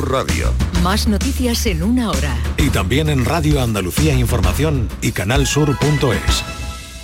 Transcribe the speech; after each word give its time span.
Radio. 0.00 0.52
Más 0.82 1.08
noticias 1.08 1.66
en 1.66 1.82
una 1.82 2.10
hora. 2.10 2.36
Y 2.58 2.70
también 2.70 3.08
en 3.08 3.24
Radio 3.24 3.60
Andalucía 3.60 4.14
Información 4.14 4.88
y 5.02 5.12
canalsur.es. 5.12 6.44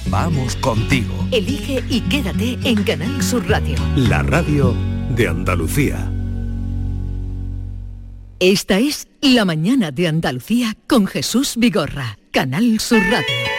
Vamos 0.06 0.56
contigo. 0.56 1.12
Elige 1.30 1.84
y 1.88 2.00
quédate 2.02 2.58
en 2.64 2.82
Canal 2.82 3.22
Sur 3.22 3.48
Radio. 3.48 3.76
La 3.96 4.22
radio 4.22 4.74
de 5.14 5.28
Andalucía. 5.28 6.10
Esta 8.38 8.78
es 8.78 9.08
La 9.20 9.44
mañana 9.44 9.90
de 9.90 10.08
Andalucía 10.08 10.76
con 10.86 11.06
Jesús 11.06 11.54
Vigorra. 11.56 12.18
Canal 12.32 12.80
Sur 12.80 13.00
Radio. 13.10 13.49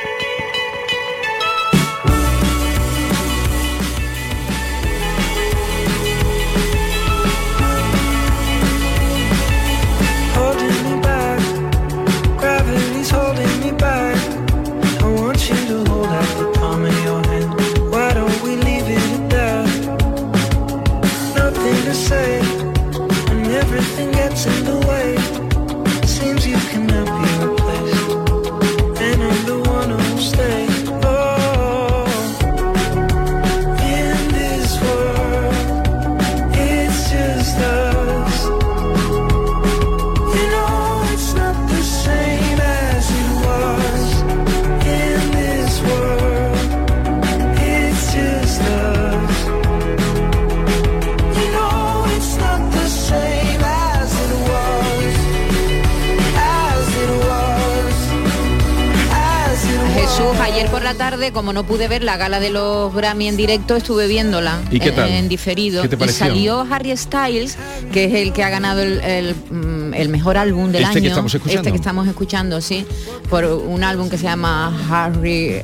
Tarde, 61.01 61.31
como 61.31 61.51
no 61.51 61.63
pude 61.63 61.87
ver 61.87 62.03
la 62.03 62.15
gala 62.15 62.39
de 62.39 62.51
los 62.51 62.93
Grammy 62.93 63.27
en 63.27 63.35
directo, 63.35 63.75
estuve 63.75 64.05
viéndola 64.07 64.61
¿Y 64.69 64.79
qué 64.79 64.89
en- 64.89 64.95
tal? 64.95 65.09
en 65.09 65.27
diferido. 65.29 65.81
¿Qué 65.81 65.89
te 65.89 66.05
y 66.05 66.09
salió 66.09 66.61
Harry 66.69 66.95
Styles, 66.95 67.57
que 67.91 68.05
es 68.05 68.13
el 68.13 68.33
que 68.33 68.43
ha 68.43 68.49
ganado 68.51 68.81
el, 68.83 68.99
el, 69.01 69.35
mm, 69.49 69.95
el 69.95 70.09
mejor 70.09 70.37
álbum 70.37 70.71
del 70.71 70.83
Este 70.83 70.99
año. 70.99 71.01
que 71.01 71.07
estamos 71.07 71.33
escuchando. 71.33 71.59
Este 71.61 71.71
que 71.71 71.77
estamos 71.77 72.07
escuchando, 72.07 72.61
sí. 72.61 72.85
Por 73.31 73.45
un 73.45 73.83
álbum 73.83 74.09
que 74.09 74.17
se 74.19 74.25
llama 74.25 74.71
Harry, 74.91 75.63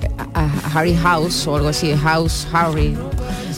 Harry 0.74 0.96
House 0.96 1.46
o 1.46 1.56
algo 1.56 1.68
así, 1.70 1.94
House 1.96 2.48
Harry. 2.52 2.98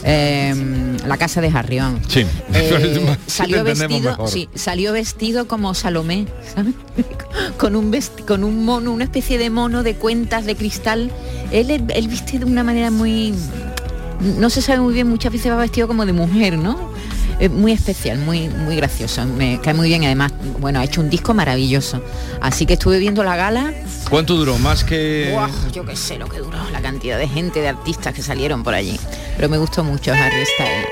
eh, 0.04 0.89
la 1.06 1.16
casa 1.16 1.40
de 1.40 1.50
vamos. 1.50 2.00
Sí. 2.08 2.26
Eh, 2.54 3.16
Sí, 3.26 3.36
salió 3.36 3.64
vestido, 3.64 4.26
sí, 4.26 4.48
salió 4.54 4.92
vestido 4.92 5.46
como 5.46 5.74
Salomé, 5.74 6.26
¿sabes? 6.54 6.74
con 7.58 7.76
un 7.76 7.96
con 8.26 8.44
un 8.44 8.64
mono, 8.64 8.92
una 8.92 9.04
especie 9.04 9.38
de 9.38 9.50
mono 9.50 9.82
de 9.82 9.94
cuentas 9.94 10.44
de 10.44 10.56
cristal. 10.56 11.10
Él, 11.52 11.70
él 11.70 12.08
viste 12.08 12.38
de 12.38 12.44
una 12.44 12.62
manera 12.64 12.90
muy 12.90 13.34
no 14.20 14.50
se 14.50 14.60
sabe 14.60 14.80
muy 14.80 14.94
bien, 14.94 15.08
muchas 15.08 15.32
veces 15.32 15.50
va 15.50 15.56
vestido 15.56 15.88
como 15.88 16.04
de 16.04 16.12
mujer, 16.12 16.58
¿no? 16.58 16.89
Eh, 17.40 17.48
muy 17.48 17.72
especial, 17.72 18.18
muy, 18.18 18.48
muy 18.48 18.76
gracioso, 18.76 19.24
me 19.24 19.58
cae 19.62 19.72
muy 19.72 19.88
bien 19.88 20.04
además, 20.04 20.30
bueno, 20.58 20.78
ha 20.78 20.84
hecho 20.84 21.00
un 21.00 21.08
disco 21.08 21.32
maravilloso. 21.32 22.02
Así 22.42 22.66
que 22.66 22.74
estuve 22.74 22.98
viendo 22.98 23.24
la 23.24 23.34
gala, 23.34 23.72
¿Cuánto 24.10 24.34
duró? 24.34 24.58
Más 24.58 24.82
que... 24.82 25.34
yo 25.72 25.84
qué 25.86 25.94
sé 25.94 26.18
lo 26.18 26.28
que 26.28 26.38
duró, 26.38 26.58
la 26.70 26.82
cantidad 26.82 27.16
de 27.16 27.28
gente, 27.28 27.60
de 27.60 27.68
artistas 27.68 28.12
que 28.12 28.22
salieron 28.22 28.64
por 28.64 28.74
allí. 28.74 28.98
Pero 29.36 29.48
me 29.48 29.56
gustó 29.56 29.84
mucho 29.84 30.12
Harry 30.12 30.44
Styles. 30.44 30.86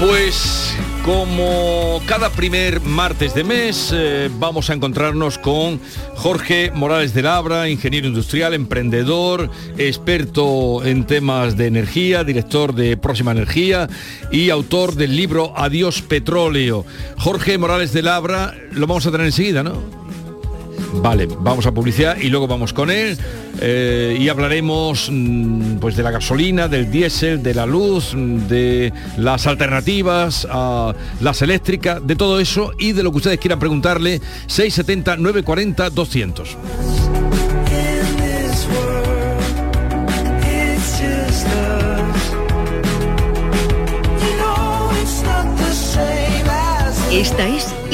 Pues 0.00 0.74
como 1.06 2.02
cada 2.06 2.30
primer 2.30 2.80
martes 2.80 3.32
de 3.32 3.44
mes 3.44 3.92
eh, 3.94 4.28
vamos 4.40 4.68
a 4.68 4.74
encontrarnos 4.74 5.38
con 5.38 5.80
Jorge 6.16 6.72
Morales 6.74 7.14
de 7.14 7.22
Labra, 7.22 7.68
ingeniero 7.68 8.08
industrial, 8.08 8.54
emprendedor, 8.54 9.48
experto 9.78 10.84
en 10.84 11.06
temas 11.06 11.56
de 11.56 11.66
energía, 11.66 12.24
director 12.24 12.74
de 12.74 12.96
Próxima 12.96 13.30
Energía 13.30 13.88
y 14.32 14.50
autor 14.50 14.96
del 14.96 15.14
libro 15.14 15.54
Adiós 15.56 16.02
Petróleo. 16.02 16.84
Jorge 17.18 17.56
Morales 17.56 17.92
de 17.92 18.02
Labra, 18.02 18.56
lo 18.72 18.88
vamos 18.88 19.06
a 19.06 19.12
tener 19.12 19.26
enseguida, 19.26 19.62
¿no? 19.62 20.05
Vale, 21.02 21.28
vamos 21.40 21.66
a 21.66 21.72
publicidad 21.72 22.16
y 22.18 22.28
luego 22.28 22.46
vamos 22.46 22.72
con 22.72 22.90
él 22.90 23.16
eh, 23.60 24.16
y 24.18 24.28
hablaremos 24.28 25.08
mm, 25.10 25.76
pues 25.76 25.96
de 25.96 26.02
la 26.02 26.10
gasolina, 26.10 26.68
del 26.68 26.90
diésel, 26.90 27.42
de 27.42 27.54
la 27.54 27.66
luz, 27.66 28.14
mm, 28.14 28.48
de 28.48 28.92
las 29.16 29.46
alternativas, 29.46 30.46
a 30.50 30.94
las 31.20 31.42
eléctricas, 31.42 32.06
de 32.06 32.16
todo 32.16 32.40
eso 32.40 32.72
y 32.78 32.92
de 32.92 33.02
lo 33.02 33.10
que 33.10 33.18
ustedes 33.18 33.38
quieran 33.38 33.58
preguntarle 33.58 34.20
670 34.46 35.16
940 35.16 35.90
200. 35.90 36.56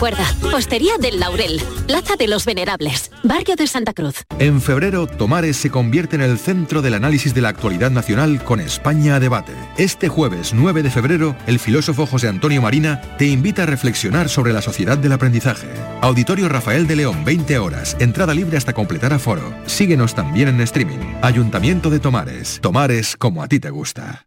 Recuerda, 0.00 0.34
Postería 0.50 0.92
del 0.98 1.20
Laurel, 1.20 1.60
Plaza 1.86 2.16
de 2.16 2.26
los 2.26 2.46
Venerables, 2.46 3.10
Barrio 3.22 3.54
de 3.54 3.66
Santa 3.66 3.92
Cruz. 3.92 4.24
En 4.38 4.62
febrero, 4.62 5.06
Tomares 5.06 5.58
se 5.58 5.68
convierte 5.68 6.16
en 6.16 6.22
el 6.22 6.38
centro 6.38 6.80
del 6.80 6.94
análisis 6.94 7.34
de 7.34 7.42
la 7.42 7.50
actualidad 7.50 7.90
nacional 7.90 8.42
con 8.42 8.60
España 8.60 9.16
a 9.16 9.20
debate. 9.20 9.52
Este 9.76 10.08
jueves 10.08 10.54
9 10.54 10.82
de 10.82 10.90
febrero, 10.90 11.36
el 11.46 11.58
filósofo 11.58 12.06
José 12.06 12.28
Antonio 12.28 12.62
Marina 12.62 13.02
te 13.18 13.26
invita 13.26 13.64
a 13.64 13.66
reflexionar 13.66 14.30
sobre 14.30 14.54
la 14.54 14.62
sociedad 14.62 14.96
del 14.96 15.12
aprendizaje. 15.12 15.68
Auditorio 16.00 16.48
Rafael 16.48 16.86
de 16.86 16.96
León, 16.96 17.22
20 17.26 17.58
horas, 17.58 17.94
entrada 18.00 18.32
libre 18.32 18.56
hasta 18.56 18.72
completar 18.72 19.12
aforo. 19.12 19.54
Síguenos 19.66 20.14
también 20.14 20.48
en 20.48 20.62
streaming. 20.62 21.12
Ayuntamiento 21.20 21.90
de 21.90 21.98
Tomares. 21.98 22.58
Tomares 22.62 23.18
como 23.18 23.42
a 23.42 23.48
ti 23.48 23.60
te 23.60 23.68
gusta. 23.68 24.26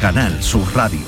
Canal 0.00 0.42
Sur 0.42 0.66
Radio. 0.74 1.00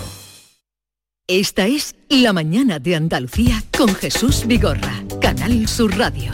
Esta 1.27 1.67
es 1.67 1.95
La 2.09 2.33
Mañana 2.33 2.79
de 2.79 2.97
Andalucía 2.97 3.63
con 3.77 3.95
Jesús 3.95 4.47
Vigorra, 4.47 5.03
Canal 5.21 5.67
Sur 5.69 5.97
Radio. 5.97 6.33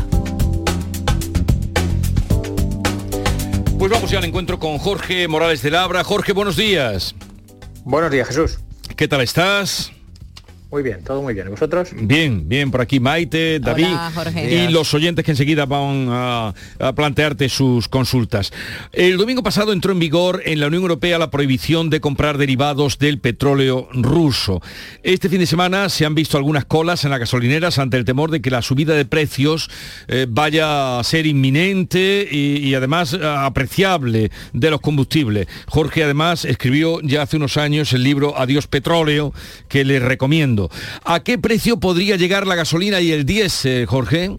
Pues 3.78 3.90
vamos 3.90 4.10
ya 4.10 4.18
al 4.18 4.24
encuentro 4.24 4.58
con 4.58 4.78
Jorge 4.78 5.26
Morales 5.28 5.62
de 5.62 5.70
Labra. 5.70 6.04
Jorge, 6.04 6.32
buenos 6.32 6.56
días. 6.56 7.14
Buenos 7.84 8.10
días, 8.10 8.28
Jesús. 8.28 8.58
¿Qué 8.96 9.08
tal 9.08 9.22
estás? 9.22 9.92
Muy 10.70 10.84
bien, 10.84 11.02
todo 11.02 11.20
muy 11.20 11.34
bien. 11.34 11.48
¿Y 11.48 11.50
vosotros? 11.50 11.88
Bien, 11.96 12.48
bien, 12.48 12.70
por 12.70 12.80
aquí 12.80 13.00
Maite, 13.00 13.58
David 13.58 13.88
y 14.36 14.68
los 14.68 14.94
oyentes 14.94 15.24
que 15.24 15.32
enseguida 15.32 15.66
van 15.66 16.06
a, 16.10 16.54
a, 16.78 16.92
plantearte 16.92 17.48
sus 17.48 17.88
consultas. 17.88 18.52
El 18.92 19.16
domingo 19.16 19.42
pasado 19.42 19.72
entró 19.72 19.90
en 19.90 19.98
vigor 19.98 20.42
en 20.44 20.60
la 20.60 20.68
Unión 20.68 20.82
Europea 20.82 21.18
la 21.18 21.30
prohibición 21.30 21.90
de 21.90 22.00
comprar 22.00 22.38
derivados 22.38 22.98
del 22.98 23.18
petróleo 23.18 23.88
ruso. 23.92 24.62
Este 25.02 25.28
fin 25.28 25.40
de 25.40 25.46
semana 25.46 25.88
se 25.88 26.06
han 26.06 26.14
visto 26.14 26.36
algunas 26.36 26.66
colas 26.66 27.04
en 27.04 27.10
las 27.10 27.18
gasolineras 27.18 27.80
ante 27.80 27.96
el 27.96 28.04
temor 28.04 28.30
de 28.30 28.40
que 28.40 28.52
la 28.52 28.62
subida 28.62 28.94
de 28.94 29.04
precios 29.04 29.70
eh, 30.06 30.26
vaya 30.28 31.00
a 31.00 31.04
ser 31.04 31.26
inminente 31.26 32.28
y, 32.30 32.58
y 32.58 32.74
además 32.76 33.12
eh, 33.14 33.18
apreciable 33.24 34.30
de 34.52 34.70
los 34.70 34.80
combustibles. 34.80 35.48
Jorge 35.66 36.04
además 36.04 36.44
escribió 36.44 37.00
ya 37.02 37.22
hace 37.22 37.38
unos 37.38 37.56
años 37.56 37.92
el 37.92 38.04
libro 38.04 38.38
Adiós 38.38 38.68
Petróleo 38.68 39.34
que 39.68 39.84
le 39.84 39.98
recomiendo. 39.98 40.59
¿A 41.04 41.20
qué 41.20 41.38
precio 41.38 41.78
podría 41.78 42.16
llegar 42.16 42.46
la 42.46 42.56
gasolina 42.56 43.00
y 43.00 43.12
el 43.12 43.24
diésel, 43.24 43.86
Jorge? 43.86 44.36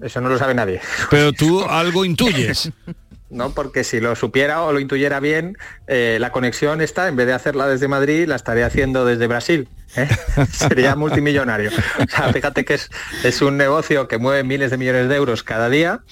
Eso 0.00 0.20
no 0.20 0.28
lo 0.28 0.38
sabe 0.38 0.54
nadie. 0.54 0.80
Pero 1.10 1.32
tú 1.32 1.62
algo 1.64 2.04
intuyes. 2.04 2.70
¿no? 3.30 3.50
Porque 3.50 3.84
si 3.84 4.00
lo 4.00 4.14
supiera 4.16 4.62
o 4.62 4.72
lo 4.72 4.80
intuyera 4.80 5.20
bien, 5.20 5.56
eh, 5.86 6.18
la 6.20 6.32
conexión 6.32 6.80
está, 6.80 7.08
en 7.08 7.16
vez 7.16 7.26
de 7.26 7.32
hacerla 7.32 7.66
desde 7.66 7.88
Madrid, 7.88 8.26
la 8.26 8.36
estaría 8.36 8.66
haciendo 8.66 9.04
desde 9.04 9.26
Brasil. 9.26 9.68
¿eh? 9.96 10.08
Sería 10.52 10.96
multimillonario. 10.96 11.70
O 11.70 12.10
sea, 12.10 12.32
fíjate 12.32 12.64
que 12.64 12.74
es, 12.74 12.90
es 13.24 13.42
un 13.42 13.56
negocio 13.56 14.08
que 14.08 14.18
mueve 14.18 14.44
miles 14.44 14.70
de 14.70 14.76
millones 14.76 15.08
de 15.08 15.16
euros 15.16 15.42
cada 15.42 15.68
día 15.68 16.02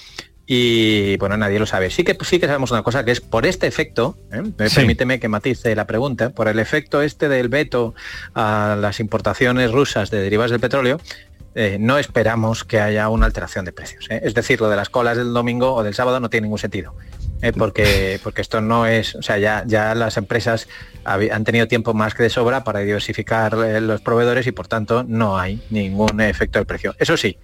y 0.47 1.17
bueno, 1.17 1.37
nadie 1.37 1.59
lo 1.59 1.65
sabe. 1.65 1.89
Sí 1.89 2.03
que 2.03 2.17
sí 2.21 2.39
que 2.39 2.47
sabemos 2.47 2.71
una 2.71 2.83
cosa, 2.83 3.03
que 3.03 3.11
es 3.11 3.21
por 3.21 3.45
este 3.45 3.67
efecto, 3.67 4.17
¿eh? 4.31 4.43
sí. 4.69 4.75
permíteme 4.75 5.19
que 5.19 5.27
matice 5.27 5.75
la 5.75 5.87
pregunta, 5.87 6.29
por 6.29 6.47
el 6.47 6.59
efecto 6.59 7.01
este 7.01 7.29
del 7.29 7.49
veto 7.49 7.95
a 8.33 8.77
las 8.79 8.99
importaciones 8.99 9.71
rusas 9.71 10.11
de 10.11 10.21
derivados 10.21 10.51
del 10.51 10.59
petróleo, 10.59 10.99
eh, 11.55 11.77
no 11.79 11.97
esperamos 11.97 12.63
que 12.65 12.79
haya 12.79 13.07
una 13.09 13.25
alteración 13.25 13.65
de 13.65 13.71
precios. 13.71 14.07
¿eh? 14.09 14.21
Es 14.23 14.33
decir, 14.33 14.59
lo 14.59 14.69
de 14.69 14.75
las 14.75 14.89
colas 14.89 15.17
del 15.17 15.33
domingo 15.33 15.73
o 15.73 15.83
del 15.83 15.93
sábado 15.93 16.19
no 16.19 16.29
tiene 16.29 16.45
ningún 16.45 16.59
sentido. 16.59 16.93
¿eh? 17.41 17.53
porque, 17.53 18.19
porque 18.23 18.41
esto 18.41 18.61
no 18.61 18.85
es, 18.85 19.15
o 19.15 19.21
sea, 19.21 19.37
ya, 19.37 19.63
ya 19.65 19.95
las 19.95 20.17
empresas 20.17 20.67
han 21.03 21.43
tenido 21.43 21.67
tiempo 21.67 21.93
más 21.93 22.13
que 22.13 22.23
de 22.23 22.29
sobra 22.29 22.63
para 22.63 22.79
diversificar 22.79 23.55
eh, 23.65 23.81
los 23.81 24.01
proveedores 24.01 24.47
y 24.47 24.51
por 24.51 24.67
tanto 24.67 25.03
no 25.07 25.37
hay 25.37 25.61
ningún 25.69 26.19
efecto 26.21 26.59
del 26.59 26.65
precio. 26.65 26.95
Eso 26.97 27.15
sí, 27.17 27.37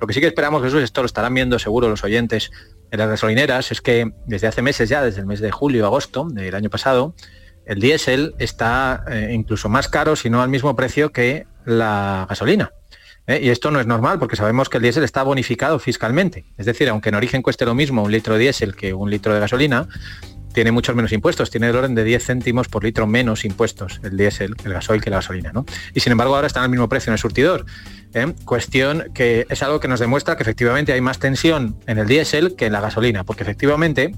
lo 0.00 0.06
que 0.06 0.14
sí 0.14 0.20
que 0.20 0.26
esperamos, 0.26 0.62
Jesús, 0.62 0.82
esto 0.82 1.02
lo 1.02 1.06
estarán 1.06 1.34
viendo 1.34 1.58
seguro 1.58 1.88
los 1.88 2.04
oyentes 2.04 2.50
en 2.90 2.98
las 2.98 3.08
gasolineras, 3.08 3.72
es 3.72 3.80
que 3.80 4.12
desde 4.26 4.46
hace 4.46 4.62
meses 4.62 4.88
ya, 4.88 5.02
desde 5.02 5.20
el 5.20 5.26
mes 5.26 5.40
de 5.40 5.50
julio, 5.50 5.86
agosto 5.86 6.26
del 6.30 6.54
año 6.54 6.70
pasado, 6.70 7.14
el 7.64 7.80
diésel 7.80 8.34
está 8.38 9.04
eh, 9.08 9.30
incluso 9.32 9.68
más 9.68 9.88
caro, 9.88 10.14
si 10.16 10.30
no 10.30 10.42
al 10.42 10.48
mismo 10.48 10.76
precio 10.76 11.10
que 11.10 11.46
la 11.64 12.26
gasolina. 12.28 12.70
¿Eh? 13.26 13.40
Y 13.42 13.48
esto 13.48 13.72
no 13.72 13.80
es 13.80 13.86
normal 13.86 14.20
porque 14.20 14.36
sabemos 14.36 14.68
que 14.68 14.76
el 14.76 14.84
diésel 14.84 15.02
está 15.02 15.24
bonificado 15.24 15.78
fiscalmente. 15.80 16.44
Es 16.56 16.66
decir, 16.66 16.88
aunque 16.88 17.08
en 17.08 17.16
origen 17.16 17.42
cueste 17.42 17.64
lo 17.64 17.74
mismo 17.74 18.04
un 18.04 18.12
litro 18.12 18.34
de 18.34 18.40
diésel 18.40 18.76
que 18.76 18.94
un 18.94 19.10
litro 19.10 19.34
de 19.34 19.40
gasolina, 19.40 19.88
tiene 20.56 20.72
muchos 20.72 20.96
menos 20.96 21.12
impuestos, 21.12 21.50
tiene 21.50 21.68
el 21.68 21.76
orden 21.76 21.94
de 21.94 22.02
10 22.02 22.24
céntimos 22.24 22.68
por 22.68 22.82
litro 22.82 23.06
menos 23.06 23.44
impuestos 23.44 24.00
el 24.02 24.16
diésel, 24.16 24.54
el 24.64 24.72
gasoil 24.72 25.02
que 25.02 25.10
la 25.10 25.16
gasolina. 25.16 25.52
¿no? 25.52 25.66
Y 25.92 26.00
sin 26.00 26.12
embargo 26.12 26.34
ahora 26.34 26.46
están 26.46 26.62
al 26.62 26.70
mismo 26.70 26.88
precio 26.88 27.10
en 27.10 27.12
el 27.12 27.18
surtidor. 27.18 27.66
¿eh? 28.14 28.32
Cuestión 28.46 29.10
que 29.12 29.46
es 29.50 29.62
algo 29.62 29.80
que 29.80 29.88
nos 29.88 30.00
demuestra 30.00 30.34
que 30.34 30.44
efectivamente 30.44 30.94
hay 30.94 31.02
más 31.02 31.18
tensión 31.18 31.76
en 31.86 31.98
el 31.98 32.06
diésel 32.06 32.56
que 32.56 32.64
en 32.64 32.72
la 32.72 32.80
gasolina, 32.80 33.22
porque 33.22 33.42
efectivamente 33.42 34.14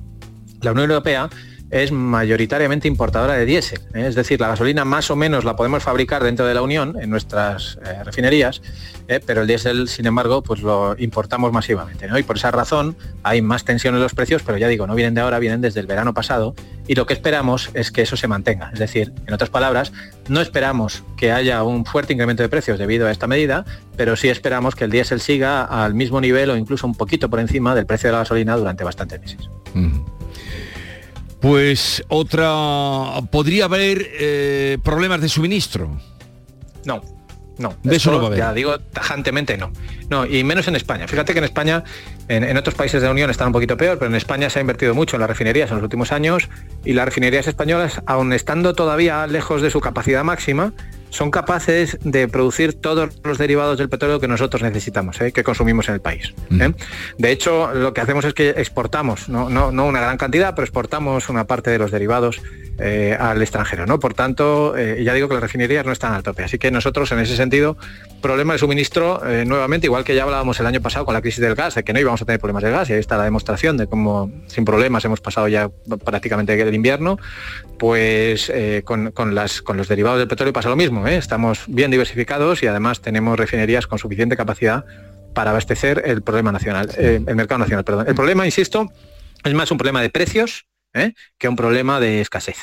la 0.60 0.70
Unión 0.70 0.92
Europea 0.92 1.28
es 1.70 1.92
mayoritariamente 1.92 2.88
importadora 2.88 3.34
de 3.34 3.44
diésel. 3.44 3.80
¿eh? 3.94 4.06
Es 4.06 4.14
decir, 4.14 4.40
la 4.40 4.48
gasolina 4.48 4.84
más 4.84 5.10
o 5.10 5.16
menos 5.16 5.44
la 5.44 5.56
podemos 5.56 5.82
fabricar 5.82 6.24
dentro 6.24 6.46
de 6.46 6.54
la 6.54 6.62
Unión, 6.62 6.96
en 7.00 7.10
nuestras 7.10 7.78
eh, 7.84 8.02
refinerías, 8.04 8.62
¿eh? 9.06 9.20
pero 9.24 9.42
el 9.42 9.46
diésel, 9.46 9.88
sin 9.88 10.06
embargo, 10.06 10.42
pues 10.42 10.62
lo 10.62 10.96
importamos 10.98 11.52
masivamente. 11.52 12.08
¿no? 12.08 12.18
Y 12.18 12.22
por 12.22 12.36
esa 12.36 12.50
razón 12.50 12.96
hay 13.22 13.42
más 13.42 13.64
tensión 13.64 13.94
en 13.94 14.00
los 14.00 14.14
precios, 14.14 14.42
pero 14.44 14.56
ya 14.58 14.68
digo, 14.68 14.86
no 14.86 14.94
vienen 14.94 15.14
de 15.14 15.20
ahora, 15.20 15.38
vienen 15.38 15.60
desde 15.60 15.80
el 15.80 15.86
verano 15.86 16.14
pasado. 16.14 16.54
Y 16.86 16.94
lo 16.94 17.06
que 17.06 17.12
esperamos 17.12 17.70
es 17.74 17.90
que 17.90 18.00
eso 18.00 18.16
se 18.16 18.28
mantenga. 18.28 18.70
Es 18.72 18.78
decir, 18.78 19.12
en 19.26 19.34
otras 19.34 19.50
palabras, 19.50 19.92
no 20.28 20.40
esperamos 20.40 21.04
que 21.18 21.32
haya 21.32 21.62
un 21.62 21.84
fuerte 21.84 22.14
incremento 22.14 22.42
de 22.42 22.48
precios 22.48 22.78
debido 22.78 23.06
a 23.06 23.10
esta 23.10 23.26
medida, 23.26 23.66
pero 23.96 24.16
sí 24.16 24.30
esperamos 24.30 24.74
que 24.74 24.84
el 24.84 24.90
diésel 24.90 25.20
siga 25.20 25.64
al 25.64 25.92
mismo 25.92 26.18
nivel 26.20 26.48
o 26.48 26.56
incluso 26.56 26.86
un 26.86 26.94
poquito 26.94 27.28
por 27.28 27.40
encima 27.40 27.74
del 27.74 27.84
precio 27.84 28.08
de 28.08 28.12
la 28.12 28.18
gasolina 28.20 28.56
durante 28.56 28.84
bastantes 28.84 29.20
meses. 29.20 29.50
Pues 31.40 32.04
otra... 32.08 32.50
¿Podría 33.30 33.66
haber 33.66 34.06
eh, 34.18 34.78
problemas 34.82 35.20
de 35.20 35.28
suministro? 35.28 35.98
No. 36.84 37.02
No, 37.58 37.74
De 37.82 37.96
eso 37.96 38.12
no 38.12 38.18
va 38.18 38.24
a 38.24 38.26
haber. 38.28 38.38
Ya 38.38 38.52
digo 38.52 38.78
tajantemente 38.78 39.58
no. 39.58 39.72
No, 40.08 40.24
y 40.24 40.44
menos 40.44 40.68
en 40.68 40.76
España. 40.76 41.08
Fíjate 41.08 41.32
que 41.32 41.40
en 41.40 41.44
España, 41.44 41.82
en, 42.28 42.44
en 42.44 42.56
otros 42.56 42.76
países 42.76 43.00
de 43.00 43.08
la 43.08 43.12
Unión 43.12 43.30
están 43.30 43.48
un 43.48 43.52
poquito 43.52 43.76
peor, 43.76 43.98
pero 43.98 44.08
en 44.08 44.14
España 44.14 44.48
se 44.48 44.60
ha 44.60 44.62
invertido 44.62 44.94
mucho 44.94 45.16
en 45.16 45.20
las 45.20 45.28
refinerías 45.28 45.68
en 45.70 45.76
los 45.76 45.82
últimos 45.82 46.12
años 46.12 46.48
y 46.84 46.92
las 46.92 47.04
refinerías 47.04 47.48
españolas, 47.48 48.00
aun 48.06 48.32
estando 48.32 48.74
todavía 48.74 49.26
lejos 49.26 49.60
de 49.60 49.70
su 49.70 49.80
capacidad 49.80 50.22
máxima, 50.22 50.72
son 51.10 51.30
capaces 51.30 51.98
de 52.02 52.28
producir 52.28 52.74
todos 52.74 53.10
los 53.22 53.38
derivados 53.38 53.78
del 53.78 53.88
petróleo 53.88 54.20
que 54.20 54.28
nosotros 54.28 54.62
necesitamos, 54.62 55.20
¿eh? 55.20 55.32
que 55.32 55.44
consumimos 55.44 55.88
en 55.88 55.94
el 55.94 56.00
país. 56.00 56.34
¿eh? 56.50 56.72
De 57.18 57.30
hecho, 57.30 57.72
lo 57.74 57.92
que 57.92 58.00
hacemos 58.00 58.24
es 58.24 58.34
que 58.34 58.50
exportamos, 58.50 59.28
no, 59.28 59.48
no, 59.48 59.72
no 59.72 59.86
una 59.86 60.00
gran 60.00 60.18
cantidad, 60.18 60.54
pero 60.54 60.64
exportamos 60.64 61.28
una 61.28 61.46
parte 61.46 61.70
de 61.70 61.78
los 61.78 61.90
derivados 61.90 62.40
eh, 62.80 63.16
al 63.18 63.42
extranjero. 63.42 63.86
¿no? 63.86 63.98
Por 63.98 64.14
tanto, 64.14 64.76
eh, 64.76 65.02
ya 65.02 65.12
digo 65.12 65.26
que 65.26 65.34
las 65.34 65.42
refinerías 65.42 65.84
no 65.84 65.90
están 65.90 66.12
al 66.12 66.22
tope. 66.22 66.44
Así 66.44 66.58
que 66.58 66.70
nosotros, 66.70 67.10
en 67.10 67.18
ese 67.18 67.34
sentido, 67.34 67.76
problema 68.22 68.52
de 68.52 68.60
suministro, 68.60 69.20
eh, 69.26 69.44
nuevamente, 69.44 69.88
igual 69.88 70.04
que 70.04 70.14
ya 70.14 70.22
hablábamos 70.22 70.60
el 70.60 70.66
año 70.66 70.80
pasado 70.80 71.04
con 71.04 71.12
la 71.12 71.20
crisis 71.20 71.40
del 71.40 71.56
gas, 71.56 71.74
de 71.74 71.82
que 71.82 71.92
no 71.92 71.98
íbamos 71.98 72.22
a 72.22 72.24
tener 72.24 72.38
problemas 72.38 72.62
de 72.62 72.70
gas, 72.70 72.88
y 72.88 72.92
ahí 72.92 73.00
está 73.00 73.16
la 73.16 73.24
demostración 73.24 73.76
de 73.78 73.88
cómo 73.88 74.30
sin 74.46 74.64
problemas 74.64 75.04
hemos 75.04 75.20
pasado 75.20 75.48
ya 75.48 75.68
prácticamente 76.04 76.60
el 76.60 76.74
invierno, 76.74 77.18
pues 77.80 78.52
con, 78.84 79.10
con 79.10 79.34
las, 79.34 79.60
con 79.60 79.76
los 79.76 79.88
derivados 79.88 80.20
del 80.20 80.28
petróleo 80.28 80.52
pasa 80.52 80.68
lo 80.68 80.76
mismo. 80.76 81.06
Estamos 81.08 81.64
bien 81.66 81.90
diversificados 81.90 82.62
y 82.62 82.68
además 82.68 83.00
tenemos 83.00 83.36
refinerías 83.38 83.88
con 83.88 83.98
suficiente 83.98 84.36
capacidad 84.36 84.84
para 85.34 85.50
abastecer 85.50 86.02
el 86.04 86.22
problema 86.22 86.52
nacional, 86.52 86.90
el 86.96 87.34
mercado 87.34 87.58
nacional, 87.58 87.84
perdón. 87.84 88.06
El 88.08 88.14
problema, 88.14 88.46
insisto, 88.46 88.88
es 89.44 89.54
más 89.54 89.70
un 89.70 89.78
problema 89.78 90.00
de 90.00 90.10
precios 90.10 90.66
¿eh? 90.94 91.12
que 91.38 91.48
un 91.48 91.56
problema 91.56 92.00
de 92.00 92.20
escasez. 92.20 92.56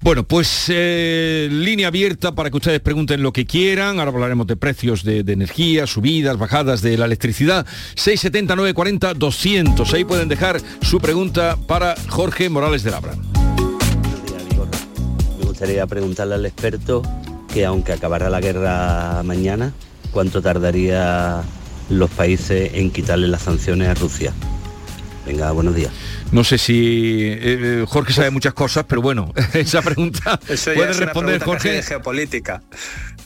Bueno, 0.00 0.24
pues 0.24 0.66
eh, 0.68 1.48
línea 1.50 1.88
abierta 1.88 2.34
para 2.34 2.50
que 2.50 2.56
ustedes 2.56 2.80
pregunten 2.80 3.22
lo 3.22 3.32
que 3.32 3.46
quieran. 3.46 3.98
Ahora 3.98 4.10
hablaremos 4.10 4.46
de 4.46 4.56
precios 4.56 5.02
de, 5.02 5.22
de 5.22 5.32
energía, 5.32 5.86
subidas, 5.86 6.36
bajadas 6.36 6.82
de 6.82 6.98
la 6.98 7.06
electricidad. 7.06 7.66
670 7.94 8.54
940 8.54 9.14
200. 9.14 9.94
Ahí 9.94 10.04
pueden 10.04 10.28
dejar 10.28 10.60
su 10.82 10.98
pregunta 11.00 11.56
para 11.66 11.94
Jorge 12.08 12.50
Morales 12.50 12.82
de 12.82 12.90
Labra. 12.90 13.14
Me 15.38 15.46
gustaría 15.46 15.86
preguntarle 15.86 16.34
al 16.34 16.44
experto 16.44 17.02
que 17.52 17.64
aunque 17.64 17.92
acabara 17.92 18.28
la 18.28 18.40
guerra 18.40 19.22
mañana, 19.22 19.72
¿cuánto 20.10 20.42
tardaría 20.42 21.42
los 21.88 22.10
países 22.10 22.72
en 22.74 22.90
quitarle 22.90 23.28
las 23.28 23.42
sanciones 23.42 23.88
a 23.88 23.94
Rusia? 23.94 24.34
Venga, 25.24 25.52
buenos 25.52 25.74
días. 25.74 25.92
No 26.34 26.42
sé 26.42 26.58
si 26.58 27.22
eh, 27.22 27.38
eh, 27.40 27.84
Jorge 27.86 28.12
sabe 28.12 28.30
muchas 28.30 28.54
cosas, 28.54 28.84
pero 28.88 29.00
bueno, 29.00 29.32
esa 29.54 29.82
pregunta 29.82 30.38
Eso 30.48 30.72
ya 30.72 30.76
puede 30.78 30.90
es 30.90 30.96
responder 30.98 31.38
pregunta 31.38 31.60
Jorge. 31.62 31.76
de 31.76 31.82
geopolítica. 31.82 32.62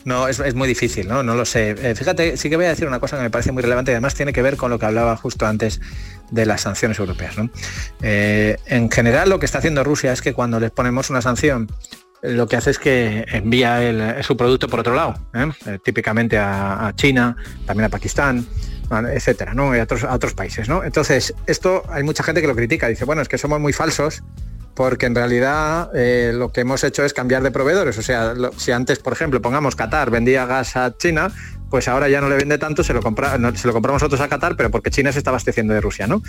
No, 0.05 0.29
es, 0.29 0.39
es 0.41 0.55
muy 0.55 0.69
difícil, 0.69 1.09
¿no? 1.09 1.23
No 1.23 1.35
lo 1.35 1.45
sé. 1.47 1.71
Eh, 1.71 1.95
fíjate, 1.95 2.37
sí 2.37 2.51
que 2.51 2.57
voy 2.57 2.67
a 2.67 2.69
decir 2.69 2.87
una 2.87 3.01
cosa 3.01 3.17
que 3.17 3.23
me 3.23 3.31
parece 3.31 3.51
muy 3.51 3.63
relevante 3.63 3.93
y 3.93 3.95
además 3.95 4.15
tiene 4.15 4.33
que 4.35 4.43
ver 4.43 4.57
con 4.57 4.71
lo 4.71 4.79
que 4.79 4.85
hablaba 4.87 5.17
justo 5.17 5.47
antes 5.47 5.81
de 6.31 6.45
las 6.45 6.61
sanciones 6.61 6.99
europeas. 6.99 7.39
¿no? 7.39 7.49
Eh, 8.03 8.57
en 8.67 8.91
general 8.91 9.31
lo 9.31 9.39
que 9.39 9.47
está 9.47 9.59
haciendo 9.59 9.83
Rusia 9.85 10.13
es 10.13 10.21
que 10.21 10.35
cuando 10.35 10.61
les 10.61 10.71
ponemos 10.71 11.09
una 11.09 11.23
sanción, 11.23 11.67
lo 12.21 12.47
que 12.47 12.57
hace 12.57 12.71
es 12.73 12.79
que 12.79 13.25
envía 13.29 13.83
el- 13.83 14.23
su 14.23 14.37
producto 14.37 14.69
por 14.69 14.81
otro 14.81 14.95
lado, 14.95 15.15
típicamente 15.83 16.37
a, 16.37 16.89
a 16.89 16.95
China, 16.97 17.37
también 17.65 17.87
a 17.87 17.89
Pakistán. 17.89 18.47
Etcétera, 18.91 19.55
¿no? 19.55 19.75
Y 19.75 19.79
a 19.79 19.83
otros, 19.85 20.05
a 20.05 20.15
otros 20.15 20.35
países. 20.35 20.69
¿no? 20.69 20.85
Entonces, 20.85 21.35
esto 21.47 21.83
hay 21.89 22.03
mucha 22.03 22.23
gente 22.23 22.41
que 22.41 22.47
lo 22.47 22.57
critica, 22.57 22.89
dice, 22.89 23.05
bueno, 23.05 23.23
es 23.23 23.29
que 23.29 23.39
somos 23.39 23.61
muy 23.61 23.73
falsos 23.73 24.23
porque 24.79 25.07
en 25.07 25.15
realidad 25.17 25.91
eh, 25.93 26.31
lo 26.33 26.53
que 26.53 26.61
hemos 26.61 26.85
hecho 26.85 27.05
es 27.05 27.13
cambiar 27.13 27.43
de 27.43 27.51
proveedores. 27.51 27.99
O 27.99 28.03
sea, 28.03 28.35
si 28.57 28.71
antes, 28.71 29.01
por 29.01 29.13
ejemplo, 29.13 29.43
pongamos 29.43 29.75
Qatar 29.75 30.09
vendía 30.13 30.47
gas 30.47 30.77
a 30.77 30.97
China, 30.97 31.33
pues 31.69 31.89
ahora 31.89 32.09
ya 32.09 32.21
no 32.21 32.29
le 32.29 32.37
vende 32.37 32.59
tanto, 32.59 32.85
se 32.85 32.95
lo, 32.95 33.03
compra, 33.03 33.37
se 33.57 33.67
lo 33.67 33.73
compramos 33.73 34.01
nosotros 34.01 34.21
a 34.21 34.29
Qatar, 34.29 34.57
pero 34.57 34.71
porque 34.71 34.91
China 34.91 35.11
se 35.11 35.19
está 35.19 35.31
abasteciendo 35.31 35.75
de 35.75 35.81
Rusia, 35.81 36.07
¿no? 36.07 36.23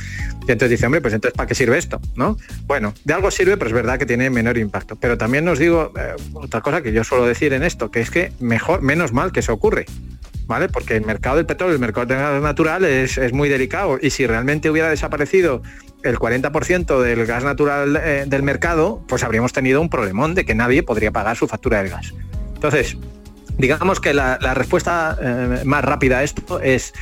Y 0.48 0.52
entonces 0.52 0.72
dice, 0.72 0.88
hombre, 0.88 1.00
pues 1.00 1.14
entonces 1.14 1.38
¿para 1.38 1.46
qué 1.46 1.54
sirve 1.54 1.78
esto? 1.78 2.02
¿no? 2.16 2.38
Bueno, 2.66 2.96
de 3.04 3.14
algo 3.14 3.30
sirve, 3.30 3.56
pero 3.56 3.68
es 3.68 3.76
verdad 3.76 4.00
que 4.00 4.08
tiene 4.08 4.32
menor 4.32 4.58
impacto. 4.58 4.96
Pero 4.96 5.16
también 5.16 5.46
nos 5.46 5.60
digo 5.60 5.94
eh, 5.96 6.16
otra 6.34 6.62
cosa 6.62 6.82
que 6.82 6.92
yo 6.92 7.04
suelo 7.04 7.28
decir 7.28 7.54
en 7.54 7.62
esto, 7.62 7.92
que 7.92 8.02
es 8.02 8.10
que 8.10 8.34
mejor, 8.40 8.82
menos 8.82 9.14
mal 9.14 9.32
que 9.32 9.42
eso 9.42 9.54
ocurre. 9.54 9.86
¿Vale? 10.50 10.68
Porque 10.68 10.96
el 10.96 11.06
mercado 11.06 11.36
del 11.36 11.46
petróleo, 11.46 11.76
el 11.76 11.80
mercado 11.80 12.08
del 12.08 12.18
gas 12.18 12.42
natural 12.42 12.84
es, 12.84 13.20
es 13.20 13.34
muy 13.34 13.50
delicado 13.50 14.00
y 14.02 14.10
si 14.10 14.26
realmente 14.26 14.72
hubiera 14.72 14.90
desaparecido 14.90 15.62
el 16.02 16.18
40% 16.18 17.02
del 17.04 17.26
gas 17.28 17.44
natural 17.44 17.96
eh, 18.04 18.26
del 18.26 18.42
mercado, 18.42 19.04
pues 19.08 19.24
habríamos 19.24 19.54
tenido 19.54 19.80
un 19.80 19.90
problemón 19.90 20.34
de 20.34 20.46
que 20.46 20.56
nadie 20.56 20.82
podría 20.82 21.12
pagar 21.12 21.38
su 21.38 21.48
factura 21.48 21.84
del 21.84 21.92
gas. 21.92 22.16
Entonces, 22.56 22.98
digamos 23.60 24.00
que 24.00 24.16
la, 24.16 24.40
la 24.42 24.56
respuesta 24.56 25.16
eh, 25.22 25.62
más 25.66 25.86
rápida 25.86 26.18
a 26.18 26.24
esto 26.24 26.60
es 26.60 26.96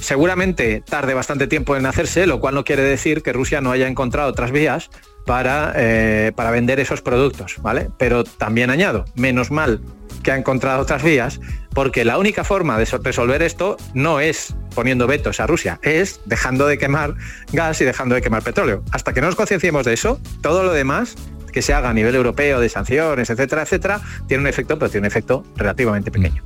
seguramente 0.00 0.80
tarde 0.80 1.12
bastante 1.12 1.46
tiempo 1.46 1.76
en 1.76 1.84
hacerse, 1.84 2.26
lo 2.26 2.40
cual 2.40 2.54
no 2.54 2.64
quiere 2.64 2.84
decir 2.84 3.22
que 3.22 3.34
Rusia 3.34 3.60
no 3.60 3.70
haya 3.70 3.86
encontrado 3.86 4.30
otras 4.30 4.50
vías 4.50 4.88
para, 5.26 5.74
eh, 5.76 6.32
para 6.34 6.50
vender 6.50 6.80
esos 6.80 7.02
productos, 7.02 7.56
¿vale? 7.60 7.90
Pero 7.98 8.24
también 8.24 8.70
añado, 8.70 9.04
menos 9.14 9.50
mal 9.50 9.82
que 10.24 10.32
ha 10.32 10.36
encontrado 10.36 10.82
otras 10.82 11.04
vías, 11.04 11.40
porque 11.72 12.04
la 12.04 12.18
única 12.18 12.42
forma 12.42 12.76
de 12.78 12.86
so- 12.86 12.98
resolver 12.98 13.42
esto 13.42 13.76
no 13.94 14.18
es 14.18 14.56
poniendo 14.74 15.06
vetos 15.06 15.38
a 15.38 15.46
Rusia, 15.46 15.78
es 15.82 16.20
dejando 16.24 16.66
de 16.66 16.78
quemar 16.78 17.14
gas 17.52 17.80
y 17.80 17.84
dejando 17.84 18.16
de 18.16 18.22
quemar 18.22 18.42
petróleo. 18.42 18.82
Hasta 18.90 19.12
que 19.12 19.20
no 19.20 19.28
nos 19.28 19.36
concienciemos 19.36 19.84
de 19.84 19.92
eso, 19.92 20.18
todo 20.40 20.64
lo 20.64 20.72
demás 20.72 21.14
que 21.52 21.62
se 21.62 21.72
haga 21.72 21.90
a 21.90 21.94
nivel 21.94 22.16
europeo 22.16 22.58
de 22.58 22.68
sanciones, 22.68 23.30
etcétera, 23.30 23.62
etcétera, 23.62 24.00
tiene 24.26 24.40
un 24.40 24.48
efecto, 24.48 24.76
pero 24.76 24.90
tiene 24.90 25.04
un 25.06 25.10
efecto 25.12 25.44
relativamente 25.54 26.10
pequeño. 26.10 26.42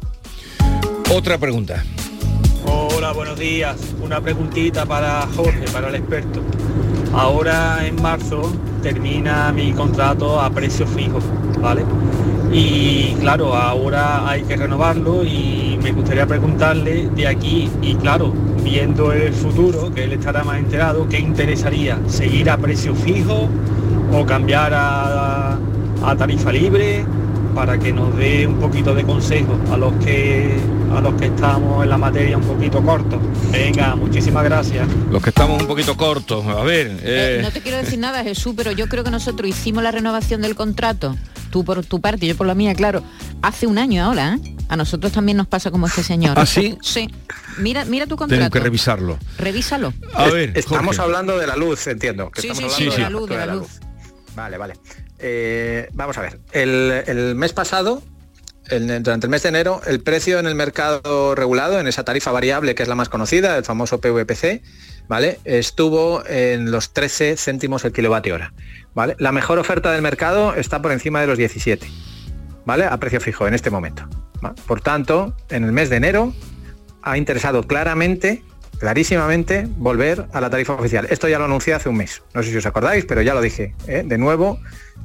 Otra 1.10 1.38
pregunta. 1.38 1.82
Hola, 2.66 3.12
buenos 3.12 3.38
días. 3.38 3.76
Una 4.02 4.20
preguntita 4.20 4.84
para 4.84 5.22
Jorge, 5.34 5.64
para 5.72 5.88
el 5.88 5.94
experto. 5.94 6.42
Ahora 7.14 7.86
en 7.86 8.02
marzo 8.02 8.52
termina 8.82 9.50
mi 9.52 9.72
contrato 9.72 10.38
a 10.38 10.50
precio 10.50 10.86
fijo, 10.86 11.20
¿vale? 11.58 11.82
Y 12.52 13.14
claro, 13.20 13.54
ahora 13.54 14.28
hay 14.28 14.42
que 14.42 14.56
renovarlo 14.56 15.22
y 15.22 15.78
me 15.82 15.92
gustaría 15.92 16.26
preguntarle 16.26 17.08
de 17.14 17.26
aquí 17.26 17.70
y 17.82 17.94
claro, 17.96 18.32
viendo 18.64 19.12
el 19.12 19.32
futuro, 19.32 19.92
que 19.92 20.04
él 20.04 20.12
estará 20.12 20.44
más 20.44 20.58
enterado, 20.58 21.08
¿qué 21.08 21.18
interesaría? 21.18 21.98
¿Seguir 22.08 22.48
a 22.50 22.56
precio 22.56 22.94
fijo 22.94 23.48
o 24.12 24.24
cambiar 24.24 24.72
a, 24.74 25.58
a 26.02 26.16
tarifa 26.16 26.52
libre? 26.52 27.04
para 27.58 27.76
que 27.76 27.92
nos 27.92 28.16
dé 28.16 28.46
un 28.46 28.60
poquito 28.60 28.94
de 28.94 29.02
consejo 29.02 29.58
a 29.72 29.76
los 29.76 29.92
que 30.04 30.56
a 30.94 31.00
los 31.00 31.14
que 31.14 31.26
estamos 31.26 31.82
en 31.82 31.90
la 31.90 31.98
materia 31.98 32.36
un 32.38 32.44
poquito 32.44 32.80
cortos. 32.80 33.20
Venga, 33.50 33.96
muchísimas 33.96 34.44
gracias. 34.44 34.86
Los 35.10 35.20
que 35.20 35.30
estamos 35.30 35.60
un 35.60 35.66
poquito 35.66 35.96
cortos. 35.96 36.46
A 36.46 36.62
ver. 36.62 36.86
Eh, 36.86 37.00
eh, 37.02 37.40
no 37.42 37.50
te 37.50 37.60
quiero 37.60 37.78
decir 37.78 37.98
nada, 37.98 38.22
Jesús, 38.22 38.54
pero 38.56 38.70
yo 38.70 38.88
creo 38.88 39.02
que 39.02 39.10
nosotros 39.10 39.50
hicimos 39.50 39.82
la 39.82 39.90
renovación 39.90 40.40
del 40.40 40.54
contrato, 40.54 41.16
tú 41.50 41.64
por 41.64 41.84
tu 41.84 42.00
parte 42.00 42.26
y 42.26 42.28
yo 42.28 42.36
por 42.36 42.46
la 42.46 42.54
mía, 42.54 42.74
claro, 42.74 43.02
hace 43.42 43.66
un 43.66 43.78
año 43.78 44.04
ahora, 44.04 44.34
¿eh? 44.42 44.54
A 44.68 44.76
nosotros 44.76 45.12
también 45.12 45.36
nos 45.38 45.46
pasa 45.46 45.70
como 45.70 45.86
este 45.86 46.02
señor. 46.02 46.38
¿Ah, 46.38 46.44
sí? 46.46 46.76
Sí. 46.82 47.08
Mira, 47.58 47.84
mira 47.86 48.04
tu 48.04 48.10
tengo 48.16 48.18
contrato. 48.28 48.50
que 48.50 48.60
revisarlo. 48.60 49.18
Revísalo. 49.38 49.94
A 50.14 50.26
ver, 50.26 50.52
Estamos 50.56 50.96
Jorge. 50.96 51.02
hablando 51.02 51.38
de 51.38 51.46
la 51.46 51.56
luz, 51.56 51.86
entiendo. 51.86 52.30
Que 52.30 52.42
Sí, 52.42 52.48
estamos 52.48 52.74
sí, 52.74 52.88
hablando 52.88 52.90
sí, 52.90 52.94
de 52.94 53.00
de 53.00 53.02
la 53.02 53.10
luz, 53.10 53.28
de 53.30 53.36
la 53.36 53.54
luz. 53.54 53.68
Vale, 54.36 54.58
vale. 54.58 54.74
Eh, 55.18 55.88
vamos 55.94 56.18
a 56.18 56.20
ver. 56.22 56.38
El, 56.52 57.02
el 57.06 57.34
mes 57.34 57.52
pasado, 57.52 58.02
el- 58.68 59.02
durante 59.02 59.26
el 59.26 59.30
mes 59.30 59.42
de 59.42 59.48
enero, 59.48 59.80
el 59.86 60.00
precio 60.00 60.38
en 60.38 60.46
el 60.46 60.54
mercado 60.54 61.34
regulado, 61.34 61.80
en 61.80 61.86
esa 61.86 62.04
tarifa 62.04 62.30
variable 62.30 62.74
que 62.74 62.82
es 62.82 62.88
la 62.88 62.94
más 62.94 63.08
conocida, 63.08 63.56
el 63.56 63.64
famoso 63.64 64.00
PVPC, 64.00 64.62
¿vale? 65.08 65.40
Estuvo 65.44 66.22
en 66.26 66.70
los 66.70 66.92
13 66.92 67.36
céntimos 67.36 67.84
el 67.86 67.92
kilovatio 67.92 68.34
hora. 68.34 68.52
La 69.18 69.32
mejor 69.32 69.58
oferta 69.58 69.92
del 69.92 70.02
mercado 70.02 70.54
está 70.54 70.82
por 70.82 70.92
encima 70.92 71.20
de 71.20 71.28
los 71.28 71.38
17, 71.38 71.86
¿vale? 72.64 72.84
A 72.84 72.96
precio 72.98 73.20
fijo 73.20 73.46
en 73.46 73.54
este 73.54 73.70
momento. 73.70 74.08
Por 74.66 74.80
tanto, 74.80 75.36
en 75.50 75.64
el 75.64 75.72
mes 75.72 75.90
de 75.90 75.96
enero 75.96 76.32
ha 77.02 77.16
interesado 77.16 77.62
claramente, 77.62 78.42
clarísimamente, 78.78 79.68
volver 79.76 80.26
a 80.32 80.40
la 80.40 80.50
tarifa 80.50 80.74
oficial. 80.74 81.06
Esto 81.10 81.28
ya 81.28 81.38
lo 81.38 81.44
anuncié 81.44 81.74
hace 81.74 81.88
un 81.88 81.96
mes. 81.96 82.22
No 82.34 82.42
sé 82.42 82.50
si 82.50 82.56
os 82.56 82.66
acordáis, 82.66 83.04
pero 83.04 83.22
ya 83.22 83.34
lo 83.34 83.40
dije. 83.40 83.74
¿eh? 83.86 84.02
De 84.04 84.18
nuevo, 84.18 84.58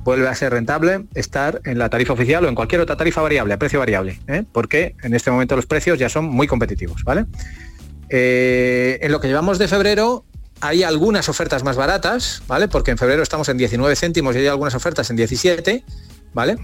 vuelve 0.03 0.27
a 0.27 0.35
ser 0.35 0.53
rentable 0.53 1.05
estar 1.13 1.61
en 1.63 1.77
la 1.77 1.89
tarifa 1.89 2.13
oficial 2.13 2.45
o 2.45 2.49
en 2.49 2.55
cualquier 2.55 2.81
otra 2.81 2.97
tarifa 2.97 3.21
variable, 3.21 3.53
a 3.53 3.59
precio 3.59 3.79
variable, 3.79 4.19
¿eh? 4.27 4.43
porque 4.51 4.95
en 5.03 5.13
este 5.13 5.31
momento 5.31 5.55
los 5.55 5.65
precios 5.65 5.99
ya 5.99 6.09
son 6.09 6.25
muy 6.25 6.47
competitivos, 6.47 7.03
¿vale? 7.03 7.25
Eh, 8.09 8.99
en 9.01 9.11
lo 9.11 9.19
que 9.19 9.27
llevamos 9.27 9.57
de 9.57 9.67
febrero 9.67 10.25
hay 10.63 10.83
algunas 10.83 11.27
ofertas 11.29 11.63
más 11.63 11.75
baratas, 11.75 12.41
¿vale? 12.47 12.67
Porque 12.67 12.91
en 12.91 12.97
febrero 12.97 13.21
estamos 13.21 13.49
en 13.49 13.57
19 13.57 13.95
céntimos 13.95 14.35
y 14.35 14.39
hay 14.39 14.47
algunas 14.47 14.73
ofertas 14.75 15.09
en 15.09 15.15
17, 15.17 15.83
¿vale? 16.33 16.57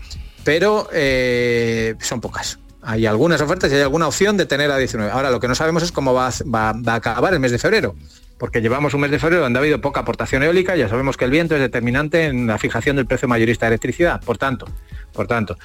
Pero 0.44 0.88
eh, 0.94 1.96
son 2.00 2.22
pocas. 2.22 2.60
Hay 2.82 3.06
algunas 3.06 3.41
ofertas 3.41 3.70
y 3.72 3.75
hay 3.75 3.82
alguna 3.82 4.08
opción 4.08 4.38
de 4.38 4.46
tener 4.46 4.72
a 4.72 4.77
19. 4.77 5.12
Ahora 5.12 5.29
lo 5.32 5.39
que 5.41 5.48
no 5.50 5.56
sabemos 5.56 5.84
es 5.84 5.91
cómo 5.91 6.13
va, 6.13 6.27
a- 6.29 6.94
acabar 6.96 7.34
el 7.34 7.39
mes 7.41 7.51
de 7.51 7.60
febrero. 7.60 7.96
Porque 8.38 8.62
llevamos 8.62 8.94
un 8.94 9.01
mes 9.01 9.12
de 9.12 9.20
febrero 9.20 9.41
donde 9.41 9.60
ha 9.60 9.62
habido 9.62 9.82
poca 9.82 10.00
aportación 10.00 10.44
eólica, 10.44 10.77
ya 10.77 10.88
sabemos 10.88 11.18
que 11.18 11.25
el 11.25 11.32
viento 11.32 11.56
es 11.56 11.62
determinante 11.62 12.24
en 12.27 12.48
la 12.48 12.58
fijación 12.58 12.96
del 12.96 13.06
precio 13.06 13.27
mayorista 13.27 13.65
de 13.65 13.72
electricidad. 13.74 14.22
Por 14.22 14.38
tanto, 14.38 14.65
por 15.12 15.27
tanto, 15.27 15.58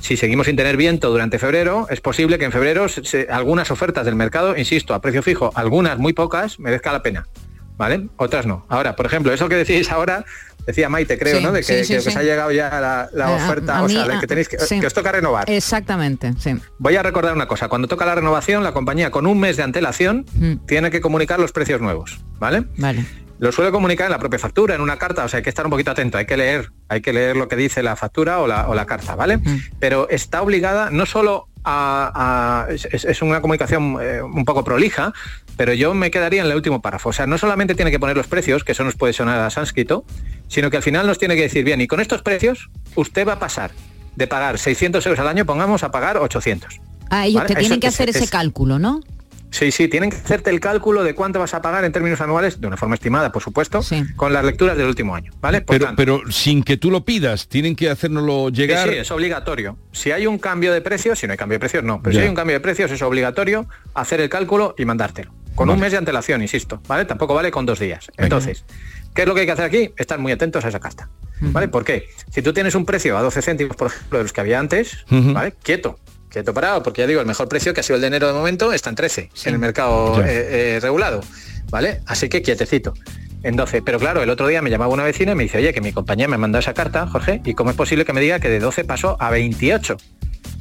si 0.00 0.16
seguimos 0.16 0.46
sin 0.46 0.54
tener 0.54 0.76
viento 0.76 1.10
durante 1.10 1.40
febrero, 1.40 1.88
es 1.90 2.00
posible 2.00 2.38
que 2.38 2.44
en 2.44 2.52
febrero 2.52 2.88
se- 2.88 3.26
algunas 3.28 3.72
ofertas 3.72 4.04
del 4.06 4.14
mercado, 4.14 4.56
insisto, 4.56 4.94
a 4.94 5.00
precio 5.00 5.24
fijo, 5.24 5.50
algunas 5.56 5.98
muy 5.98 6.12
pocas, 6.12 6.60
merezca 6.60 6.92
la 6.92 7.02
pena. 7.02 7.26
¿Vale? 7.80 8.08
Otras 8.18 8.44
no. 8.44 8.66
Ahora, 8.68 8.94
por 8.94 9.06
ejemplo, 9.06 9.32
eso 9.32 9.48
que 9.48 9.54
decís 9.54 9.90
ahora, 9.90 10.26
decía 10.66 10.90
Maite, 10.90 11.18
creo, 11.18 11.38
Sí, 11.38 11.42
¿no? 11.42 11.50
De 11.50 11.60
que, 11.60 11.78
sí, 11.78 11.84
sí, 11.86 11.94
que 11.94 12.00
sí. 12.02 12.08
os 12.10 12.16
ha 12.16 12.22
llegado 12.22 12.52
ya 12.52 12.68
la, 12.78 13.08
la 13.14 13.28
A- 13.28 13.30
oferta, 13.36 13.78
a 13.78 13.82
o 13.82 13.86
mí, 13.86 13.94
sea, 13.94 14.06
de 14.06 14.14
a- 14.16 14.20
que 14.20 14.26
tenéis 14.26 14.50
que, 14.50 14.58
que 14.58 14.86
os 14.86 14.92
toca 14.92 15.10
renovar. 15.10 15.48
Exactamente, 15.50 16.34
sí. 16.38 16.54
Voy 16.76 16.96
a 16.96 17.02
recordar 17.02 17.32
una 17.32 17.48
cosa, 17.48 17.68
cuando 17.68 17.88
toca 17.88 18.04
la 18.04 18.16
renovación, 18.16 18.62
la 18.64 18.72
compañía 18.72 19.10
con 19.10 19.26
un 19.26 19.40
mes 19.40 19.56
de 19.56 19.62
antelación 19.62 20.26
Mm. 20.34 20.66
tiene 20.66 20.90
que 20.90 21.00
comunicar 21.00 21.40
los 21.40 21.52
precios 21.52 21.80
nuevos, 21.80 22.20
¿vale? 22.38 22.64
Vale. 22.76 23.06
Lo 23.40 23.50
suele 23.52 23.70
comunicar 23.72 24.04
en 24.06 24.12
la 24.12 24.18
propia 24.18 24.38
factura, 24.38 24.74
en 24.74 24.80
una 24.82 24.98
carta, 24.98 25.24
o 25.24 25.28
sea, 25.28 25.38
hay 25.38 25.42
que 25.42 25.48
estar 25.48 25.64
un 25.64 25.70
poquito 25.70 25.90
atento, 25.90 26.18
hay 26.18 26.26
que 26.26 26.36
leer, 26.36 26.70
hay 26.88 27.00
que 27.00 27.12
leer 27.12 27.36
lo 27.36 27.48
que 27.48 27.56
dice 27.56 27.82
la 27.82 27.96
factura 27.96 28.38
o 28.40 28.46
la, 28.46 28.68
o 28.68 28.74
la 28.74 28.84
carta, 28.86 29.14
¿vale? 29.14 29.38
Mm. 29.38 29.60
Pero 29.78 30.08
está 30.10 30.42
obligada 30.42 30.90
no 30.90 31.06
solo 31.06 31.48
a... 31.64 32.66
a- 32.68 32.70
es, 32.72 33.22
una 33.22 33.40
comunicación 33.40 33.96
eh, 34.00 34.20
un 34.22 34.44
poco 34.44 34.62
prolija, 34.62 35.12
pero 35.56 35.72
yo 35.72 35.94
me 35.94 36.10
quedaría 36.10 36.42
en 36.42 36.48
el 36.50 36.54
último 36.56 36.82
párrafo. 36.82 37.08
O 37.08 37.12
sea, 37.14 37.26
no 37.26 37.38
solamente 37.38 37.74
tiene 37.74 37.90
que 37.90 37.98
poner 37.98 38.16
los 38.16 38.26
precios, 38.26 38.62
que 38.62 38.72
eso 38.72 38.84
nos 38.84 38.94
puede 38.96 39.14
sonar 39.14 39.40
a 39.40 39.48
sánscrito, 39.50 40.04
sino 40.48 40.70
que 40.70 40.76
al 40.76 40.82
final 40.82 41.06
nos 41.06 41.18
tiene 41.18 41.34
que 41.34 41.42
decir, 41.42 41.64
bien, 41.64 41.80
y 41.80 41.86
con 41.86 42.00
estos 42.00 42.22
precios 42.22 42.68
usted 42.94 43.26
va 43.26 43.34
a 43.34 43.38
pasar 43.38 43.70
de 44.16 44.26
pagar 44.26 44.58
600 44.58 45.04
euros 45.06 45.18
al 45.18 45.28
año, 45.28 45.46
pongamos, 45.46 45.82
a 45.82 45.90
pagar 45.90 46.18
800. 46.18 46.78
Ah, 47.08 47.26
ellos 47.26 47.42
¿Vale? 47.42 47.48
te 47.48 47.54
tienen 47.60 47.72
Eso 47.72 47.80
que 47.80 47.86
es- 47.86 47.94
hacer 47.94 48.08
ese 48.10 48.24
es- 48.24 48.30
cálculo, 48.30 48.78
¿no? 48.78 49.00
Sí, 49.50 49.72
sí, 49.72 49.88
tienen 49.88 50.10
que 50.10 50.16
hacerte 50.16 50.50
el 50.50 50.60
cálculo 50.60 51.02
de 51.02 51.14
cuánto 51.14 51.40
vas 51.40 51.54
a 51.54 51.60
pagar 51.62 51.84
en 51.84 51.92
términos 51.92 52.20
anuales, 52.20 52.60
de 52.60 52.66
una 52.66 52.76
forma 52.76 52.94
estimada, 52.94 53.32
por 53.32 53.42
supuesto, 53.42 53.80
con 54.16 54.32
las 54.32 54.44
lecturas 54.44 54.76
del 54.76 54.86
último 54.86 55.14
año, 55.14 55.32
¿vale? 55.40 55.60
Por 55.60 55.74
Pero, 55.74 55.86
tanto, 55.86 55.96
pero 55.96 56.22
sin 56.30 56.62
que 56.62 56.76
tú 56.76 56.90
lo 56.90 57.04
pidas, 57.04 57.48
tienen 57.48 57.74
que 57.74 57.90
hacérnoslo 57.90 58.50
llegar. 58.50 58.88
sí, 58.88 58.94
es 58.96 59.10
obligatorio. 59.10 59.76
Si 59.92 60.12
hay 60.12 60.26
un 60.26 60.38
cambio 60.38 60.72
de 60.72 60.80
precios, 60.80 61.18
si 61.18 61.26
no 61.26 61.32
hay 61.32 61.36
cambio 61.38 61.56
de 61.56 61.60
precios, 61.60 61.82
no. 61.82 62.00
Pero 62.00 62.12
Ya. 62.12 62.20
si 62.20 62.22
hay 62.24 62.28
un 62.28 62.36
cambio 62.36 62.54
de 62.54 62.60
precios, 62.60 62.90
es 62.92 63.02
obligatorio 63.02 63.66
hacer 63.94 64.20
el 64.20 64.28
cálculo 64.28 64.74
y 64.78 64.84
mandártelo. 64.84 65.32
Con 65.56 65.68
un 65.68 65.80
mes 65.80 65.90
de 65.92 65.98
antelación, 65.98 66.40
insisto, 66.42 66.80
¿vale? 66.86 67.04
Tampoco 67.04 67.34
vale 67.34 67.50
con 67.50 67.66
dos 67.66 67.78
días. 67.80 68.10
Entonces, 68.16 68.64
¿qué 69.14 69.22
es 69.22 69.28
lo 69.28 69.34
que 69.34 69.40
hay 69.40 69.46
que 69.46 69.52
hacer 69.52 69.64
aquí? 69.64 69.90
Estar 69.96 70.18
muy 70.18 70.30
atentos 70.32 70.64
a 70.64 70.68
esa 70.68 70.78
casta. 70.80 71.08
¿Vale? 71.40 71.68
¿Por 71.68 71.84
qué? 71.84 72.08
Si 72.30 72.40
tú 72.40 72.52
tienes 72.52 72.74
un 72.74 72.84
precio 72.86 73.16
a 73.18 73.22
12 73.22 73.42
céntimos, 73.42 73.74
por 73.76 73.88
ejemplo, 73.88 74.18
de 74.18 74.24
los 74.24 74.32
que 74.32 74.40
había 74.42 74.58
antes. 74.60 75.04
¿vale? 75.10 75.54
Quieto. 75.62 75.98
Quieto 76.30 76.54
parado, 76.54 76.82
porque 76.82 77.02
ya 77.02 77.08
digo, 77.08 77.20
el 77.20 77.26
mejor 77.26 77.48
precio 77.48 77.74
que 77.74 77.80
ha 77.80 77.82
sido 77.82 77.96
el 77.96 78.00
de 78.02 78.06
enero 78.06 78.28
de 78.28 78.32
momento 78.32 78.72
está 78.72 78.88
en 78.88 78.96
13 78.96 79.30
en 79.44 79.52
el 79.52 79.58
mercado 79.58 80.22
eh, 80.22 80.76
eh, 80.76 80.80
regulado. 80.80 81.20
¿Vale? 81.70 82.00
Así 82.06 82.28
que 82.28 82.40
quietecito. 82.40 82.94
En 83.42 83.56
12. 83.56 83.82
Pero 83.82 83.98
claro, 83.98 84.22
el 84.22 84.30
otro 84.30 84.46
día 84.46 84.60
me 84.62 84.70
llamaba 84.70 84.92
una 84.92 85.02
vecina 85.02 85.32
y 85.32 85.34
me 85.34 85.44
dice, 85.44 85.58
oye, 85.58 85.72
que 85.72 85.80
mi 85.80 85.92
compañía 85.92 86.28
me 86.28 86.36
mandó 86.36 86.58
esa 86.58 86.74
carta, 86.74 87.06
Jorge, 87.06 87.40
¿y 87.44 87.54
cómo 87.54 87.70
es 87.70 87.76
posible 87.76 88.04
que 88.04 88.12
me 88.12 88.20
diga 88.20 88.38
que 88.38 88.48
de 88.48 88.60
12 88.60 88.84
pasó 88.84 89.16
a 89.18 89.30
28? 89.30 89.96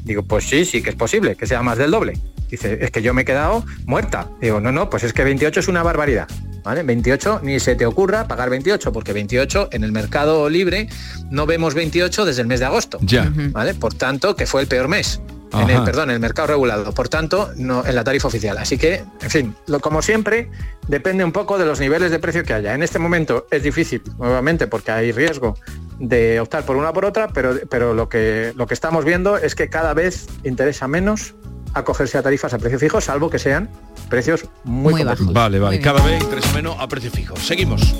Digo, 0.05 0.23
pues 0.23 0.45
sí, 0.45 0.65
sí 0.65 0.81
que 0.81 0.89
es 0.89 0.95
posible, 0.95 1.35
que 1.35 1.45
sea 1.45 1.61
más 1.61 1.77
del 1.77 1.91
doble. 1.91 2.13
Dice, 2.49 2.79
es 2.81 2.89
que 2.89 3.01
yo 3.01 3.13
me 3.13 3.23
he 3.23 3.25
quedado 3.25 3.65
muerta. 3.85 4.27
Digo, 4.41 4.59
no, 4.59 4.71
no, 4.71 4.89
pues 4.89 5.03
es 5.03 5.13
que 5.13 5.23
28 5.23 5.59
es 5.59 5.67
una 5.67 5.83
barbaridad. 5.83 6.27
¿Vale? 6.63 6.83
28, 6.83 7.41
ni 7.43 7.59
se 7.59 7.75
te 7.75 7.85
ocurra 7.85 8.27
pagar 8.27 8.49
28, 8.49 8.91
porque 8.91 9.13
28 9.13 9.69
en 9.71 9.83
el 9.83 9.91
mercado 9.91 10.49
libre 10.49 10.89
no 11.29 11.45
vemos 11.45 11.73
28 11.73 12.25
desde 12.25 12.41
el 12.41 12.47
mes 12.47 12.59
de 12.59 12.65
agosto. 12.65 12.97
Ya. 13.01 13.31
¿Vale? 13.51 13.73
Por 13.75 13.93
tanto, 13.93 14.35
que 14.35 14.45
fue 14.45 14.61
el 14.61 14.67
peor 14.67 14.87
mes. 14.87 15.21
En 15.51 15.69
el, 15.69 15.83
perdón, 15.83 16.09
en 16.09 16.15
el 16.15 16.19
mercado 16.19 16.49
regulado. 16.49 16.91
Por 16.93 17.09
tanto, 17.09 17.51
no 17.55 17.85
en 17.85 17.95
la 17.95 18.03
tarifa 18.03 18.27
oficial. 18.27 18.57
Así 18.57 18.77
que, 18.77 19.03
en 19.21 19.29
fin, 19.29 19.55
lo, 19.67 19.79
como 19.79 20.01
siempre, 20.01 20.49
depende 20.87 21.23
un 21.23 21.31
poco 21.31 21.57
de 21.57 21.65
los 21.65 21.79
niveles 21.79 22.11
de 22.11 22.19
precio 22.19 22.43
que 22.43 22.53
haya. 22.53 22.75
En 22.75 22.83
este 22.83 22.99
momento 22.99 23.47
es 23.49 23.63
difícil, 23.63 24.01
nuevamente, 24.17 24.67
porque 24.67 24.91
hay 24.91 25.11
riesgo 25.11 25.55
de 25.99 26.39
optar 26.39 26.65
por 26.65 26.75
una 26.75 26.91
o 26.91 26.93
por 26.93 27.05
otra, 27.05 27.29
pero, 27.29 27.55
pero 27.69 27.93
lo, 27.93 28.09
que, 28.09 28.53
lo 28.55 28.67
que 28.67 28.73
estamos 28.73 29.05
viendo 29.05 29.37
es 29.37 29.55
que 29.55 29.69
cada 29.69 29.93
vez 29.93 30.27
interesa 30.43 30.87
menos 30.87 31.33
acogerse 31.73 32.17
a 32.17 32.23
tarifas 32.23 32.53
a 32.53 32.57
precio 32.57 32.79
fijo, 32.79 33.01
salvo 33.01 33.29
que 33.29 33.39
sean 33.39 33.69
precios 34.09 34.45
muy, 34.63 34.93
competitivos. 34.93 35.33
Vale, 35.33 35.59
vale. 35.59 35.79
Cada 35.79 36.03
vez 36.03 36.21
interesa 36.21 36.53
menos 36.53 36.75
a 36.79 36.87
precio 36.87 37.11
fijo. 37.11 37.35
Seguimos. 37.37 37.95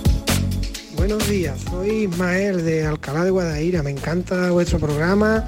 Buenos 0.96 1.30
días, 1.30 1.62
soy 1.62 2.04
Ismael 2.04 2.66
de 2.66 2.86
Alcalá 2.86 3.24
de 3.24 3.32
Guadaira. 3.32 3.84
Me 3.84 3.92
encanta 3.92 4.52
vuestro 4.52 4.80
programa 4.80 5.46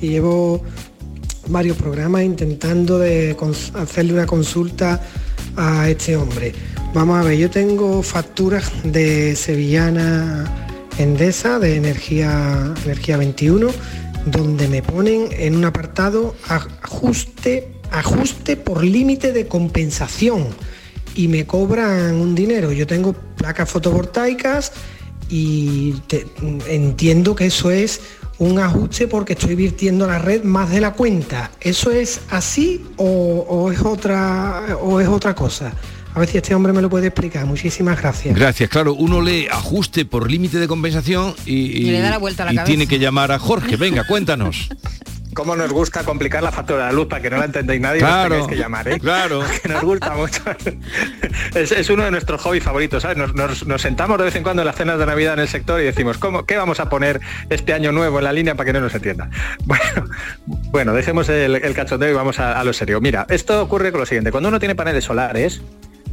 y 0.00 0.10
llevo 0.10 0.62
varios 1.48 1.76
programas 1.76 2.22
intentando 2.22 2.98
de 2.98 3.36
hacerle 3.74 4.14
una 4.14 4.26
consulta 4.26 5.00
a 5.56 5.88
este 5.88 6.16
hombre. 6.16 6.52
Vamos 6.94 7.20
a 7.20 7.24
ver, 7.24 7.38
yo 7.38 7.50
tengo 7.50 8.02
facturas 8.02 8.70
de 8.84 9.34
Sevillana 9.34 10.44
Endesa 10.98 11.58
de 11.58 11.76
energía, 11.76 12.74
energía 12.84 13.16
21, 13.16 13.68
donde 14.26 14.68
me 14.68 14.82
ponen 14.82 15.28
en 15.32 15.56
un 15.56 15.64
apartado 15.64 16.34
ajuste, 16.48 17.72
ajuste 17.90 18.56
por 18.56 18.84
límite 18.84 19.32
de 19.32 19.46
compensación 19.46 20.48
y 21.14 21.28
me 21.28 21.46
cobran 21.46 22.14
un 22.16 22.34
dinero. 22.34 22.72
Yo 22.72 22.86
tengo 22.86 23.14
placas 23.14 23.70
fotovoltaicas 23.70 24.72
y 25.28 25.94
entiendo 26.68 27.34
que 27.34 27.46
eso 27.46 27.70
es 27.70 28.00
un 28.38 28.58
ajuste 28.58 29.06
porque 29.08 29.34
estoy 29.34 29.54
virtiendo 29.54 30.06
la 30.06 30.18
red 30.18 30.42
más 30.44 30.70
de 30.70 30.80
la 30.80 30.92
cuenta. 30.92 31.50
¿Eso 31.60 31.90
es 31.90 32.20
así 32.30 32.84
o, 32.96 33.04
o 33.48 33.70
es 33.72 33.80
otra 33.80 34.76
o 34.80 35.00
es 35.00 35.08
otra 35.08 35.34
cosa? 35.34 35.72
A 36.14 36.18
ver 36.20 36.28
si 36.28 36.36
este 36.36 36.54
hombre 36.54 36.72
me 36.74 36.82
lo 36.82 36.90
puede 36.90 37.06
explicar. 37.06 37.46
Muchísimas 37.46 37.98
gracias. 37.98 38.36
Gracias, 38.36 38.68
claro, 38.68 38.92
uno 38.94 39.22
lee 39.22 39.46
ajuste 39.50 40.04
por 40.04 40.30
límite 40.30 40.58
de 40.58 40.68
compensación 40.68 41.34
y, 41.46 41.54
Y 41.54 41.82
le 41.90 42.00
da 42.00 42.10
la 42.10 42.18
vuelta 42.18 42.42
a 42.42 42.46
la 42.46 42.52
y 42.52 42.56
cabeza. 42.56 42.68
tiene 42.68 42.86
que 42.86 42.98
llamar 42.98 43.32
a 43.32 43.38
Jorge. 43.38 43.76
Venga, 43.76 44.04
cuéntanos. 44.06 44.68
cómo 45.34 45.56
nos 45.56 45.70
gusta 45.72 46.04
complicar 46.04 46.42
la 46.42 46.52
factura 46.52 46.80
de 46.80 46.84
la 46.86 46.92
luz 46.92 47.06
para 47.08 47.22
que 47.22 47.30
no 47.30 47.38
la 47.38 47.44
entendéis 47.46 47.80
nadie 47.80 48.00
Claro, 48.00 48.30
tengáis 48.34 48.46
que 48.48 48.56
llamar, 48.56 48.88
¿eh? 48.88 48.98
claro. 49.00 49.42
Que 49.62 49.68
nos 49.68 49.82
gusta 49.82 50.14
mucho. 50.14 50.42
es, 51.54 51.72
es 51.72 51.90
uno 51.90 52.04
de 52.04 52.10
nuestros 52.10 52.40
hobbies 52.42 52.62
favoritos, 52.64 53.02
¿sabes? 53.02 53.16
Nos, 53.16 53.34
nos- 53.34 53.66
nos 53.66 53.82
sentamos 53.82 54.18
de 54.18 54.24
vez 54.24 54.36
en 54.36 54.42
cuando 54.42 54.62
en 54.62 54.66
las 54.66 54.76
cenas 54.76 54.98
de 54.98 55.06
Navidad 55.06 55.34
en 55.34 55.40
el 55.40 55.48
sector 55.48 55.80
y 55.80 55.84
decimos, 55.84 56.18
¿cómo, 56.18 56.44
¿qué 56.44 56.56
vamos 56.56 56.80
a 56.80 56.88
poner 56.88 57.20
este 57.50 57.72
año 57.72 57.92
nuevo 57.92 58.18
en 58.18 58.24
la 58.24 58.32
línea 58.32 58.54
para 58.54 58.66
que 58.66 58.72
no 58.72 58.80
nos 58.80 58.94
entienda? 58.94 59.30
Bueno, 59.64 60.04
bueno 60.70 60.92
dejemos 60.92 61.28
el, 61.28 61.56
el 61.56 61.74
cachondeo 61.74 62.10
y 62.10 62.14
vamos 62.14 62.38
a, 62.38 62.58
a 62.60 62.64
lo 62.64 62.72
serio. 62.72 63.00
Mira, 63.00 63.26
esto 63.28 63.62
ocurre 63.62 63.90
con 63.92 64.00
lo 64.00 64.06
siguiente. 64.06 64.30
Cuando 64.30 64.48
uno 64.48 64.58
tiene 64.58 64.74
paneles 64.74 65.04
solares, 65.04 65.62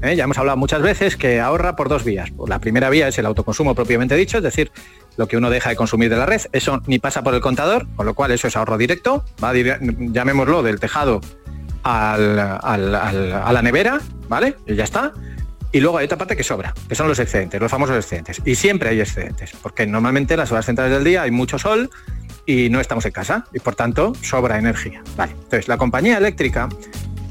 ¿eh? 0.02 0.16
ya 0.16 0.24
hemos 0.26 0.38
hablado 0.38 0.58
muchas 0.58 0.82
veces 0.82 1.18
que 1.18 1.40
ahorra 1.42 1.76
por 1.76 1.90
dos 1.90 2.04
vías. 2.04 2.30
La 2.48 2.60
primera 2.60 2.90
vía 2.90 3.08
es 3.08 3.18
el 3.18 3.26
autoconsumo 3.26 3.76
propiamente 3.76 4.16
dicho, 4.16 4.38
es 4.38 4.44
decir, 4.44 4.72
lo 5.20 5.28
que 5.28 5.36
uno 5.36 5.50
deja 5.50 5.70
de 5.70 5.76
consumir 5.76 6.10
de 6.10 6.16
la 6.16 6.26
red, 6.26 6.42
eso 6.54 6.82
ni 6.88 6.98
pasa 6.98 7.22
por 7.24 7.34
el 7.36 7.42
contador, 7.42 7.86
con 7.98 8.06
lo 8.06 8.14
cual 8.14 8.32
eso 8.32 8.48
es 8.48 8.56
ahorro 8.56 8.78
directo, 8.78 9.26
va 9.44 9.52
llamémoslo 9.54 10.64
del 10.64 10.80
tejado 10.80 11.20
al- 11.84 12.40
a 12.40 13.52
la 13.52 13.62
nevera, 13.62 14.00
¿vale? 14.30 14.56
Y 14.66 14.76
ya 14.76 14.86
está. 14.86 15.12
Y 15.74 15.82
luego 15.82 15.98
hay 15.98 16.06
otra 16.06 16.18
parte 16.18 16.38
que 16.38 16.44
sobra, 16.44 16.74
que 16.88 16.96
son 16.96 17.10
los 17.10 17.20
excedentes, 17.20 17.60
los 17.60 17.70
famosos 17.70 17.98
excedentes. 17.98 18.42
Y 18.46 18.56
siempre 18.56 18.90
hay 18.90 19.02
excedentes, 19.02 19.52
porque 19.62 19.86
normalmente 19.86 20.36
en 20.36 20.40
las 20.40 20.54
horas 20.54 20.66
centrales 20.66 20.94
del 20.94 21.04
día 21.04 21.24
hay 21.24 21.32
mucho 21.32 21.60
sol 21.60 21.90
y 22.46 22.70
no 22.70 22.80
estamos 22.80 23.06
en 23.06 23.12
casa, 23.12 23.44
y 23.54 23.60
por 23.60 23.76
tanto 23.76 24.14
sobra 24.22 24.58
energía. 24.58 25.04
Entonces, 25.18 25.68
la 25.68 25.78
compañía 25.78 26.18
eléctrica 26.18 26.70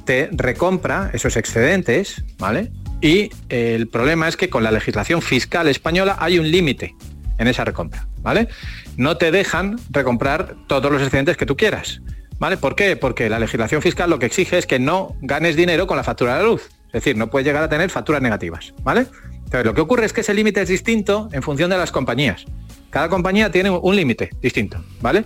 te 0.05 0.29
recompra 0.33 1.11
esos 1.15 1.39
excedentes, 1.39 2.23
¿vale? 2.39 2.71
Y 3.01 3.31
el 3.49 3.89
problema 3.89 4.29
es 4.29 4.37
que 4.37 4.51
con 4.51 4.63
la 4.63 4.71
legislación 4.73 5.23
fiscal 5.23 5.69
española 5.69 6.17
hay 6.21 6.39
un 6.39 6.51
límite 6.51 6.95
en 7.39 7.49
esa 7.49 7.65
recompra, 7.65 8.07
¿vale? 8.21 8.49
No 8.97 9.17
te 9.17 9.31
dejan 9.31 9.79
recomprar 9.91 10.57
todos 10.67 10.91
los 10.93 11.03
excedentes 11.03 11.37
que 11.37 11.47
tú 11.47 11.57
quieras, 11.57 12.03
¿vale? 12.39 12.57
¿Por 12.57 12.75
qué? 12.75 12.97
Porque 12.97 13.29
la 13.29 13.39
legislación 13.39 13.83
fiscal 13.83 14.11
lo 14.11 14.19
que 14.19 14.27
exige 14.27 14.59
es 14.59 14.67
que 14.67 14.79
no 14.79 15.17
ganes 15.23 15.57
dinero 15.57 15.87
con 15.87 15.97
la 15.97 16.05
factura 16.05 16.35
de 16.35 16.43
la 16.43 16.49
luz, 16.49 16.69
es 16.89 16.93
decir, 16.93 17.17
no 17.17 17.31
puedes 17.31 17.47
llegar 17.47 17.63
a 17.63 17.69
tener 17.69 17.91
facturas 17.91 18.23
negativas, 18.23 18.75
¿vale? 18.83 19.07
Entonces, 19.37 19.65
lo 19.65 19.75
que 19.75 19.81
ocurre 19.81 20.05
es 20.05 20.13
que 20.13 20.21
ese 20.21 20.35
límite 20.35 20.61
es 20.61 20.69
distinto 20.69 21.29
en 21.33 21.43
función 21.43 21.71
de 21.71 21.79
las 21.79 21.91
compañías. 21.91 22.45
Cada 22.91 23.09
compañía 23.09 23.51
tiene 23.51 23.71
un 23.71 23.97
límite 23.97 24.31
distinto, 24.43 24.83
¿vale? 25.01 25.25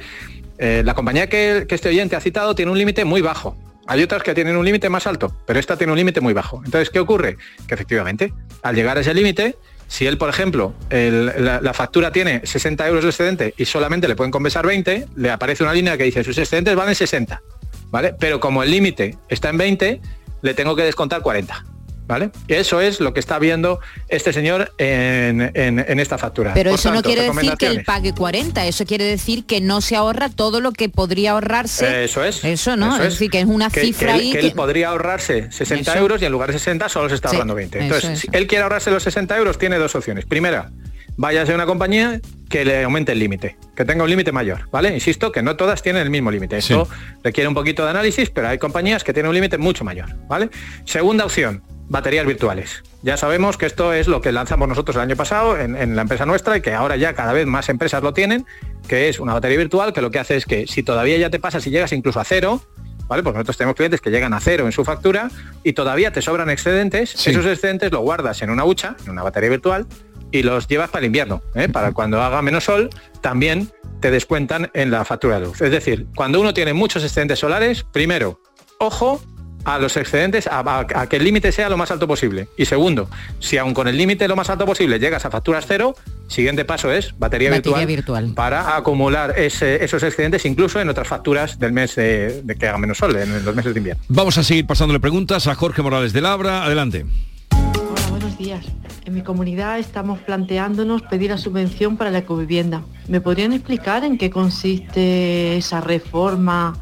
Eh, 0.59 0.83
la 0.85 0.95
compañía 0.95 1.29
que, 1.29 1.67
que 1.69 1.75
este 1.75 1.89
oyente 1.89 2.15
ha 2.15 2.21
citado 2.21 2.55
tiene 2.55 2.71
un 2.71 2.79
límite 2.79 3.05
muy 3.05 3.21
bajo. 3.21 3.57
Hay 3.87 4.01
otras 4.03 4.23
que 4.23 4.33
tienen 4.33 4.57
un 4.57 4.65
límite 4.65 4.89
más 4.89 5.07
alto, 5.09 5.37
pero 5.45 5.59
esta 5.59 5.77
tiene 5.77 5.93
un 5.93 5.99
límite 5.99 6.21
muy 6.21 6.33
bajo. 6.33 6.63
Entonces, 6.65 6.89
¿qué 6.91 7.01
ocurre? 7.01 7.37
Que 7.67 7.75
efectivamente, 7.75 8.33
al 8.63 8.77
llegar 8.77 8.97
a 8.97 9.01
ese 9.01 9.13
límite, 9.13 9.57
si 9.93 10.07
él, 10.07 10.17
por 10.17 10.31
ejemplo, 10.31 10.73
la 10.89 11.75
factura 11.75 12.11
tiene 12.13 12.47
60 12.47 12.89
euros 12.89 13.05
de 13.05 13.11
excedente 13.11 13.53
y 13.59 13.67
solamente 13.67 14.09
le 14.09 14.17
pueden 14.17 14.31
compensar 14.31 14.67
20, 14.67 15.09
le 15.17 15.31
aparece 15.31 15.65
una 15.65 15.75
línea 15.75 15.99
que 15.99 16.05
dice 16.05 16.25
sus 16.25 16.39
excedentes 16.39 16.75
valen 16.75 16.95
60, 16.95 17.43
¿vale? 17.91 18.15
Pero 18.19 18.41
como 18.41 18.63
el 18.63 18.71
límite 18.71 19.19
está 19.29 19.51
en 19.51 19.59
20, 19.59 20.01
le 20.41 20.55
tengo 20.55 20.75
que 20.75 20.85
descontar 20.85 21.21
40. 21.21 21.67
¿Vale? 22.13 22.31
Eso 22.47 22.83
es 22.83 23.01
lo 23.01 23.15
que 23.15 23.21
está 23.21 23.39
viendo 23.39 23.81
este 24.11 24.35
señor 24.35 24.75
en, 24.77 25.51
en- 25.55 25.79
en 25.79 25.99
esta 25.99 26.19
factura. 26.19 26.53
Pero 26.53 26.69
Por 26.73 26.79
eso 26.79 26.93
no 26.93 27.03
quiere 27.03 27.23
decir 27.23 27.57
que 27.57 27.69
él 27.69 27.85
pague 27.87 28.13
40, 28.13 28.67
eso 28.67 28.85
quiere 28.85 29.05
decir 29.07 29.47
que 29.47 29.63
no 29.63 29.81
se 29.81 29.97
ahorra 29.97 30.29
todo 30.29 30.61
lo 30.61 30.73
que 30.73 30.91
podría 30.91 31.31
ahorrarse. 31.31 32.05
Eso 32.05 32.23
es. 32.23 32.45
Eso 32.45 32.77
no, 32.77 32.97
eso 32.97 33.05
es 33.05 33.15
decir, 33.15 33.31
que 33.31 33.41
es 33.41 33.47
una 33.47 33.71
Que- 33.71 33.81
cifra 33.81 34.09
que 34.09 34.13
él, 34.19 34.21
ahí 34.21 34.33
que 34.33 34.41
que- 34.41 34.47
él 34.49 34.53
podría 34.53 34.89
ahorrarse 34.91 35.51
60 35.51 35.93
Eso. 35.93 36.01
euros 36.01 36.21
y 36.21 36.27
en 36.27 36.33
lugar 36.33 36.53
de 36.53 36.59
60 36.59 36.91
solo 36.91 37.09
se 37.09 37.15
está 37.15 37.31
Sí, 37.31 37.37
ahorrando 37.37 37.55
20. 37.55 37.79
eso, 37.79 37.85
Entonces, 37.87 38.11
eso. 38.11 38.21
si 38.31 38.37
él 38.37 38.47
quiere 38.47 38.63
ahorrarse 38.65 38.91
los 38.91 39.03
60 39.03 39.35
euros, 39.39 39.57
tiene 39.57 39.79
dos 39.79 39.95
opciones. 39.95 40.27
Primera, 40.27 40.71
váyase 41.17 41.53
a 41.53 41.55
una 41.55 41.65
compañía 41.67 42.21
que 42.51 42.67
le 42.67 42.85
aumente 42.85 43.13
el 43.13 43.19
límite, 43.19 43.57
que 43.75 43.85
tenga 43.87 44.05
un 44.05 44.11
límite 44.11 44.31
mayor, 44.33 44.69
¿vale? 44.71 44.93
Insisto 44.93 45.33
que 45.33 45.41
no 45.43 45.57
todas 45.57 45.81
tienen 45.83 46.03
el 46.03 46.11
mismo 46.11 46.31
límite. 46.31 46.59
Esto 46.59 46.87
requiere 47.25 47.49
un 47.49 47.55
poquito 47.55 47.83
de 47.85 47.91
análisis, 47.91 48.29
pero 48.29 48.49
hay 48.49 48.59
compañías 48.59 49.03
que 49.05 49.15
tienen 49.15 49.31
un 49.31 49.35
límite 49.35 49.57
mucho 49.57 49.85
mayor, 49.85 50.15
¿vale? 50.29 50.51
Segunda 50.85 51.25
opción, 51.25 51.63
baterías 51.93 52.27
virtuales. 52.27 52.83
Ya 53.03 53.17
sabemos 53.19 53.59
que 53.59 53.67
esto 53.67 53.93
es 53.93 54.09
lo 54.09 54.23
que 54.23 54.33
lanzamos 54.33 54.67
nosotros 54.67 54.97
el 54.97 55.03
año 55.03 55.15
pasado 55.15 55.59
en, 55.59 55.77
en, 55.77 55.95
la 55.95 56.03
empresa 56.03 56.25
nuestra 56.25 56.57
y 56.57 56.63
que 56.63 56.73
ahora 56.73 56.97
ya 56.97 57.13
cada 57.13 57.35
vez 57.35 57.47
más 57.47 57.69
empresas 57.69 58.03
lo 58.03 58.15
tienen, 58.15 58.47
que 58.89 59.11
es 59.11 59.21
una 59.21 59.35
batería 59.35 59.59
virtual 59.59 59.93
que 59.93 60.01
lo 60.01 60.11
que 60.11 60.19
hace 60.19 60.37
es 60.37 60.47
que 60.47 60.67
si 60.67 60.83
todavía 60.83 61.19
ya 61.19 61.29
te 61.29 61.39
pasa, 61.39 61.61
si 61.61 61.71
llegas 61.71 61.93
incluso 61.93 62.19
a 62.19 62.25
cero, 62.25 62.63
¿vale? 63.09 63.23
Pues 63.23 63.35
nosotros 63.35 63.59
tenemos 63.59 63.77
clientes 63.77 64.01
que 64.01 64.11
llegan 64.11 64.33
a 64.33 64.41
cero 64.41 64.65
en 64.65 64.73
su 64.73 64.85
factura 64.85 65.31
y 65.63 65.75
todavía 65.75 66.13
te 66.13 66.23
sobran 66.23 66.49
excedentes, 66.49 67.11
Sí. 67.11 67.31
esos 67.31 67.45
excedentes 67.45 67.93
los 67.93 68.01
guardas 68.01 68.41
en 68.41 68.49
una 68.49 68.65
hucha, 68.65 68.97
en 69.05 69.11
una 69.11 69.23
batería 69.23 69.51
virtual, 69.51 69.87
y 70.31 70.43
los 70.43 70.67
llevas 70.67 70.89
para 70.89 71.01
el 71.01 71.07
invierno, 71.07 71.43
¿eh? 71.55 71.69
para 71.69 71.93
cuando 71.93 72.23
haga 72.23 72.41
menos 72.41 72.65
sol, 72.65 72.89
también 73.21 73.71
te 74.01 74.11
descuentan 74.11 74.71
en 74.73 74.91
la 74.91 75.05
factura 75.05 75.39
de 75.39 75.47
luz. 75.47 75.61
Es 75.61 75.71
decir, 75.71 76.07
cuando 76.17 76.41
uno 76.41 76.55
tiene 76.55 76.73
muchos 76.73 77.05
excedentes 77.05 77.39
solares, 77.39 77.85
primero, 77.85 78.41
ojo 78.79 79.21
a 79.65 79.79
los 79.79 79.97
excedentes, 79.97 80.47
a, 80.47 80.61
a- 80.61 80.87
a 81.03 81.09
que 81.09 81.17
el 81.17 81.25
límite 81.25 81.53
sea 81.53 81.69
lo 81.69 81.77
más 81.77 81.91
alto 81.91 82.07
posible. 82.09 82.49
Y 82.57 82.65
segundo, 82.65 83.09
si 83.39 83.59
aún 83.59 83.75
con 83.75 83.89
el 83.89 83.97
límite 83.97 84.27
lo 84.29 84.37
más 84.37 84.51
alto 84.51 84.67
posible 84.67 84.99
llegas 84.99 85.25
a 85.25 85.31
facturas 85.31 85.65
cero, 85.69 85.95
siguiente 86.29 86.65
paso 86.65 86.91
es 86.93 87.15
batería, 87.19 87.51
Batería 87.51 87.87
virtual, 87.87 88.25
virtual. 88.27 88.35
para 88.35 88.77
acumular 88.77 89.35
ese- 89.39 89.85
esos 89.85 90.03
excedentes 90.03 90.45
incluso 90.47 90.81
en 90.81 90.89
otras 90.89 91.07
facturas 91.09 91.59
del 91.59 91.73
mes 91.73 91.95
de, 91.95 92.43
de 92.43 92.55
que 92.57 92.67
haga 92.69 92.79
menos 92.79 92.99
sol, 92.99 93.15
en 93.17 93.45
los 93.45 93.55
meses 93.55 93.75
de 93.75 93.81
invierno. 93.81 94.03
Vamos 94.09 94.39
a 94.39 94.43
seguir 94.43 94.67
pasándole 94.67 95.01
preguntas 95.01 95.47
a 95.47 95.55
Jorge 95.55 95.83
Morales 95.83 96.13
de 96.13 96.21
Labra. 96.23 96.65
Adelante. 96.65 97.05
Hola, 97.53 98.07
buenos 98.11 98.39
días. 98.39 98.65
En 99.05 99.15
mi 99.15 99.23
comunidad 99.23 99.79
estamos 99.79 100.21
planteándonos 100.21 101.03
pedir 101.03 101.31
la 101.31 101.39
subvención 101.39 101.97
para 101.97 102.11
la 102.11 102.19
ecovivienda. 102.19 102.83
¿Me 103.09 103.21
podrían 103.21 103.53
explicar 103.53 104.05
en 104.05 104.17
qué 104.17 104.31
consiste 104.31 105.57
esa 105.57 105.81
reforma 105.81 106.79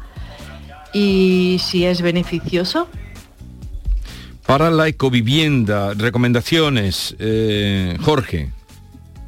y 0.93 1.57
si 1.59 1.85
es 1.85 2.01
beneficioso? 2.01 2.87
Para 4.45 4.69
la 4.69 4.87
ecovivienda, 4.87 5.93
recomendaciones, 5.93 7.15
eh, 7.19 7.97
Jorge. 8.01 8.49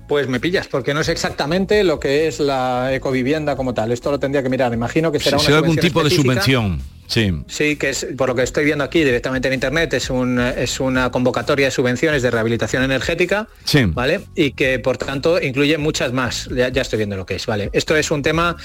Pues 0.08 0.28
me 0.28 0.40
pillas, 0.40 0.68
porque 0.68 0.94
no 0.94 1.04
sé 1.04 1.12
exactamente 1.14 1.84
lo 1.84 2.00
que 2.00 2.28
es 2.28 2.40
la 2.40 2.94
ecovivienda 2.94 3.56
como 3.56 3.74
tal. 3.74 3.92
Esto 3.92 4.12
lo 4.12 4.20
tendría 4.20 4.44
que 4.44 4.50
mirar. 4.50 4.74
Imagino 4.74 5.12
que 5.12 5.20
será 5.20 5.38
una 5.38 5.46
¿Será 5.46 5.58
algún 5.60 5.78
tipo 5.78 6.04
de 6.04 6.10
subvención? 6.10 6.82
Sí. 7.08 7.32
Sí, 7.48 7.76
que 7.76 7.90
es 7.90 8.08
por 8.18 8.30
lo 8.30 8.36
que 8.36 8.44
estoy 8.44 8.66
viendo 8.66 8.84
aquí 8.84 9.04
directamente 9.04 9.48
en 9.48 9.54
internet, 9.54 9.94
es, 9.94 10.10
un, 10.10 10.40
es 10.40 10.80
una 10.80 11.12
convocatoria 11.12 11.68
de 11.68 11.72
subvenciones 11.72 12.22
de 12.22 12.32
rehabilitación 12.32 12.82
energética, 12.84 13.48
Sí. 13.66 13.84
¿vale? 13.86 14.22
Y 14.36 14.52
que 14.52 14.80
por 14.80 14.98
tanto 14.98 15.40
incluye 15.42 15.78
muchas 15.78 16.12
más. 16.12 16.50
Ya, 16.56 16.70
ya 16.70 16.82
estoy 16.82 16.98
viendo 16.98 17.16
lo 17.18 17.26
que 17.26 17.36
es, 17.36 17.46
¿vale? 17.46 17.70
Esto 17.74 17.96
es 17.96 18.10
un 18.12 18.22
tema 18.24 18.56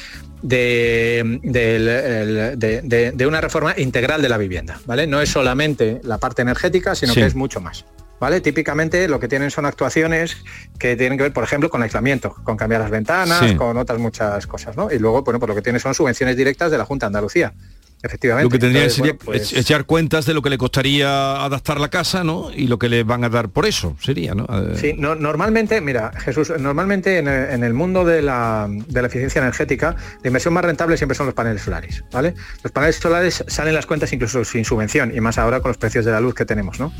de, 0.42 1.40
de- 1.42 2.82
de- 2.84 3.12
de 3.12 3.26
una 3.26 3.40
reforma 3.40 3.74
integral 3.76 4.22
de 4.22 4.28
la 4.28 4.38
vivienda, 4.38 4.80
¿vale? 4.86 5.06
No 5.06 5.20
es 5.20 5.30
solamente 5.30 6.00
la 6.04 6.18
parte 6.18 6.42
energética, 6.42 6.94
sino 6.94 7.12
Sí. 7.14 7.20
que 7.20 7.26
es 7.26 7.34
mucho 7.34 7.60
más. 7.60 7.84
¿Vale? 8.20 8.40
Típicamente 8.40 9.06
lo 9.08 9.20
que 9.20 9.28
tienen 9.28 9.50
son 9.50 9.64
actuaciones 9.66 10.36
que 10.78 10.96
tienen 10.96 11.16
que 11.18 11.22
ver, 11.24 11.32
por 11.32 11.44
ejemplo, 11.44 11.70
con 11.70 11.82
aislamiento, 11.82 12.34
con 12.44 12.56
cambiar 12.56 12.80
las 12.80 12.90
ventanas, 12.90 13.38
Sí. 13.50 13.54
con 13.56 13.76
otras 13.76 13.98
muchas 13.98 14.46
cosas, 14.46 14.76
¿no? 14.76 14.90
Y 14.90 14.98
luego, 14.98 15.22
bueno, 15.22 15.38
pues 15.38 15.48
lo 15.48 15.54
que 15.54 15.62
tiene 15.62 15.78
son 15.78 15.94
subvenciones 15.94 16.36
directas 16.36 16.70
de 16.70 16.78
la 16.78 16.84
Junta 16.84 17.06
de 17.06 17.08
Andalucía. 17.08 17.52
Efectivamente. 18.00 18.44
Lo 18.44 18.50
que 18.50 18.60
tendría 18.60 18.82
Entonces, 18.82 18.96
sería 18.96 19.12
bueno, 19.14 19.24
pues- 19.24 19.52
ech- 19.52 19.58
echar 19.58 19.84
cuentas 19.84 20.24
de 20.24 20.32
lo 20.32 20.40
que 20.40 20.50
le 20.50 20.56
costaría 20.58 21.42
adaptar 21.44 21.80
la 21.80 21.88
casa, 21.88 22.22
¿no? 22.22 22.48
Y 22.54 22.68
lo 22.68 22.78
que 22.78 22.88
le 22.88 23.02
van 23.02 23.24
a 23.24 23.28
dar 23.28 23.48
por 23.48 23.66
eso, 23.66 23.96
sería, 24.00 24.36
¿no? 24.36 24.44
Eh, 24.44 24.76
Sí, 24.80 24.94
no- 24.96 25.16
normalmente, 25.16 25.80
mira, 25.80 26.12
Jesús, 26.16 26.52
normalmente 26.60 27.18
en 27.18 27.26
el, 27.26 27.50
en 27.50 27.64
el 27.64 27.74
mundo 27.74 28.04
de 28.04 28.22
la, 28.22 28.68
de 28.70 29.02
la 29.02 29.08
eficiencia 29.08 29.40
energética, 29.40 29.96
la 30.22 30.28
inversión 30.28 30.54
más 30.54 30.64
rentable 30.64 30.96
siempre 30.96 31.16
son 31.16 31.26
los 31.26 31.34
paneles 31.34 31.62
solares, 31.62 32.04
¿vale? 32.12 32.34
Los 32.62 32.70
paneles 32.70 32.96
solares 32.96 33.44
salen 33.48 33.74
las 33.74 33.86
cuentas 33.86 34.12
incluso 34.12 34.44
sin 34.44 34.64
subvención, 34.64 35.12
y 35.12 35.20
más 35.20 35.36
ahora 35.36 35.58
con 35.60 35.70
los 35.70 35.76
precios 35.78 36.04
de 36.04 36.12
la 36.12 36.20
luz 36.20 36.34
que 36.36 36.44
tenemos, 36.44 36.78
¿no? 36.78 36.92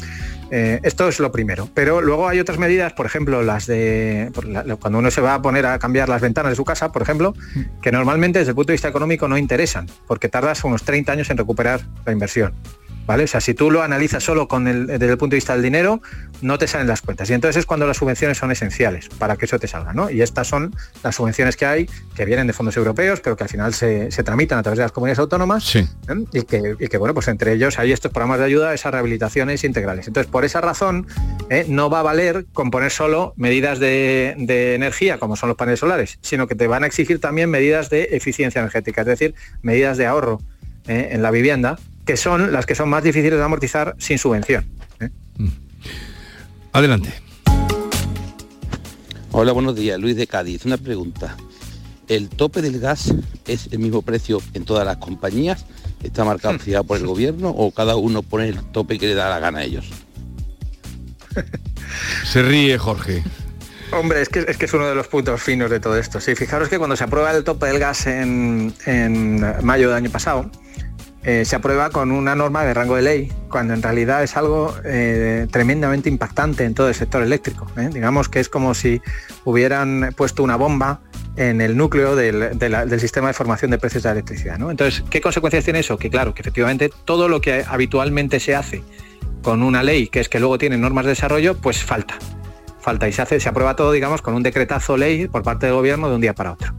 Eh, 0.51 0.81
esto 0.83 1.09
es 1.09 1.21
lo 1.21 1.31
primero. 1.31 1.69
Pero 1.75 2.01
luego 2.01 2.29
hay 2.29 2.41
otras 2.41 2.59
medidas, 2.59 2.93
por 2.93 3.07
ejemplo, 3.07 3.43
las 3.43 3.67
de 3.67 4.31
cuando 4.81 4.99
uno 4.99 5.11
se 5.11 5.21
va 5.21 5.35
a 5.35 5.43
poner 5.43 5.67
a 5.67 5.79
cambiar 5.79 6.09
las 6.09 6.21
ventanas 6.21 6.51
de 6.51 6.57
su 6.57 6.65
casa, 6.65 6.93
por 6.93 7.03
ejemplo, 7.03 7.35
que 7.83 7.93
normalmente 7.93 8.39
desde 8.39 8.51
el 8.51 8.55
punto 8.55 8.69
de 8.69 8.75
vista 8.75 8.89
económico 8.89 9.29
no 9.29 9.37
interesan, 9.37 9.87
porque 10.07 10.29
tardas 10.29 10.65
unos 10.65 10.83
30 10.85 11.13
años 11.13 11.31
en 11.31 11.37
recuperar 11.37 11.81
la 12.05 12.13
inversión. 12.13 12.55
¿Vale? 13.09 13.25
O 13.25 13.27
sea, 13.27 13.41
si 13.41 13.55
tú 13.55 13.71
lo 13.71 13.83
analizas 13.83 14.23
solo 14.23 14.49
con 14.49 14.69
el, 14.69 14.87
desde 14.87 15.07
el 15.11 15.17
punto 15.17 15.33
de 15.33 15.39
vista 15.39 15.55
del 15.55 15.63
dinero, 15.63 16.03
no 16.43 16.59
te 16.59 16.69
salen 16.69 16.87
las 16.87 17.01
cuentas. 17.01 17.31
Y 17.31 17.33
entonces 17.33 17.61
es 17.61 17.65
cuando 17.65 17.87
las 17.87 17.97
subvenciones 17.97 18.37
son 18.37 18.53
esenciales 18.53 19.09
para 19.09 19.39
que 19.39 19.47
eso 19.47 19.59
te 19.59 19.67
salga, 19.67 19.95
¿no? 19.95 20.11
Y 20.11 20.21
estas 20.21 20.47
son 20.47 20.77
las 21.03 21.17
subvenciones 21.17 21.57
que 21.57 21.65
hay, 21.65 21.89
que 22.15 22.27
vienen 22.27 22.47
de 22.47 22.53
fondos 22.53 22.77
europeos, 22.77 23.21
pero 23.21 23.35
que 23.35 23.45
al 23.45 23.49
final 23.49 23.73
se, 23.73 24.11
se 24.11 24.23
tramitan 24.23 24.59
a 24.59 24.63
través 24.63 24.77
de 24.77 24.83
las 24.83 24.93
comunidades 24.93 25.21
autónomas. 25.21 25.65
Sí. 25.65 25.79
¿eh? 25.79 26.25
Y, 26.35 26.43
que, 26.43 26.77
y 26.79 26.89
que, 26.89 26.99
bueno, 26.99 27.15
pues 27.15 27.29
entre 27.29 27.55
ellos 27.55 27.79
hay 27.79 27.93
estos 27.93 28.13
programas 28.13 28.41
de 28.41 28.45
ayuda, 28.45 28.75
esas 28.75 28.93
rehabilitaciones 28.93 29.65
integrales. 29.65 30.07
Entonces, 30.07 30.31
por 30.31 30.45
esa 30.45 30.61
razón, 30.61 31.07
¿eh? 31.49 31.65
no 31.67 31.89
va 31.89 32.01
a 32.01 32.03
valer 32.03 32.45
con 32.53 32.71
poner 32.71 32.91
solo 32.91 33.33
medidas 33.37 33.79
de, 33.79 34.35
de 34.37 34.75
energía, 34.75 35.17
como 35.17 35.35
son 35.35 35.49
los 35.49 35.57
paneles 35.57 35.81
solares, 35.81 36.19
sino 36.21 36.47
que 36.47 36.55
te 36.55 36.67
van 36.67 36.85
a 36.85 36.87
exigir 36.87 37.23
también 37.23 37.49
medidas 37.49 37.89
de 37.89 38.03
eficiencia 38.13 38.59
energética, 38.59 39.01
es 39.01 39.07
decir, 39.07 39.35
medidas 39.63 39.97
de 39.97 40.05
ahorro 40.05 40.43
¿eh? 40.89 41.09
en 41.13 41.23
la 41.23 41.31
vivienda, 41.31 41.79
que 42.09 42.17
son 42.17 42.53
las 42.53 42.65
que 42.65 42.75
son 42.75 42.89
más 42.89 43.03
difíciles 43.03 43.39
de 43.39 43.45
amortizar 43.45 43.95
sin 43.99 44.17
subvención. 44.17 44.67
¿eh? 44.99 45.11
Adelante. 46.73 47.13
Hola, 49.31 49.53
buenos 49.53 49.77
días. 49.77 50.01
Luis 50.01 50.17
de 50.17 50.27
Cádiz. 50.27 50.65
Una 50.65 50.79
pregunta. 50.79 51.37
¿El 52.09 52.31
tope 52.31 52.63
del 52.63 52.81
gas 52.81 53.13
es 53.47 53.69
el 53.73 53.81
mismo 53.81 54.01
precio 54.01 54.41
en 54.55 54.65
todas 54.65 54.87
las 54.87 54.97
compañías? 54.97 55.67
¿Está 56.03 56.25
marcado 56.25 56.59
fijado 56.59 56.85
por 56.85 56.97
el 56.97 57.07
gobierno 57.07 57.51
o 57.51 57.73
cada 57.73 57.97
uno 57.97 58.23
pone 58.23 58.49
el 58.49 58.65
tope 58.73 58.99
que 58.99 59.09
le 59.09 59.15
da 59.15 59.29
la 59.29 59.39
gana 59.39 59.59
a 59.59 59.65
ellos? 59.65 59.91
Se 62.25 62.41
ríe 62.41 62.79
Jorge. 62.79 63.23
Hombre, 63.93 64.23
es 64.23 64.31
que, 64.31 64.47
es 64.49 64.57
que 64.57 64.65
es 64.65 64.73
uno 64.73 64.87
de 64.87 64.95
los 64.95 65.09
puntos 65.09 65.43
finos 65.43 65.71
de 65.71 65.79
todo 65.79 65.99
esto. 65.99 66.23
Sí, 66.23 66.35
fijaros 66.35 66.71
que 66.71 66.79
cuando 66.79 66.97
se 66.97 67.05
aprueba 67.05 67.33
el 67.33 67.45
tope 67.45 67.67
del 67.67 67.79
gas 67.79 68.07
en, 68.07 68.73
en 68.87 69.41
mayo 69.63 69.89
del 69.89 69.97
año 69.99 70.11
pasado, 70.11 70.51
eh, 71.29 71.45
se 71.45 71.57
aprueba 71.57 71.91
con 71.91 72.11
una 72.11 72.35
norma 72.35 72.65
de 72.65 72.73
rango 72.73 72.97
de 72.97 73.03
ley, 73.03 73.33
cuando 73.51 73.75
en 73.75 73.83
realidad 73.83 74.23
es 74.23 74.35
algo 74.35 74.75
eh, 74.83 75.47
tremendamente 75.51 76.09
impactante 76.09 76.65
en 76.65 76.73
todo 76.73 76.89
el 76.89 76.95
sector 76.95 77.23
eléctrico. 77.23 77.67
¿eh? 77.77 77.91
Digamos 77.93 78.31
que 78.31 78.41
es 78.41 78.49
como 78.49 78.73
si 78.73 79.03
hubieran 79.45 80.15
puesto 80.17 80.43
una 80.43 80.57
bomba 80.57 81.03
en 81.37 81.61
el 81.61 81.77
núcleo 81.77 82.17
del, 82.17 82.99
sistema 82.99 83.29
de 83.29 83.35
formación 83.35 83.71
de 83.71 83.77
precios 83.77 84.05
de 84.05 84.11
electricidad. 84.13 84.59
Entonces, 84.71 85.05
¿qué 85.11 85.21
consecuencias 85.21 85.65
tiene 85.65 85.81
eso? 85.81 85.99
Que 85.99 86.09
claro, 86.09 86.33
que 86.33 86.41
efectivamente 86.41 86.91
todo 87.05 87.29
lo 87.29 87.43
que 87.43 87.63
habitualmente 87.69 88.41
se 88.41 88.57
hace 88.57 88.83
con 89.43 89.63
una 89.63 89.83
ley, 89.83 90.09
que 90.09 90.21
es 90.21 90.31
que 90.31 90.41
luego 90.41 90.57
tiene 90.57 90.79
normas 90.79 91.05
de 91.05 91.11
desarrollo, 91.11 91.59
pues 91.59 91.85
falta 91.85 92.19
falta 92.81 93.07
y 93.07 93.13
se 93.13 93.21
hace, 93.21 93.39
se 93.39 93.49
aprueba 93.51 93.77
todo, 93.77 93.93
digamos, 93.93 94.23
con 94.23 94.33
un 94.33 94.43
decretazo 94.43 94.97
ley 94.97 95.29
por 95.29 95.43
parte 95.43 95.67
del 95.67 95.75
gobierno 95.75 96.09
de 96.09 96.15
un 96.15 96.23
día 96.23 96.35
para 96.35 96.53
otro. 96.53 96.73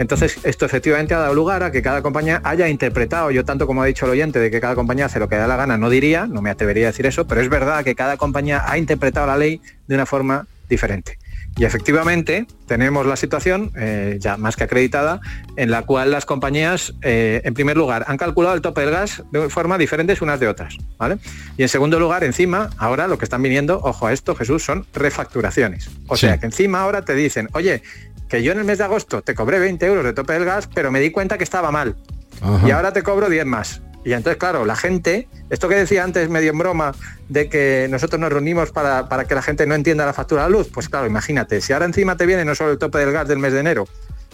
Entonces, 0.00 0.38
esto 0.44 0.64
efectivamente 0.64 1.12
ha 1.12 1.18
dado 1.18 1.34
lugar 1.34 1.62
a 1.62 1.70
que 1.70 1.82
cada 1.82 2.00
compañía 2.00 2.40
haya 2.42 2.68
interpretado, 2.68 3.30
yo 3.30 3.44
tanto 3.44 3.66
como 3.66 3.82
ha 3.82 3.86
dicho 3.86 4.06
el 4.06 4.12
oyente, 4.12 4.38
de 4.38 4.50
que 4.50 4.58
cada 4.58 4.74
compañía 4.74 5.04
hace 5.04 5.18
lo 5.18 5.28
que 5.28 5.36
da 5.36 5.46
la 5.46 5.56
gana, 5.56 5.76
no 5.76 5.90
diría, 5.90 6.26
no 6.26 6.40
me 6.40 6.48
atrevería 6.48 6.86
a 6.86 6.90
decir 6.90 7.04
eso, 7.04 7.26
pero 7.26 7.42
es 7.42 7.50
verdad 7.50 7.84
que 7.84 7.94
cada 7.94 8.16
compañía 8.16 8.64
ha 8.66 8.78
interpretado 8.78 9.26
la 9.26 9.36
ley 9.36 9.60
de 9.88 9.94
una 9.94 10.06
forma 10.06 10.46
diferente. 10.70 11.18
Y 11.58 11.64
efectivamente 11.64 12.46
tenemos 12.66 13.04
la 13.04 13.16
situación, 13.16 13.72
eh, 13.76 14.16
ya 14.20 14.36
más 14.38 14.56
que 14.56 14.64
acreditada, 14.64 15.20
en 15.56 15.70
la 15.70 15.82
cual 15.82 16.12
las 16.12 16.24
compañías, 16.24 16.94
eh, 17.02 17.42
en 17.44 17.52
primer 17.52 17.76
lugar, 17.76 18.04
han 18.06 18.16
calculado 18.16 18.54
el 18.54 18.62
tope 18.62 18.82
del 18.82 18.92
gas 18.92 19.22
de 19.32 19.50
forma 19.50 19.76
diferentes 19.76 20.22
unas 20.22 20.38
de 20.40 20.46
otras. 20.48 20.76
¿vale? 20.96 21.18
Y 21.58 21.62
en 21.62 21.68
segundo 21.68 21.98
lugar, 21.98 22.22
encima, 22.24 22.70
ahora 22.78 23.08
lo 23.08 23.18
que 23.18 23.24
están 23.24 23.42
viniendo, 23.42 23.80
ojo 23.82 24.06
a 24.06 24.12
esto, 24.12 24.34
Jesús, 24.36 24.64
son 24.64 24.86
refacturaciones. 24.94 25.90
O 26.06 26.16
Sí. 26.16 26.26
sea, 26.26 26.38
que 26.38 26.46
encima 26.46 26.80
ahora 26.80 27.02
te 27.04 27.14
dicen, 27.14 27.48
oye, 27.52 27.82
que 28.30 28.42
yo 28.42 28.52
en 28.52 28.58
el 28.58 28.64
mes 28.64 28.78
de 28.78 28.84
agosto 28.84 29.20
te 29.22 29.34
cobré 29.34 29.58
20 29.58 29.84
euros 29.86 30.04
de 30.04 30.12
tope 30.14 30.32
del 30.34 30.44
gas, 30.44 30.68
pero 30.72 30.90
me 30.90 31.00
di 31.00 31.10
cuenta 31.10 31.36
que 31.36 31.44
estaba 31.44 31.70
mal. 31.70 31.96
Ajá. 32.40 32.66
Y 32.66 32.70
ahora 32.70 32.92
te 32.92 33.02
cobro 33.02 33.28
10 33.28 33.44
más. 33.44 33.82
Y 34.02 34.14
entonces, 34.14 34.38
claro, 34.38 34.64
la 34.64 34.76
gente, 34.76 35.28
esto 35.50 35.68
que 35.68 35.74
decía 35.74 36.04
antes 36.04 36.30
medio 36.30 36.52
en 36.52 36.58
broma, 36.58 36.92
de 37.28 37.50
que 37.50 37.86
nosotros 37.90 38.18
nos 38.18 38.32
reunimos 38.32 38.70
para, 38.72 39.10
para 39.10 39.26
que 39.26 39.34
la 39.34 39.42
gente 39.42 39.66
no 39.66 39.74
entienda 39.74 40.06
la 40.06 40.14
factura 40.14 40.44
de 40.44 40.50
la 40.50 40.56
luz, 40.56 40.68
pues 40.72 40.88
claro, 40.88 41.06
imagínate, 41.06 41.60
si 41.60 41.74
ahora 41.74 41.84
encima 41.84 42.16
te 42.16 42.24
viene 42.24 42.46
no 42.46 42.54
solo 42.54 42.70
el 42.70 42.78
tope 42.78 42.96
del 42.98 43.12
gas 43.12 43.28
del 43.28 43.38
mes 43.38 43.52
de 43.52 43.60
enero, 43.60 43.86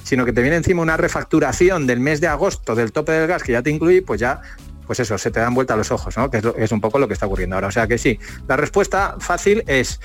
sino 0.05 0.25
que 0.25 0.33
te 0.33 0.41
viene 0.41 0.57
encima 0.57 0.83
una 0.83 0.97
refacturación 0.97 1.89
del 1.89 1.99
mes 1.99 2.21
de 2.21 2.29
agosto 2.29 2.77
del 2.77 2.93
tope 2.93 3.11
del 3.11 3.27
gas 3.27 3.43
que 3.43 3.51
ya 3.53 3.63
te 3.63 3.71
incluí, 3.71 4.03
pues 4.03 4.21
ya, 4.21 4.41
pues 4.87 5.01
eso, 5.01 5.19
se 5.19 5.33
te 5.33 5.41
dan 5.41 5.53
vuelta 5.53 5.75
los 5.75 5.91
ojos, 5.91 6.17
¿no? 6.17 6.31
Que 6.31 6.37
es, 6.37 6.45
lo- 6.45 6.55
es 6.57 6.71
un 6.71 6.81
poco 6.81 7.01
lo 7.01 7.09
que 7.09 7.15
está 7.15 7.27
ocurriendo 7.27 7.57
ahora. 7.57 7.67
O 7.67 7.73
sea 7.73 7.89
que 7.89 7.99
sí, 7.99 8.21
la 8.47 8.57
respuesta 8.57 9.17
fácil 9.19 9.65
es 9.67 9.99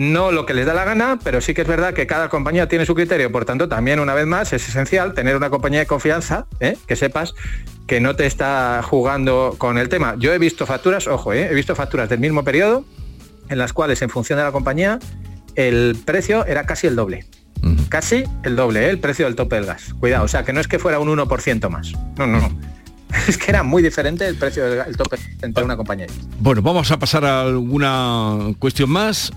no 0.00 0.32
lo 0.32 0.46
que 0.46 0.54
les 0.54 0.64
da 0.64 0.72
la 0.72 0.84
gana, 0.84 1.18
pero 1.22 1.42
sí 1.42 1.52
que 1.52 1.60
es 1.60 1.68
verdad 1.68 1.92
que 1.92 2.06
cada 2.06 2.30
compañía 2.30 2.66
tiene 2.66 2.86
su 2.86 2.94
criterio, 2.94 3.30
por 3.30 3.44
tanto 3.44 3.68
también 3.68 4.00
una 4.00 4.14
vez 4.14 4.26
más 4.26 4.50
es 4.54 4.66
esencial 4.66 5.12
tener 5.12 5.36
una 5.36 5.50
compañía 5.50 5.80
de 5.80 5.86
confianza, 5.86 6.46
¿eh? 6.58 6.78
que 6.86 6.96
sepas 6.96 7.34
que 7.86 8.00
no 8.00 8.16
te 8.16 8.24
está 8.24 8.80
jugando 8.82 9.56
con 9.58 9.76
el 9.76 9.90
tema. 9.90 10.14
Yo 10.18 10.32
he 10.32 10.38
visto 10.38 10.64
facturas, 10.64 11.06
ojo, 11.06 11.34
¿eh? 11.34 11.48
he 11.50 11.54
visto 11.54 11.74
facturas 11.74 12.08
del 12.08 12.18
mismo 12.18 12.44
periodo 12.44 12.86
en 13.50 13.58
las 13.58 13.74
cuales 13.74 14.00
en 14.00 14.08
función 14.08 14.38
de 14.38 14.44
la 14.46 14.52
compañía 14.52 14.98
el 15.54 15.98
precio 16.02 16.46
era 16.46 16.64
casi 16.64 16.86
el 16.86 16.96
doble. 16.96 17.26
casi 17.90 18.24
el 18.42 18.56
doble, 18.56 18.86
¿eh? 18.86 18.88
el 18.88 19.00
precio 19.00 19.26
del 19.26 19.34
tope 19.36 19.56
del 19.56 19.66
gas. 19.66 19.92
Cuidado, 20.00 20.24
o 20.24 20.28
sea, 20.28 20.44
que 20.46 20.54
no 20.54 20.60
es 20.60 20.66
que 20.66 20.78
fuera 20.78 20.98
un 20.98 21.14
1% 21.14 21.68
más. 21.68 21.92
No, 22.16 22.26
no, 22.26 22.40
no. 22.40 22.70
Es 23.28 23.36
que 23.36 23.50
era 23.50 23.64
muy 23.64 23.82
diferente 23.82 24.24
el 24.24 24.36
precio 24.36 24.64
del 24.64 24.96
tope 24.96 25.18
entre 25.42 25.64
una 25.64 25.76
compañía. 25.76 26.06
Bueno, 26.38 26.62
vamos 26.62 26.90
a 26.90 26.98
pasar 26.98 27.24
a 27.24 27.42
alguna 27.42 28.54
cuestión 28.60 28.88
más. 28.88 29.32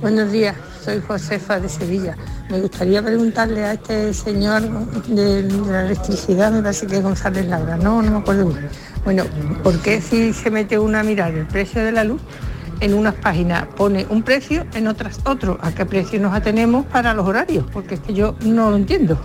Buenos 0.00 0.30
días, 0.30 0.54
soy 0.84 1.00
Josefa 1.00 1.58
de 1.58 1.68
Sevilla. 1.68 2.16
Me 2.48 2.60
gustaría 2.60 3.02
preguntarle 3.02 3.64
a 3.64 3.72
este 3.72 4.14
señor 4.14 4.62
de, 5.08 5.42
la 5.42 5.86
electricidad, 5.86 6.52
me 6.52 6.62
parece 6.62 6.86
que 6.86 6.98
es 6.98 7.02
González 7.02 7.46
Laura, 7.46 7.76
no, 7.76 8.00
no 8.00 8.12
me 8.12 8.18
acuerdo 8.18 8.46
bien. 8.46 8.68
Bueno, 9.04 9.24
¿por 9.64 9.76
qué 9.80 10.00
si 10.00 10.32
se 10.32 10.52
mete 10.52 10.78
uno 10.78 10.98
a 10.98 11.02
mirar 11.02 11.34
el 11.34 11.46
precio 11.46 11.84
de 11.84 11.90
la 11.90 12.04
luz, 12.04 12.20
en 12.78 12.94
unas 12.94 13.14
páginas 13.14 13.66
pone 13.76 14.06
un 14.08 14.22
precio, 14.22 14.64
en 14.74 14.86
otras 14.86 15.18
otro? 15.24 15.58
¿A 15.62 15.72
qué 15.72 15.84
precio 15.84 16.20
nos 16.20 16.32
atenemos 16.32 16.86
para 16.86 17.12
los 17.12 17.26
horarios? 17.26 17.64
Porque 17.72 17.96
es 17.96 18.00
que 18.00 18.14
yo 18.14 18.36
no 18.42 18.70
lo 18.70 18.76
entiendo. 18.76 19.18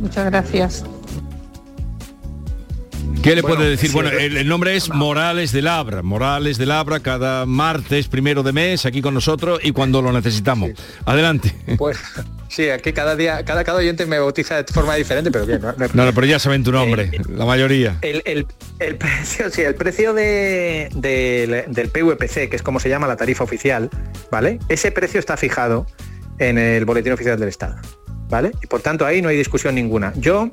Muchas 0.00 0.26
gracias. 0.26 0.84
¿Qué 3.28 3.34
le 3.36 3.42
Bueno, 3.42 3.56
puede 3.56 3.70
decir? 3.70 3.92
Bueno, 3.92 4.10
eh, 4.10 4.26
el, 4.26 4.36
el 4.38 4.48
nombre 4.48 4.74
es 4.76 4.88
Morales 4.90 5.52
de 5.52 5.62
Labra. 5.62 6.02
Morales 6.02 6.58
de 6.58 6.66
Labra 6.66 7.00
cada 7.00 7.46
martes 7.46 8.08
primero 8.08 8.42
de 8.42 8.52
mes 8.52 8.86
aquí 8.86 9.00
con 9.02 9.14
nosotros 9.14 9.60
y 9.62 9.72
cuando 9.72 10.00
lo 10.02 10.12
necesitamos. 10.12 10.70
Adelante. 11.04 11.54
Pues 11.76 11.98
sí, 12.48 12.70
aquí 12.70 12.92
cada 12.92 13.16
día, 13.16 13.44
cada, 13.44 13.64
cada 13.64 13.78
oyente 13.78 14.06
me 14.06 14.18
bautiza 14.18 14.62
de 14.62 14.72
forma 14.72 14.94
diferente, 14.94 15.30
pero 15.30 15.46
bien. 15.46 15.60
¿no? 15.60 15.72
No 15.76 15.84
hay 15.84 15.90
No, 15.94 16.04
no, 16.06 16.12
pero 16.12 16.26
ya 16.26 16.38
saben 16.38 16.64
tu 16.64 16.72
nombre, 16.72 17.10
Eh, 17.12 17.20
la 17.28 17.44
mayoría. 17.44 17.98
El, 18.02 18.22
el- 18.24 18.46
el 18.78 18.96
precio, 18.96 19.50
sí, 19.50 19.62
el 19.62 19.74
precio 19.74 20.14
de, 20.14 20.88
del- 20.94 21.64
del 21.72 21.88
PVPC, 21.90 22.48
que 22.48 22.56
es 22.56 22.62
como 22.62 22.80
se 22.80 22.88
llama 22.88 23.06
la 23.06 23.16
tarifa 23.16 23.44
oficial, 23.44 23.90
¿vale? 24.30 24.58
Ese 24.68 24.90
precio 24.92 25.18
está 25.20 25.36
fijado 25.36 25.86
en 26.38 26.56
el 26.58 26.84
boletín 26.84 27.12
oficial 27.12 27.38
del 27.38 27.48
Estado, 27.48 27.76
¿vale? 28.28 28.52
Y 28.62 28.66
por 28.68 28.80
tanto 28.80 29.04
ahí 29.04 29.20
no 29.20 29.28
hay 29.28 29.36
discusión 29.36 29.74
ninguna. 29.74 30.12
Yo 30.16 30.50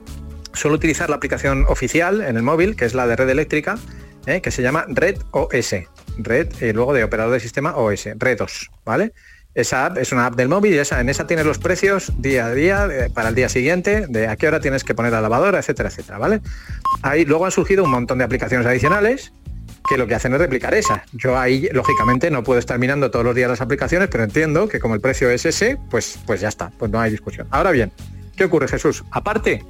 suelo 0.56 0.76
utilizar 0.76 1.10
la 1.10 1.16
aplicación 1.16 1.66
oficial 1.68 2.22
en 2.22 2.38
el 2.38 2.44
móvil, 2.44 2.76
que 2.76 2.86
es 2.86 2.94
la 2.94 3.08
de 3.08 3.16
red 3.16 3.30
eléctrica, 3.30 3.78
¿eh? 4.26 4.42
que 4.42 4.52
se 4.52 4.62
llama 4.62 4.86
Red 4.88 5.18
OS. 5.32 5.76
Red, 6.18 6.62
y 6.62 6.74
luego 6.74 6.94
de 6.94 7.04
operador 7.04 7.34
de 7.34 7.40
sistema 7.40 7.76
OS, 7.76 8.08
Red 8.18 8.38
2, 8.38 8.72
¿vale? 8.86 9.14
Esa 9.54 9.86
app 9.86 9.98
es 9.98 10.12
una 10.12 10.26
app 10.26 10.36
del 10.36 10.50
móvil 10.50 10.74
y 10.74 10.78
esa, 10.78 11.00
en 11.00 11.08
esa 11.08 11.28
tienes 11.28 11.46
los 11.46 11.60
precios 11.60 12.12
día 12.18 12.48
a 12.48 12.54
día 12.54 12.88
eh, 12.92 13.10
para 13.10 13.30
el 13.30 13.36
día 13.36 13.48
siguiente, 13.48 14.06
de 14.08 14.28
a 14.28 14.36
qué 14.36 14.48
hora 14.50 14.60
tienes 14.60 14.84
que 14.84 14.94
poner 14.94 15.14
la 15.14 15.22
lavadora, 15.22 15.60
etcétera, 15.60 15.88
etcétera, 15.88 16.18
¿vale? 16.18 16.42
Ahí 17.02 17.24
luego 17.24 17.46
han 17.46 17.52
surgido 17.52 17.86
un 17.86 17.92
montón 17.92 18.18
de 18.18 18.26
aplicaciones 18.26 18.68
adicionales 18.68 19.32
que 19.88 19.98
lo 19.98 20.08
que 20.08 20.16
hacen 20.16 20.34
es 20.34 20.40
replicar 20.40 20.74
esa. 20.74 21.06
Yo 21.14 21.38
ahí, 21.38 21.70
lógicamente, 21.72 22.30
no 22.32 22.44
puedo 22.44 22.60
estar 22.60 22.78
mirando 22.80 23.12
todos 23.12 23.24
los 23.24 23.36
días 23.36 23.50
las 23.50 23.62
aplicaciones, 23.62 24.10
pero 24.10 24.24
entiendo 24.24 24.68
que 24.68 24.80
como 24.80 24.96
el 24.96 25.02
precio 25.02 25.30
es 25.30 25.46
ese, 25.46 25.78
pues, 25.90 26.20
pues 26.26 26.42
ya 26.42 26.50
está, 26.50 26.72
pues 26.78 26.92
no 26.92 27.00
hay 27.00 27.12
discusión. 27.12 27.48
Ahora 27.52 27.72
bien, 27.72 27.94
¿qué 28.36 28.46
ocurre, 28.46 28.68
Jesús? 28.68 29.06
Aparte 29.12 29.64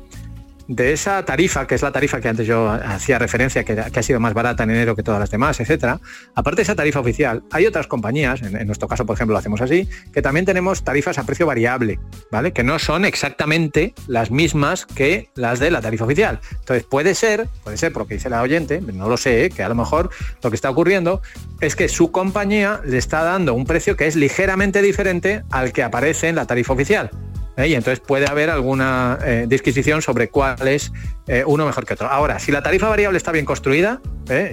de 0.67 0.93
esa 0.93 1.23
tarifa, 1.25 1.67
que 1.67 1.75
es 1.75 1.81
la 1.81 1.91
tarifa 1.91 2.19
que 2.21 2.29
antes 2.29 2.47
yo 2.47 2.69
hacía 2.69 3.19
referencia, 3.19 3.63
que, 3.63 3.75
que 3.75 3.99
ha 3.99 4.03
sido 4.03 4.19
más 4.19 4.33
barata 4.33 4.63
en 4.63 4.71
enero 4.71 4.95
que 4.95 5.03
todas 5.03 5.19
las 5.19 5.29
demás, 5.29 5.59
etcétera, 5.59 5.99
aparte 6.33 6.57
de 6.57 6.63
esa 6.63 6.75
tarifa 6.75 6.99
oficial, 6.99 7.43
hay 7.51 7.65
otras 7.65 7.87
compañías, 7.87 8.41
en, 8.41 8.65
nuestro 8.65 8.87
caso, 8.87 9.05
por 9.05 9.15
ejemplo, 9.15 9.33
lo 9.33 9.39
hacemos 9.39 9.61
así, 9.61 9.87
que 10.13 10.21
también 10.21 10.45
tenemos 10.45 10.83
tarifas 10.83 11.17
a 11.17 11.25
precio 11.25 11.45
variable, 11.45 11.99
¿vale? 12.31 12.53
Que 12.53 12.63
no 12.63 12.79
son 12.79 13.05
exactamente 13.05 13.93
las 14.07 14.31
mismas 14.31 14.85
que 14.85 15.29
las 15.35 15.59
de 15.59 15.71
la 15.71 15.81
tarifa 15.81 16.05
oficial. 16.05 16.39
Entonces 16.51 16.83
puede 16.83 17.15
ser, 17.15 17.47
puede 17.63 17.77
ser, 17.77 17.93
por 17.93 18.03
lo 18.03 18.07
que 18.07 18.15
dice 18.15 18.29
la 18.29 18.41
oyente, 18.41 18.81
no 18.81 19.09
lo 19.09 19.17
sé, 19.17 19.45
¿eh? 19.45 19.49
que 19.49 19.63
a 19.63 19.69
lo 19.69 19.75
mejor 19.75 20.09
lo 20.41 20.49
que 20.49 20.55
está 20.55 20.69
ocurriendo 20.69 21.21
es 21.61 21.75
que 21.75 21.89
su 21.89 22.11
compañía 22.11 22.81
le 22.85 22.97
está 22.97 23.23
dando 23.23 23.53
un 23.53 23.65
precio 23.65 23.95
que 23.95 24.07
es 24.07 24.15
ligeramente 24.15 24.81
diferente 24.81 25.43
al 25.51 25.73
que 25.73 25.83
aparece 25.83 26.29
en 26.29 26.35
la 26.35 26.45
tarifa 26.45 26.73
oficial. 26.73 27.11
¿Eh? 27.57 27.67
y 27.67 27.75
entonces 27.75 27.99
puede 27.99 28.27
haber 28.29 28.49
alguna 28.49 29.17
eh, 29.23 29.45
disquisición 29.47 30.01
sobre 30.01 30.29
cuál 30.29 30.67
es 30.67 30.91
eh, 31.27 31.43
uno 31.45 31.65
mejor 31.65 31.85
que 31.85 31.93
otro. 31.93 32.07
Ahora, 32.07 32.39
si 32.39 32.51
la 32.51 32.61
tarifa 32.61 32.87
variable 32.89 33.17
está 33.17 33.31
bien 33.31 33.45
construida, 33.45 34.01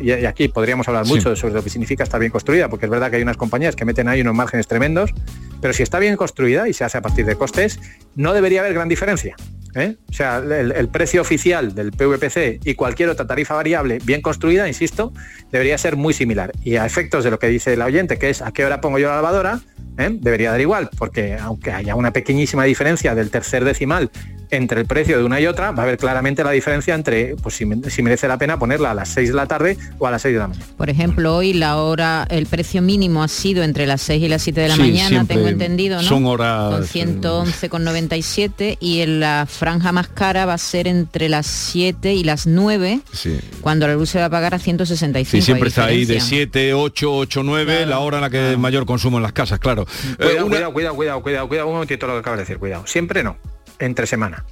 y, 0.02 0.06
y 0.12 0.26
aquí 0.26 0.48
podríamos 0.48 0.86
hablar 0.88 1.06
Sí. 1.06 1.14
mucho 1.14 1.34
sobre 1.34 1.54
lo 1.54 1.62
que 1.64 1.70
significa 1.70 2.02
estar 2.04 2.20
bien 2.20 2.30
construida, 2.32 2.68
porque 2.68 2.86
es 2.86 2.90
verdad 2.90 3.10
que 3.10 3.16
hay 3.16 3.22
unas 3.22 3.36
compañías 3.38 3.74
que 3.74 3.84
meten 3.84 4.06
ahí 4.08 4.20
unos 4.20 4.34
márgenes 4.34 4.66
tremendos, 4.66 5.12
pero 5.60 5.72
si 5.72 5.82
está 5.82 5.98
bien 5.98 6.16
construida 6.16 6.68
y 6.68 6.72
se 6.74 6.84
hace 6.84 6.98
a 6.98 7.00
partir 7.02 7.24
de 7.24 7.36
costes, 7.36 7.80
no 8.14 8.34
debería 8.34 8.60
haber 8.60 8.74
gran 8.74 8.88
diferencia. 8.88 9.34
¿Eh? 9.74 9.96
O 10.10 10.12
sea, 10.12 10.38
el, 10.38 10.88
precio 10.88 11.20
oficial 11.20 11.74
del 11.74 11.92
PVPC 11.92 12.60
y 12.64 12.74
cualquier 12.74 13.08
otra 13.08 13.26
tarifa 13.26 13.54
variable 13.54 13.98
bien 14.04 14.20
construida, 14.20 14.68
insisto, 14.68 15.12
debería 15.50 15.78
ser 15.78 15.96
muy 15.96 16.12
similar. 16.12 16.52
Y 16.62 16.76
a 16.76 16.86
efectos 16.86 17.24
de 17.24 17.30
lo 17.30 17.38
que 17.38 17.48
dice 17.48 17.72
el 17.72 17.82
oyente, 17.82 18.18
que 18.18 18.30
es 18.30 18.42
a 18.42 18.52
qué 18.52 18.64
hora 18.64 18.80
pongo 18.80 18.98
yo 18.98 19.08
la 19.08 19.16
lavadora, 19.16 19.60
¿eh? 19.98 20.10
debería 20.20 20.50
dar 20.50 20.60
igual, 20.60 20.90
porque 20.98 21.36
aunque 21.36 21.72
haya 21.72 21.94
una 21.94 22.12
pequeñísima 22.12 22.64
diferencia 22.64 23.14
del 23.14 23.30
tercer 23.30 23.64
decimal 23.64 24.10
entre 24.52 24.80
el 24.80 24.86
precio 24.86 25.18
de 25.18 25.24
una 25.24 25.40
y 25.40 25.46
otra, 25.46 25.72
va 25.72 25.82
a 25.82 25.86
haber 25.86 25.96
claramente 25.98 26.44
la 26.44 26.50
diferencia 26.52 26.94
entre 26.94 27.34
pues, 27.42 27.56
si, 27.56 27.64
me- 27.64 27.90
si 27.90 28.02
merece 28.02 28.28
la 28.28 28.36
pena 28.38 28.58
ponerla 28.58 28.90
a 28.92 28.94
las 28.94 29.08
6 29.08 29.30
de 29.30 29.34
la 29.34 29.46
tarde 29.46 29.76
o 29.98 30.06
a 30.06 30.10
las 30.10 30.22
6 30.22 30.34
de 30.34 30.38
la 30.38 30.48
mañana. 30.48 30.66
Por 30.76 30.90
ejemplo, 30.90 31.34
hoy 31.36 31.52
la 31.54 31.76
hora, 31.78 32.26
el 32.30 32.46
precio 32.46 32.82
mínimo 32.82 33.22
ha 33.22 33.28
sido 33.28 33.62
entre 33.64 33.86
las 33.86 34.02
6 34.02 34.22
y 34.22 34.28
las 34.28 34.42
7 34.42 34.60
de 34.60 34.68
la 34.68 34.74
Sí, 34.76 34.80
mañana, 34.82 35.08
siempre 35.08 35.36
tengo 35.36 35.48
entendido, 35.48 35.96
¿no? 36.00 36.08
son 36.08 36.26
horas, 36.26 36.70
Con 36.74 36.84
eh, 36.84 36.86
111,97 36.86 38.76
y 38.80 39.00
en 39.00 39.20
la 39.20 39.46
franja 39.48 39.92
más 39.92 40.08
cara 40.08 40.46
va 40.46 40.54
a 40.54 40.58
ser 40.58 40.86
entre 40.86 41.28
las 41.28 41.46
7 41.46 42.12
y 42.14 42.24
las 42.24 42.46
9, 42.46 43.00
Sí. 43.12 43.38
cuando 43.60 43.86
la 43.86 43.94
luz 43.94 44.10
se 44.10 44.18
va 44.18 44.26
a 44.26 44.30
pagar 44.30 44.54
a 44.54 44.58
165. 44.58 45.30
Sí, 45.30 45.42
siempre 45.42 45.68
está 45.68 45.86
ahí 45.86 46.04
de 46.04 46.14
diferencia. 46.14 46.28
7, 46.52 46.74
8, 46.74 47.14
8, 47.14 47.42
9, 47.42 47.86
la 47.86 47.98
hora 48.00 48.18
en 48.18 48.22
la 48.22 48.30
que 48.30 48.38
hay 48.38 48.56
mayor 48.56 48.86
consumo 48.86 49.16
en 49.18 49.22
las 49.22 49.32
casas, 49.32 49.58
claro. 49.58 49.82
Eh, 49.82 50.16
Cuidado, 50.16 50.46
una- 50.46 50.70
cuidado, 50.70 50.72
cuidado, 50.72 50.94
cuidado, 50.96 51.22
cuidado, 51.22 51.48
cuidado, 51.48 51.66
un 51.68 51.72
momentito 51.74 52.06
lo 52.06 52.14
que 52.14 52.18
acabas 52.20 52.38
de 52.38 52.42
decir, 52.44 52.58
cuidado. 52.58 52.86
Siempre 52.86 53.22
no, 53.22 53.36
entre 53.84 54.06
semana. 54.06 54.44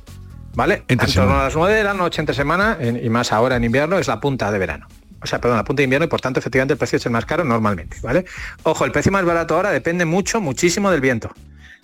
¿Vale? 0.54 0.82
Entre 0.88 1.06
en 1.08 1.14
torno 1.14 1.38
a 1.38 1.44
las 1.44 1.54
9 1.54 1.74
de 1.74 1.84
la 1.84 1.94
noche 1.94 2.20
entre 2.20 2.34
semana, 2.34 2.76
en- 2.80 3.02
y 3.04 3.08
más 3.08 3.32
ahora 3.32 3.56
en 3.56 3.62
invierno, 3.64 3.98
es 3.98 4.08
la 4.08 4.20
punta 4.20 4.50
de 4.50 4.58
verano. 4.58 4.88
O 5.22 5.26
sea, 5.26 5.40
perdón, 5.40 5.58
la 5.58 5.64
punta 5.64 5.80
de 5.80 5.84
invierno 5.84 6.06
y 6.06 6.08
por 6.08 6.20
tanto 6.20 6.40
efectivamente 6.40 6.72
el 6.72 6.78
precio 6.78 6.96
es 6.96 7.06
el 7.06 7.12
más 7.12 7.24
caro 7.24 7.44
normalmente, 7.44 7.98
¿vale? 8.02 8.24
Ojo, 8.64 8.84
el 8.84 8.90
precio 8.90 9.12
más 9.12 9.24
barato 9.24 9.54
ahora 9.54 9.70
depende 9.70 10.04
mucho, 10.06 10.40
muchísimo 10.40 10.90
del 10.90 11.00
viento. 11.00 11.30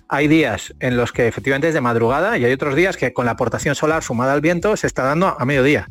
Hay 0.09 0.27
días 0.27 0.75
en 0.81 0.97
los 0.97 1.13
que 1.13 1.29
efectivamente 1.29 1.69
es 1.69 1.75
de 1.75 1.81
madrugada 1.81 2.39
y 2.39 2.45
hay 2.45 2.53
otros 2.53 2.75
días 2.75 2.97
que 2.97 3.13
con 3.13 3.27
la 3.27 3.33
aportación 3.33 3.75
solar 3.75 4.03
sumada 4.03 4.33
al 4.33 4.41
viento 4.41 4.77
se 4.77 4.87
está 4.87 5.03
dando 5.05 5.37
a 5.39 5.45
mediodía. 5.45 5.89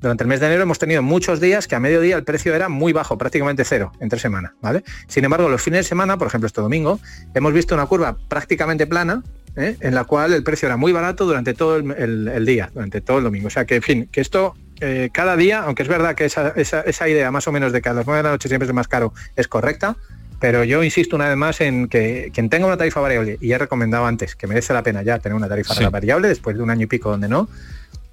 Durante 0.00 0.22
el 0.24 0.28
mes 0.28 0.40
de 0.40 0.46
enero 0.46 0.62
hemos 0.62 0.78
tenido 0.78 1.02
muchos 1.02 1.40
días 1.40 1.66
que 1.66 1.74
a 1.74 1.80
mediodía 1.80 2.16
el 2.16 2.24
precio 2.24 2.54
era 2.54 2.68
muy 2.68 2.92
bajo, 2.92 3.16
prácticamente 3.18 3.64
cero, 3.64 3.92
entre 4.00 4.18
semana, 4.18 4.54
¿vale? 4.60 4.84
Sin 5.08 5.24
embargo, 5.24 5.48
los 5.48 5.62
fines 5.62 5.80
de 5.80 5.84
semana, 5.88 6.16
por 6.18 6.26
ejemplo 6.28 6.46
este 6.46 6.60
domingo, 6.60 7.00
hemos 7.34 7.52
visto 7.54 7.74
una 7.74 7.86
curva 7.86 8.16
prácticamente 8.28 8.86
plana, 8.86 9.22
¿eh? 9.56 9.76
en 9.80 9.94
la 9.94 10.04
cual 10.04 10.32
el 10.32 10.42
precio 10.42 10.66
era 10.66 10.76
muy 10.76 10.92
barato 10.92 11.24
durante 11.26 11.54
todo 11.54 11.76
el, 11.76 11.90
el- 11.92 12.28
el 12.28 12.46
día, 12.46 12.70
durante 12.74 13.00
todo 13.00 13.18
el 13.18 13.24
domingo. 13.24 13.46
O 13.48 13.50
sea 13.50 13.64
que, 13.64 13.76
en 13.76 13.82
fin, 13.82 14.08
que 14.10 14.20
esto 14.20 14.54
eh, 14.80 15.10
cada 15.12 15.36
día, 15.36 15.60
aunque 15.60 15.82
es 15.82 15.88
verdad 15.88 16.14
que 16.14 16.24
esa, 16.24 16.48
esa- 16.56 16.80
esa 16.82 17.08
idea 17.08 17.30
más 17.30 17.46
o 17.46 17.52
menos 17.52 17.72
de 17.72 17.80
que 17.80 17.88
a 17.88 17.92
las 17.94 18.06
9 18.06 18.18
de 18.18 18.22
la 18.24 18.30
noche 18.30 18.48
siempre 18.48 18.66
es 18.66 18.74
más 18.74 18.88
caro 18.88 19.12
es 19.36 19.46
correcta, 19.48 19.96
pero 20.40 20.64
yo 20.64 20.82
insisto 20.82 21.14
una 21.16 21.28
vez 21.28 21.36
más 21.36 21.60
en 21.60 21.88
que 21.88 22.30
quien 22.34 22.50
tenga 22.50 22.66
una 22.66 22.76
tarifa 22.76 23.00
variable, 23.00 23.38
y 23.40 23.52
he 23.52 23.56
recomendado 23.58 24.04
antes 24.04 24.34
que 24.36 24.46
merece 24.46 24.74
la 24.74 24.82
pena 24.82 25.02
ya 25.02 25.18
tener 25.20 25.36
una 25.36 25.48
tarifa 25.48 25.74
Sí. 25.74 25.84
variable 25.86 26.28
después 26.28 26.56
de 26.56 26.62
un 26.62 26.70
año 26.70 26.82
y 26.82 26.86
pico 26.86 27.10
donde 27.10 27.28
no, 27.28 27.48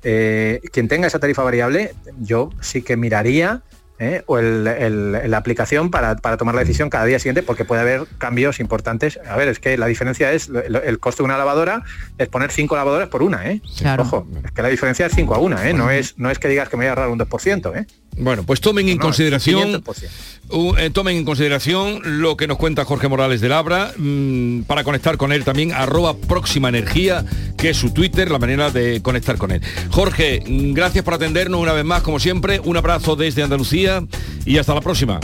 eh, 0.03 0.61
quien 0.71 0.87
tenga 0.87 1.07
esa 1.07 1.19
tarifa 1.19 1.43
variable, 1.43 1.93
yo 2.19 2.49
sí 2.61 2.81
que 2.83 2.95
miraría 2.97 3.61
¿eh? 4.01 4.23
o 4.25 4.39
el- 4.39 4.67
el- 4.67 5.29
la 5.31 5.37
aplicación 5.37 5.91
para, 5.91 6.15
para 6.17 6.35
tomar 6.35 6.55
la 6.55 6.61
decisión 6.61 6.89
cada 6.89 7.05
día 7.05 7.19
siguiente, 7.19 7.43
porque 7.43 7.63
puede 7.65 7.81
haber 7.81 8.01
cambios 8.17 8.59
importantes. 8.59 9.19
A 9.29 9.37
ver, 9.37 9.47
es 9.47 9.59
que 9.59 9.77
la 9.77 9.85
diferencia 9.85 10.31
es 10.33 10.49
lo- 10.49 10.59
el 10.81 10.99
coste 10.99 11.21
de 11.21 11.25
una 11.25 11.37
lavadora 11.37 11.83
es 12.17 12.27
poner 12.27 12.51
cinco 12.51 12.75
lavadoras 12.75 13.07
por 13.09 13.21
una, 13.23 13.49
¿eh? 13.49 13.61
Claro. 13.77 14.03
Ojo, 14.03 14.27
es 14.43 14.51
que 14.51 14.61
la 14.61 14.69
diferencia 14.69 15.05
es 15.05 15.13
5 15.13 15.35
a 15.35 15.37
1, 15.39 15.61
¿eh? 15.61 15.73
No 15.73 15.89
es, 15.91 16.17
no 16.17 16.29
es 16.31 16.39
que 16.39 16.47
digas 16.47 16.67
que 16.69 16.77
me 16.77 16.85
voy 16.85 16.87
a 16.87 16.89
ahorrar 16.91 17.09
un 17.09 17.19
2%, 17.19 17.75
¿eh? 17.75 17.85
Bueno, 18.17 18.43
pues 18.43 18.61
tomen 18.61 18.89
en 18.89 18.97
No, 18.97 19.03
consideración 19.03 19.81
500%. 19.83 20.07
uh, 20.49 20.75
eh, 20.77 20.89
tomen 20.89 21.15
en 21.17 21.25
consideración 21.25 22.01
lo 22.21 22.35
que 22.37 22.45
nos 22.47 22.57
cuenta 22.57 22.83
Jorge 22.85 23.07
Morales 23.07 23.41
de 23.41 23.49
Labra 23.49 23.93
mm, 23.97 24.63
para 24.63 24.83
conectar 24.83 25.17
con 25.17 25.31
él 25.31 25.43
también 25.43 25.71
arroba 25.71 26.15
próxima 26.17 26.69
energía 26.69 27.25
que 27.57 27.69
es 27.69 27.77
su 27.77 27.91
Twitter 27.91 28.29
la 28.29 28.37
manera 28.39 28.69
de 28.69 29.01
conectar 29.01 29.37
con 29.37 29.51
él. 29.51 29.61
Jorge 29.89 30.43
mm, 30.45 30.73
gracias 30.73 31.03
por 31.05 31.13
atendernos 31.13 31.59
una 31.61 31.73
vez 31.73 31.85
más 31.85 32.01
como 32.03 32.19
siempre. 32.19 32.59
Un 32.63 32.77
abrazo 32.77 33.15
desde 33.15 33.43
Andalucía 33.43 34.03
y 34.45 34.57
hasta 34.57 34.73
la 34.75 34.81
próxima 34.81 35.19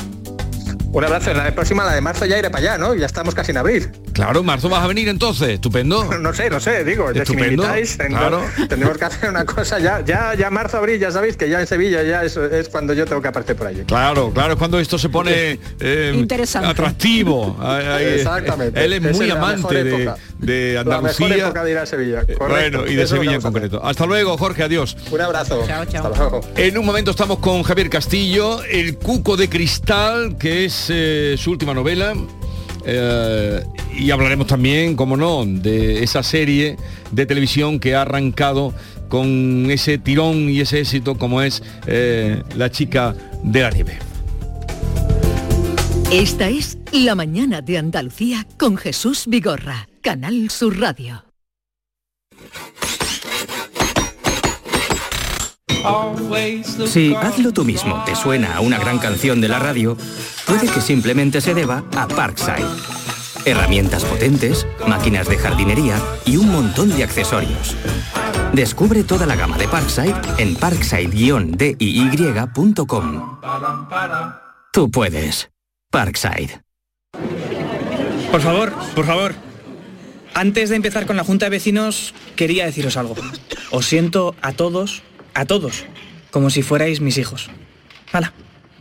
Un 0.91 1.03
abrazo. 1.03 1.31
En 1.31 1.37
la 1.37 1.51
próxima, 1.53 1.83
la 1.83 1.93
de 1.93 2.01
marzo, 2.01 2.25
ya 2.25 2.39
iré 2.39 2.49
para 2.49 2.73
allá, 2.73 2.77
¿no? 2.77 2.95
Ya 2.95 3.05
estamos 3.05 3.35
casi 3.35 3.51
en 3.51 3.57
abril. 3.57 3.89
claro 4.13 4.39
en 4.39 4.45
marzo 4.45 4.67
vas 4.69 4.83
a 4.83 4.87
venir 4.87 5.07
entonces 5.09 5.49
estupendo 5.49 6.03
No 6.21 6.33
sé, 6.33 6.49
no 6.49 6.59
sé, 6.59 6.83
digo, 6.83 7.11
ya 7.11 7.25
si 7.25 7.35
me 7.35 7.41
Estupendo, 7.43 7.63
invitáis, 7.63 7.97
claro. 7.97 8.41
tendremos 8.69 8.97
que 8.97 9.05
hacer 9.05 9.29
una 9.29 9.45
cosa 9.45 9.77
ya, 9.79 10.01
ya, 10.03 10.33
ya 10.33 10.49
marzo, 10.49 10.77
abril, 10.77 10.99
ya 10.99 11.11
sabéis 11.11 11.37
que 11.37 11.49
ya 11.49 11.59
en 11.59 11.67
Sevilla 11.67 12.01
ya 12.03 12.23
es, 12.23 12.35
es 12.37 12.69
cuando 12.69 12.93
yo 12.93 13.05
tengo 13.05 13.21
que 13.21 13.27
aparecer 13.27 13.55
por 13.55 13.67
allí. 13.67 13.83
Claro, 13.83 14.31
claro, 14.33 14.53
es 14.53 14.57
cuando 14.59 14.79
esto 14.79 14.97
se 14.97 15.09
pone 15.09 15.59
eh, 15.79 16.13
Interesante. 16.15 16.69
atractivo. 16.69 17.55
Ahí- 17.61 18.05
Exactamente. 18.15 18.83
Él 18.83 18.93
es 18.93 19.01
muy 19.01 19.11
es 19.11 19.33
la 19.33 19.33
amante 19.35 19.57
mejor 19.57 19.73
de, 19.73 20.03
época. 20.03 20.17
de 20.39 20.73
La 20.73 20.83
mejor 20.83 20.95
Andalucía. 20.95 21.37
época 21.45 21.63
de 21.63 21.71
ir 21.71 21.77
a 21.77 21.85
Sevilla. 21.85 22.21
correcto. 22.21 22.47
Bueno, 22.79 22.91
y 22.91 22.95
de 22.95 23.03
Eso 23.03 23.15
es 23.15 23.19
Sevilla 23.21 23.35
en 23.35 23.41
concreto. 23.41 23.83
Hasta 23.85 24.05
luego, 24.05 24.37
Jorge, 24.37 24.63
adiós. 24.63 24.97
Un 25.11 25.21
abrazo. 25.21 25.63
Hasta 25.69 26.09
luego. 26.17 26.41
En 26.55 26.77
un 26.77 26.85
momento 26.85 27.11
estamos 27.11 27.39
con 27.39 27.61
Javier 27.63 27.89
Castillo, 27.89 28.63
El 28.63 28.97
Cuco 28.97 29.37
de 29.37 29.49
Cristal, 29.49 30.37
que 30.39 30.65
es 30.77 30.89
eh, 30.89 31.35
su 31.37 31.51
última 31.51 31.73
novela. 31.73 32.13
eh, 32.85 33.63
y 33.97 34.11
hablaremos 34.11 34.47
también, 34.47 34.95
como 34.95 35.17
no, 35.17 35.43
de 35.45 36.03
esa 36.03 36.21
serie 36.21 36.77
de 37.11 37.25
televisión 37.25 37.79
que 37.79 37.95
ha 37.95 38.03
arrancado 38.03 38.73
con 39.09 39.69
ese 39.71 39.97
tirón 39.97 40.49
y 40.49 40.59
ese 40.59 40.79
éxito 40.79 41.17
como 41.17 41.41
es 41.41 41.63
eh, 41.87 42.43
La 42.55 42.69
chica 42.69 43.15
de 43.43 43.61
la 43.61 43.71
nieve. 43.71 43.97
Esta 46.11 46.49
es 46.49 46.77
La 46.91 47.15
mañana 47.15 47.61
de 47.61 47.77
Andalucía 47.77 48.45
con 48.57 48.77
Jesús 48.77 49.25
Vigorra, 49.27 49.89
Canal 50.01 50.49
Sur 50.49 50.79
Radio. 50.79 51.26
Si 56.87 57.15
hazlo 57.15 57.51
tú 57.51 57.65
mismo 57.65 58.03
te 58.05 58.15
suena 58.15 58.55
a 58.55 58.61
una 58.61 58.77
gran 58.77 58.99
canción 58.99 59.41
de 59.41 59.47
la 59.47 59.59
radio, 59.59 59.97
puede 60.45 60.67
que 60.67 60.81
simplemente 60.81 61.41
se 61.41 61.53
deba 61.53 61.83
a 61.95 62.07
Parkside. 62.07 62.65
Herramientas 63.45 64.03
potentes, 64.03 64.67
máquinas 64.87 65.27
de 65.27 65.37
jardinería 65.37 66.01
y 66.25 66.37
un 66.37 66.51
montón 66.51 66.95
de 66.95 67.03
accesorios. 67.03 67.75
Descubre 68.53 69.03
toda 69.03 69.25
la 69.25 69.35
gama 69.35 69.57
de 69.57 69.67
Parkside 69.67 70.15
en 70.37 70.55
parkside-diy.com. 70.55 73.39
Tú 74.73 74.91
puedes. 74.91 75.49
Parkside. 75.91 76.61
Por 78.31 78.41
favor, 78.41 78.73
por 78.95 79.05
favor. 79.05 79.35
Antes 80.33 80.69
de 80.69 80.75
empezar 80.75 81.05
con 81.05 81.17
la 81.17 81.23
Junta 81.23 81.45
de 81.45 81.51
Vecinos, 81.51 82.13
quería 82.35 82.65
deciros 82.65 82.97
algo. 82.97 83.15
Os 83.71 83.85
siento 83.85 84.35
a 84.41 84.51
todos, 84.51 85.01
a 85.37 85.45
todos, 85.45 85.85
como 86.31 86.49
si 86.49 86.63
fuerais 86.63 86.99
mis 86.99 87.19
hijos. 87.19 87.49
Hala, 88.11 88.33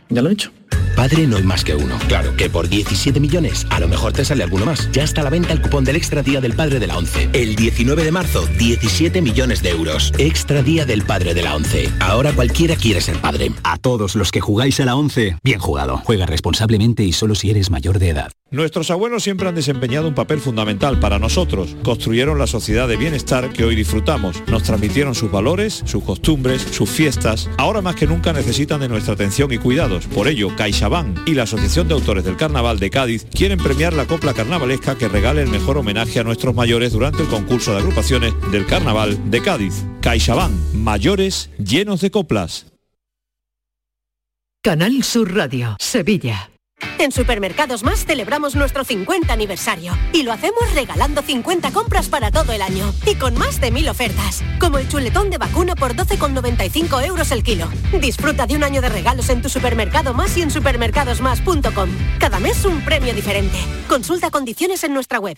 ya 0.09 0.23
lo 0.23 0.29
he 0.29 0.33
hecho. 0.33 0.51
Padre 0.97 1.27
no 1.27 1.37
hay 1.37 1.43
más 1.43 1.63
que 1.63 1.75
uno. 1.75 1.95
Claro 2.07 2.35
que 2.35 2.49
por 2.49 2.69
17 2.69 3.19
millones 3.19 3.67
a 3.69 3.79
lo 3.79 3.87
mejor 3.87 4.13
te 4.13 4.25
sale 4.25 4.41
alguno 4.43 4.65
más. 4.65 4.91
Ya 4.91 5.03
está 5.03 5.21
a 5.21 5.25
la 5.25 5.29
venta 5.29 5.53
el 5.53 5.61
cupón 5.61 5.83
del 5.83 5.95
Extra 5.95 6.23
Día 6.23 6.41
del 6.41 6.53
Padre 6.53 6.79
de 6.79 6.87
la 6.87 6.97
ONCE. 6.97 7.29
El 7.33 7.55
19 7.55 8.03
de 8.03 8.11
marzo, 8.11 8.47
17 8.57 9.21
millones 9.21 9.61
de 9.61 9.69
euros. 9.69 10.11
Extra 10.17 10.63
Día 10.63 10.87
del 10.87 11.03
Padre 11.03 11.35
de 11.35 11.43
la 11.43 11.55
ONCE. 11.55 11.91
Ahora 11.99 12.33
cualquiera 12.33 12.75
quiere 12.75 12.99
ser 12.99 13.21
padre. 13.21 13.51
A 13.63 13.77
todos 13.77 14.15
los 14.15 14.31
que 14.31 14.41
jugáis 14.41 14.79
a 14.79 14.85
la 14.85 14.95
11, 14.95 15.37
bien 15.43 15.59
jugado. 15.59 16.01
Juega 16.03 16.25
responsablemente 16.25 17.03
y 17.03 17.13
solo 17.13 17.35
si 17.35 17.51
eres 17.51 17.69
mayor 17.69 17.99
de 17.99 18.09
edad. 18.09 18.31
Nuestros 18.49 18.89
abuelos 18.91 19.23
siempre 19.23 19.49
han 19.49 19.55
desempeñado 19.55 20.07
un 20.07 20.15
papel 20.15 20.39
fundamental 20.39 21.01
para 21.01 21.19
nosotros. 21.19 21.75
Construyeron 21.83 22.39
la 22.39 22.47
sociedad 22.47 22.87
de 22.87 22.95
bienestar 22.95 23.49
que 23.49 23.65
hoy 23.65 23.75
disfrutamos. 23.75 24.41
Nos 24.47 24.63
transmitieron 24.63 25.15
sus 25.15 25.29
valores, 25.29 25.83
sus 25.85 26.01
costumbres, 26.01 26.61
sus 26.61 26.89
fiestas. 26.89 27.49
Ahora 27.57 27.81
más 27.81 27.95
que 27.95 28.07
nunca 28.07 28.31
necesitan 28.31 28.79
de 28.79 28.87
nuestra 28.87 29.15
atención 29.15 29.51
y 29.51 29.57
cuidados. 29.57 30.07
Por 30.07 30.29
ello, 30.29 30.55
Y 31.25 31.33
la 31.33 31.43
Asociación 31.43 31.89
de 31.89 31.95
Autores 31.95 32.23
del 32.23 32.37
Carnaval 32.37 32.79
de 32.79 32.89
Cádiz 32.89 33.25
quieren 33.25 33.59
premiar 33.59 33.91
la 33.91 34.05
copla 34.05 34.33
carnavalesca 34.33 34.97
que 34.97 35.09
regale 35.09 35.41
el 35.41 35.49
mejor 35.49 35.77
homenaje 35.77 36.19
a 36.19 36.23
nuestros 36.23 36.55
mayores 36.55 36.93
durante 36.93 37.23
el 37.23 37.27
concurso 37.27 37.73
de 37.73 37.79
agrupaciones 37.79 38.33
del 38.51 38.65
Carnaval 38.65 39.29
de 39.29 39.41
Cádiz. 39.41 39.83
CaixaBank, 40.01 40.53
mayores 40.73 41.49
llenos 41.57 41.99
de 41.99 42.11
coplas. 42.11 42.67
Canal 44.63 45.03
Sur 45.03 45.35
Radio, 45.35 45.75
Sevilla. 45.79 46.51
En 46.99 47.11
Supermercados 47.11 47.83
Más 47.83 48.05
celebramos 48.05 48.55
nuestro 48.55 48.83
50 48.83 49.31
aniversario 49.31 49.97
y 50.13 50.23
lo 50.23 50.31
hacemos 50.31 50.73
regalando 50.73 51.21
50 51.21 51.71
compras 51.71 52.09
para 52.09 52.31
todo 52.31 52.53
el 52.53 52.61
año 52.61 52.93
y 53.05 53.15
con 53.15 53.35
más 53.37 53.61
de 53.61 53.71
mil 53.71 53.87
ofertas, 53.87 54.43
como 54.59 54.77
el 54.77 54.89
chuletón 54.89 55.29
de 55.29 55.37
vacuno 55.37 55.75
por 55.75 55.95
12,95 55.95 57.05
euros 57.05 57.31
el 57.31 57.43
kilo. 57.43 57.69
Disfruta 58.01 58.47
de 58.47 58.55
un 58.55 58.63
año 58.63 58.81
de 58.81 58.89
regalos 58.89 59.29
en 59.29 59.41
tu 59.41 59.49
supermercado 59.49 60.13
más 60.13 60.35
y 60.37 60.41
en 60.41 60.51
supermercadosmás.com. 60.51 61.89
Cada 62.19 62.39
mes 62.39 62.65
un 62.65 62.83
premio 62.83 63.13
diferente. 63.13 63.57
Consulta 63.87 64.31
condiciones 64.31 64.83
en 64.83 64.93
nuestra 64.93 65.19
web. 65.19 65.37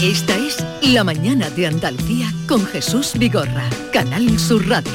Esta 0.00 0.38
es 0.38 0.56
La 0.80 1.04
mañana 1.04 1.50
de 1.50 1.66
Andalucía 1.66 2.32
con 2.48 2.64
Jesús 2.64 3.12
Vigorra, 3.18 3.68
Canal 3.92 4.38
Sur 4.38 4.66
Radio. 4.66 4.90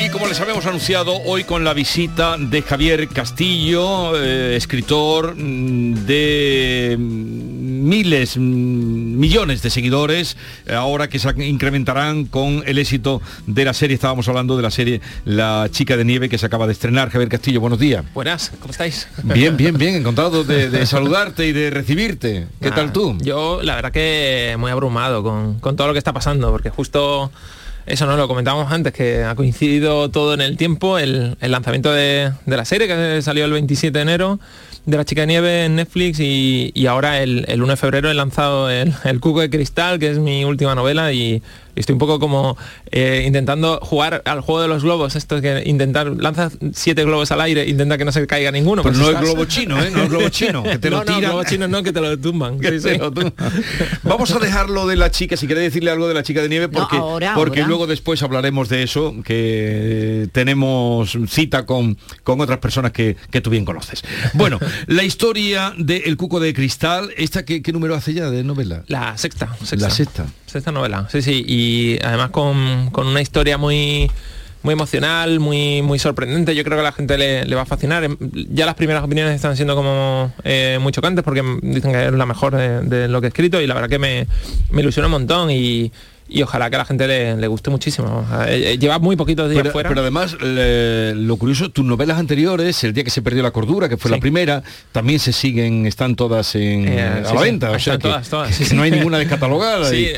Y 0.00 0.08
como 0.10 0.28
les 0.28 0.40
habíamos 0.40 0.64
anunciado 0.66 1.20
hoy 1.24 1.42
con 1.42 1.64
la 1.64 1.74
visita 1.74 2.36
de 2.38 2.62
Javier 2.62 3.08
Castillo, 3.08 4.16
eh, 4.16 4.54
escritor 4.54 5.34
mm, 5.36 6.06
de 6.06 7.47
miles, 7.78 8.36
mm, 8.36 8.40
millones 8.40 9.62
de 9.62 9.70
seguidores, 9.70 10.36
eh, 10.66 10.74
ahora 10.74 11.08
que 11.08 11.18
se 11.18 11.28
incrementarán 11.46 12.24
con 12.24 12.62
el 12.66 12.78
éxito 12.78 13.22
de 13.46 13.64
la 13.64 13.74
serie, 13.74 13.94
estábamos 13.94 14.28
hablando 14.28 14.56
de 14.56 14.62
la 14.62 14.70
serie 14.70 15.00
La 15.24 15.68
chica 15.70 15.96
de 15.96 16.04
nieve 16.04 16.28
que 16.28 16.38
se 16.38 16.46
acaba 16.46 16.66
de 16.66 16.72
estrenar. 16.72 17.10
Javier 17.10 17.28
Castillo, 17.28 17.60
buenos 17.60 17.78
días. 17.78 18.04
Buenas, 18.14 18.52
¿cómo 18.60 18.72
estáis? 18.72 19.08
Bien, 19.22 19.56
bien, 19.56 19.76
bien, 19.76 19.94
encantado 19.96 20.44
de, 20.44 20.70
de 20.70 20.86
saludarte 20.86 21.46
y 21.46 21.52
de 21.52 21.70
recibirte. 21.70 22.46
¿Qué 22.60 22.70
tal 22.70 22.92
tú? 22.92 23.16
Yo 23.20 23.60
la 23.62 23.76
verdad 23.76 23.92
que 23.92 24.56
muy 24.58 24.70
abrumado 24.70 25.22
con, 25.22 25.58
con 25.60 25.76
todo 25.76 25.86
lo 25.88 25.92
que 25.92 25.98
está 25.98 26.12
pasando, 26.12 26.50
porque 26.50 26.70
justo 26.70 27.30
eso 27.86 28.06
no 28.06 28.16
lo 28.16 28.28
comentábamos 28.28 28.70
antes, 28.70 28.92
que 28.92 29.24
ha 29.24 29.34
coincidido 29.34 30.10
todo 30.10 30.34
en 30.34 30.42
el 30.42 30.56
tiempo, 30.56 30.98
el, 30.98 31.36
el 31.40 31.50
lanzamiento 31.50 31.90
de, 31.90 32.32
de, 32.44 32.56
la 32.56 32.64
serie 32.64 32.86
que 32.86 33.22
salió 33.22 33.46
el 33.46 33.52
27 33.52 33.96
de 33.96 34.02
enero, 34.02 34.38
de 34.88 34.96
la 34.96 35.04
chica 35.04 35.26
nieve 35.26 35.66
en 35.66 35.76
Netflix 35.76 36.18
y, 36.18 36.72
y 36.74 36.86
ahora 36.86 37.20
el, 37.22 37.44
el, 37.48 37.62
1 37.62 37.72
de 37.72 37.76
febrero 37.76 38.10
he 38.10 38.14
lanzado 38.14 38.70
el, 38.70 38.94
el, 39.04 39.20
Cuco 39.20 39.40
de 39.40 39.50
Cristal, 39.50 39.98
que 39.98 40.10
es 40.10 40.18
mi 40.18 40.44
última 40.46 40.74
novela 40.74 41.12
Y 41.12 41.42
estoy 41.78 41.94
un 41.94 41.98
poco 41.98 42.18
como 42.18 42.56
eh, 42.90 43.24
intentando 43.26 43.78
jugar 43.82 44.22
al 44.24 44.40
juego 44.40 44.62
de 44.62 44.68
los 44.68 44.82
globos, 44.82 45.16
esto 45.16 45.40
que 45.40 45.62
intentar, 45.66 46.08
lanza 46.18 46.50
siete 46.72 47.04
globos 47.04 47.30
al 47.32 47.40
aire, 47.40 47.68
intenta 47.68 47.98
que 47.98 48.04
no 48.04 48.12
se 48.12 48.26
caiga 48.26 48.50
ninguno. 48.50 48.82
Pero 48.82 48.92
pues 48.94 48.98
no 48.98 49.04
es 49.10 49.14
estás- 49.16 49.24
globo 49.24 49.44
chino, 49.46 49.82
¿eh? 49.82 49.90
No 49.90 50.02
es 50.02 50.08
globo 50.10 50.28
chino, 50.28 50.62
que 50.62 50.78
te 50.78 50.90
no, 50.90 50.98
lo 50.98 51.04
no, 51.04 51.14
tiran. 51.16 51.30
globo 51.30 51.44
chino 51.44 51.68
no, 51.68 51.82
que 51.82 51.92
te 51.92 52.00
lo 52.00 52.18
tumban. 52.18 52.58
Que 52.60 52.78
Sí, 52.78 52.84
te 52.88 52.92
sí. 52.94 52.98
lo 52.98 53.10
tumban. 53.12 53.32
Vamos 54.02 54.30
a 54.32 54.38
dejarlo 54.38 54.86
de 54.86 54.96
la 54.96 55.10
chica, 55.10 55.36
si 55.36 55.46
queréis 55.46 55.68
decirle 55.72 55.90
algo 55.90 56.08
de 56.08 56.14
la 56.14 56.22
chica 56.22 56.42
de 56.42 56.48
nieve, 56.48 56.68
porque, 56.68 56.96
ahora, 56.96 57.34
porque 57.34 57.60
ahora. 57.60 57.68
luego 57.68 57.86
después 57.86 58.22
hablaremos 58.22 58.68
de 58.68 58.82
eso, 58.82 59.14
que 59.24 60.28
tenemos 60.32 61.16
cita 61.28 61.66
con, 61.66 61.96
con 62.24 62.40
otras 62.40 62.58
personas 62.58 62.92
que, 62.92 63.16
que 63.30 63.40
tú 63.40 63.50
bien 63.50 63.64
conoces. 63.64 64.02
Bueno, 64.34 64.58
la 64.86 65.02
historia 65.04 65.72
de 65.76 65.98
El 66.06 66.16
Cuco 66.16 66.40
de 66.40 66.52
Cristal, 66.54 67.10
¿esta 67.16 67.44
qué, 67.44 67.62
qué 67.62 67.72
número 67.72 67.94
hace 67.94 68.12
ya 68.14 68.30
de 68.30 68.44
novela? 68.44 68.84
La 68.88 69.16
sexta, 69.18 69.54
sexta. 69.64 69.88
La 69.88 69.90
sexta. 69.94 70.26
Sexta 70.46 70.72
novela, 70.72 71.06
sí, 71.12 71.20
sí. 71.20 71.44
Y 71.46 71.67
además 72.02 72.30
con, 72.30 72.90
con 72.90 73.06
una 73.06 73.20
historia 73.20 73.58
muy 73.58 74.10
muy 74.62 74.72
emocional, 74.72 75.38
muy 75.40 75.82
muy 75.82 75.98
sorprendente. 75.98 76.54
Yo 76.54 76.64
creo 76.64 76.76
que 76.76 76.80
a 76.80 76.84
la 76.84 76.92
gente 76.92 77.16
le, 77.16 77.54
va 77.54 77.62
a 77.62 77.66
fascinar. 77.66 78.04
Em, 78.04 78.16
Ya 78.50 78.66
las 78.66 78.74
primeras 78.74 79.04
opiniones 79.04 79.34
están 79.34 79.56
siendo 79.56 79.74
como 79.76 80.32
eh, 80.44 80.78
muy 80.80 80.92
chocantes 80.92 81.24
porque 81.24 81.42
dicen 81.62 81.92
que 81.92 82.06
es 82.06 82.12
la 82.12 82.26
mejor 82.26 82.56
de, 82.56 82.80
de 82.82 83.08
lo 83.08 83.20
que 83.20 83.28
he 83.28 83.28
escrito 83.28 83.60
y 83.60 83.66
la 83.66 83.74
verdad 83.74 83.88
que 83.88 83.98
me, 83.98 84.26
me 84.70 84.82
ilusiona 84.82 85.06
un 85.06 85.12
montón 85.12 85.50
y, 85.50 85.92
y 86.28 86.42
ojalá 86.42 86.68
que 86.70 86.76
a 86.76 86.80
la 86.80 86.84
gente 86.84 87.06
le, 87.06 87.36
le 87.36 87.46
guste 87.46 87.70
muchísimo. 87.70 88.26
Eh, 88.46 88.72
eh, 88.74 88.78
lleva 88.78 88.98
muy 88.98 89.16
poquitos 89.16 89.48
días 89.50 89.62
Pero, 89.62 89.72
fuera. 89.72 89.88
pero 89.88 90.02
además, 90.02 90.36
le- 90.40 91.14
lo 91.14 91.36
curioso, 91.36 91.70
tus 91.70 91.84
novelas 91.84 92.18
anteriores, 92.18 92.82
El 92.84 92.92
día 92.92 93.04
que 93.04 93.10
se 93.10 93.22
perdió 93.22 93.42
la 93.42 93.50
cordura, 93.50 93.88
que 93.88 93.96
fue 93.96 94.10
la 94.10 94.18
primera, 94.18 94.62
también 94.92 95.18
se 95.18 95.32
siguen, 95.32 95.86
están 95.86 96.16
todas 96.16 96.54
en, 96.54 96.86
Eh, 96.88 97.00
a 97.02 97.16
sí, 97.28 97.34
la 97.34 97.40
sí, 97.40 97.44
venta. 97.44 97.70
o 97.70 97.78
sea 97.78 97.94
que, 97.98 98.08
todas, 98.08 98.72
no 98.72 98.82
hay 98.82 98.90
ninguna 98.90 99.18
descatalogada. 99.18 99.88
Sí, 99.90 100.08
y- 100.08 100.12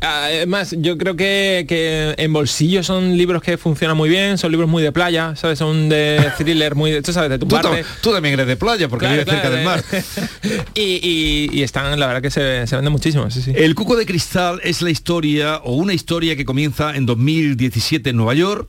además 0.00 0.74
yo 0.78 0.96
creo 0.98 1.16
que, 1.16 1.64
que 1.68 2.14
en 2.18 2.32
bolsillo 2.32 2.82
son 2.82 3.16
libros 3.16 3.42
que 3.42 3.56
funcionan 3.58 3.96
muy 3.96 4.08
bien, 4.08 4.38
son 4.38 4.50
libros 4.52 4.68
muy 4.70 4.82
de 4.82 4.92
playa, 4.92 5.34
¿sabes? 5.36 5.58
Son 5.58 5.88
de 5.88 6.24
thriller, 6.36 6.74
muy 6.74 6.90
de, 6.92 7.02
tú 7.02 7.12
sabes, 7.12 7.30
de 7.30 7.38
Tú, 7.38 7.46
tumbarte. 7.46 7.82
tam- 7.82 7.86
tú 8.02 8.12
también 8.12 8.34
eres 8.34 8.46
de 8.46 8.56
playa 8.56 8.88
porque 8.88 9.06
Claro, 9.06 9.22
vives 9.24 9.32
cerca 9.34 9.50
del 9.50 9.64
mar. 9.64 9.82
y, 10.74 10.80
y- 10.80 11.50
y 11.52 11.62
están, 11.62 11.98
la 11.98 12.06
verdad 12.06 12.22
que 12.22 12.30
se, 12.30 12.66
se 12.66 12.76
venden 12.76 12.92
muchísimo. 12.92 13.26
El 13.54 13.74
Cuco 13.74 13.96
de 13.96 14.06
Cristal 14.06 14.60
es 14.62 14.82
la 14.82 14.90
historia 14.90 15.47
o 15.56 15.72
una 15.72 15.94
historia 15.94 16.36
que 16.36 16.44
comienza 16.44 16.94
en 16.94 17.06
2017 17.06 18.10
en 18.10 18.16
Nueva 18.16 18.34
York. 18.34 18.68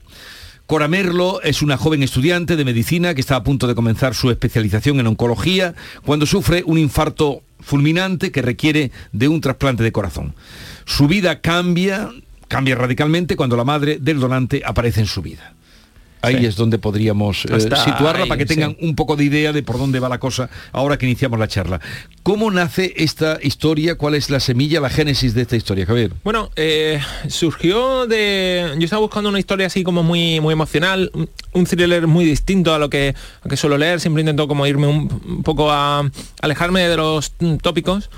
Cora 0.66 0.88
Merlo 0.88 1.42
es 1.42 1.62
una 1.62 1.78
joven 1.78 2.04
estudiante 2.04 2.56
de 2.56 2.66
medicina 2.66 3.14
que 3.14 3.22
está 3.22 3.36
a 3.36 3.44
punto 3.44 3.68
de 3.68 3.76
comenzar 3.76 4.14
su 4.14 4.30
especialización 4.30 5.00
en 5.00 5.08
oncología 5.08 5.74
cuando 6.06 6.26
sufre 6.26 6.64
un 6.66 6.78
infarto 6.78 7.42
fulminante 7.60 8.32
que 8.32 8.42
requiere 8.42 8.92
de 9.12 9.28
un 9.28 9.42
trasplante 9.42 9.84
de 9.84 9.92
corazón. 9.92 10.36
Su 10.86 11.08
vida 11.08 11.42
cambia, 11.42 12.10
cambia 12.48 12.76
radicalmente 12.76 13.36
cuando 13.36 13.58
la 13.58 13.64
madre 13.64 13.98
del 14.00 14.20
donante 14.20 14.62
aparece 14.64 15.02
en 15.02 15.08
su 15.08 15.22
vida. 15.22 15.54
Ahí 16.22 16.38
Sí. 16.40 16.46
es 16.48 16.56
donde 16.58 16.80
podríamos 16.80 17.46
eh, 17.46 17.60
situarla 17.62 18.24
ahí, 18.24 18.30
para 18.30 18.38
que 18.38 18.46
tengan 18.46 18.72
sí. 18.72 18.78
un 18.86 18.96
poco 18.96 19.16
de 19.16 19.24
idea 19.24 19.54
de 19.54 19.64
por 19.64 19.78
dónde 19.78 20.00
va 20.00 20.10
la 20.10 20.20
cosa 20.20 20.50
ahora 20.74 20.98
que 20.98 21.06
iniciamos 21.06 21.40
la 21.40 21.48
charla. 21.48 21.80
¿Cómo 22.24 22.52
nace 22.52 22.94
esta 22.98 23.40
historia? 23.42 23.96
¿Cuál 23.96 24.16
es 24.16 24.30
la 24.30 24.40
semilla, 24.42 24.82
la 24.82 24.90
génesis 24.90 25.34
de 25.34 25.44
esta 25.44 25.56
historia, 25.56 25.86
Javier? 25.86 26.12
Bueno, 26.24 26.52
eh, 26.58 27.00
surgió 27.30 28.06
de... 28.06 28.74
Yo 28.78 28.84
estaba 28.84 29.02
buscando 29.02 29.30
una 29.30 29.40
historia 29.40 29.68
así 29.68 29.84
como 29.84 30.04
muy, 30.04 30.40
muy 30.42 30.52
emocional, 30.54 31.10
un- 31.54 31.66
thriller 31.66 32.06
muy 32.08 32.26
distinto 32.26 32.74
a 32.74 32.80
lo 32.80 32.90
que, 32.90 33.16
a 33.44 33.48
que 33.50 33.56
suelo 33.56 33.78
leer, 33.78 34.00
siempre 34.02 34.22
intento 34.22 34.48
como 34.48 34.68
irme 34.68 34.88
un, 34.88 35.22
un 35.26 35.44
poco 35.44 35.72
a 35.72 36.10
alejarme 36.42 36.82
de 36.88 36.98
los 36.98 37.32
tópicos. 37.62 38.10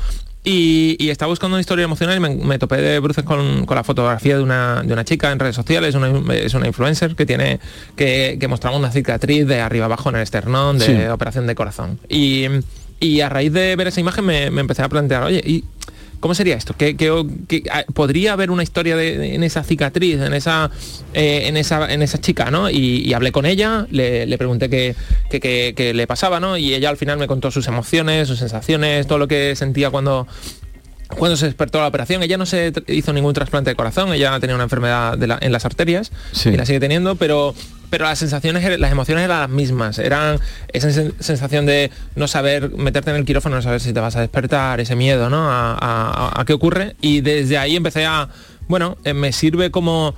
Y, 0.44 0.96
y 1.00 1.10
estaba 1.12 1.30
buscando 1.30 1.56
una 1.56 1.62
historia 1.62 1.86
emocional 1.86 2.18
y 2.18 2.20
me, 2.20 2.30
me 2.36 2.58
topé 2.58 2.78
de 2.78 2.98
bruces 3.00 3.24
con, 3.24 3.66
con 3.68 3.76
la 3.76 3.84
fotografía 3.84 4.38
de 4.38 4.44
una, 4.44 4.82
de 4.82 4.92
una 4.92 5.06
chica 5.06 5.32
en 5.32 5.38
redes 5.38 5.56
sociales, 5.56 5.94
una- 5.94 6.12
es 6.34 6.54
una 6.56 6.66
influencer 6.66 7.16
que 7.16 7.28
tiene 7.28 7.60
que, 7.96 8.38
que 8.40 8.48
mostraba 8.48 8.76
una 8.76 8.92
cicatriz 8.92 9.46
de 9.46 9.62
arriba 9.62 9.86
abajo 9.86 10.10
en 10.10 10.16
el 10.16 10.22
esternón 10.24 10.80
de 10.80 10.86
Sí. 10.86 10.96
operación 11.12 11.46
de 11.46 11.54
corazón. 11.54 12.00
Y, 12.10 12.46
y 13.00 13.22
a 13.22 13.30
raíz 13.30 13.54
de 13.54 13.76
ver 13.76 13.88
esa 13.88 14.00
imagen 14.00 14.26
me, 14.26 14.50
me 14.50 14.62
empecé 14.62 14.82
a 14.82 14.90
plantear, 14.90 15.22
oye, 15.24 15.44
¿y 15.46 15.64
¿Cómo 16.22 16.34
sería 16.36 16.56
esto? 16.56 16.74
¿Qué, 16.78 16.96
qué- 16.96 17.26
qué- 17.50 17.64
ah, 17.70 17.84
podría 17.94 18.32
haber 18.34 18.50
una 18.52 18.64
historia 18.64 18.96
de, 18.96 19.36
en 19.36 19.44
esa 19.44 19.64
cicatriz, 19.64 20.22
en 20.22 20.34
esa, 20.34 20.72
eh, 21.14 21.48
en 21.48 21.58
esa, 21.58 21.92
en 21.92 22.02
esa 22.02 22.22
chica, 22.22 22.50
¿no? 22.52 22.70
Y, 22.70 23.02
y 23.06 23.14
hablé 23.14 23.32
con 23.34 23.46
ella, 23.46 23.88
le, 23.92 24.26
le 24.28 24.38
pregunté 24.38 24.70
qué, 24.70 24.96
qué- 25.30 25.94
le 25.94 26.08
pasaba, 26.08 26.40
¿no? 26.40 26.56
Y 26.58 26.74
ella 26.74 26.90
al 26.90 26.98
final 26.98 27.18
me 27.18 27.28
contó 27.28 27.52
sus 27.52 27.68
emociones, 27.68 28.28
sus 28.30 28.40
sensaciones, 28.40 29.08
todo 29.08 29.18
lo 29.18 29.28
que 29.28 29.56
sentía 29.56 29.90
cuando, 29.90 30.28
cuando 31.18 31.36
se 31.36 31.48
despertó 31.48 31.80
la 31.80 31.88
operación. 31.88 32.24
Ella 32.24 32.38
no 32.38 32.46
se 32.46 32.72
hizo 32.88 33.12
ningún 33.14 33.34
trasplante 33.34 33.72
de 33.72 33.76
corazón, 33.76 34.14
ella 34.14 34.40
tenía 34.40 34.54
una 34.56 34.64
enfermedad 34.66 35.18
de 35.18 35.28
la- 35.28 35.40
en 35.42 35.52
las 35.52 35.66
arterias 35.66 36.12
Sí. 36.32 36.50
y 36.50 36.56
la 36.56 36.66
sigue 36.66 36.80
teniendo, 36.80 37.16
pero 37.16 37.56
pero 37.92 38.06
las 38.06 38.18
sensaciones, 38.18 38.64
er- 38.66 38.80
las 38.80 38.92
emociones 38.92 39.24
eran 39.26 39.42
las 39.42 39.50
mismas. 39.50 40.00
Eran 40.00 40.40
esa 40.74 40.90
sen- 40.90 41.14
sensación 41.20 41.68
de 41.68 41.92
no 42.16 42.28
saber, 42.28 42.72
meterte 42.72 43.12
en 43.12 43.18
el 43.18 43.26
quirófano, 43.26 43.58
no 43.58 43.62
saber 43.62 43.80
si 43.82 43.94
te 43.94 44.00
vas 44.00 44.16
a 44.16 44.22
despertar, 44.22 44.80
ese 44.80 44.96
miedo, 44.96 45.30
¿no? 45.30 45.48
A, 45.52 46.44
qué 46.48 46.54
ocurre. 46.54 46.96
Y 47.02 47.22
desde 47.22 47.60
ahí 47.60 47.76
empecé 47.76 48.06
a, 48.08 48.30
bueno, 48.68 48.98
eh, 49.04 49.14
me 49.14 49.32
sirve 49.32 49.70
como 49.70 50.16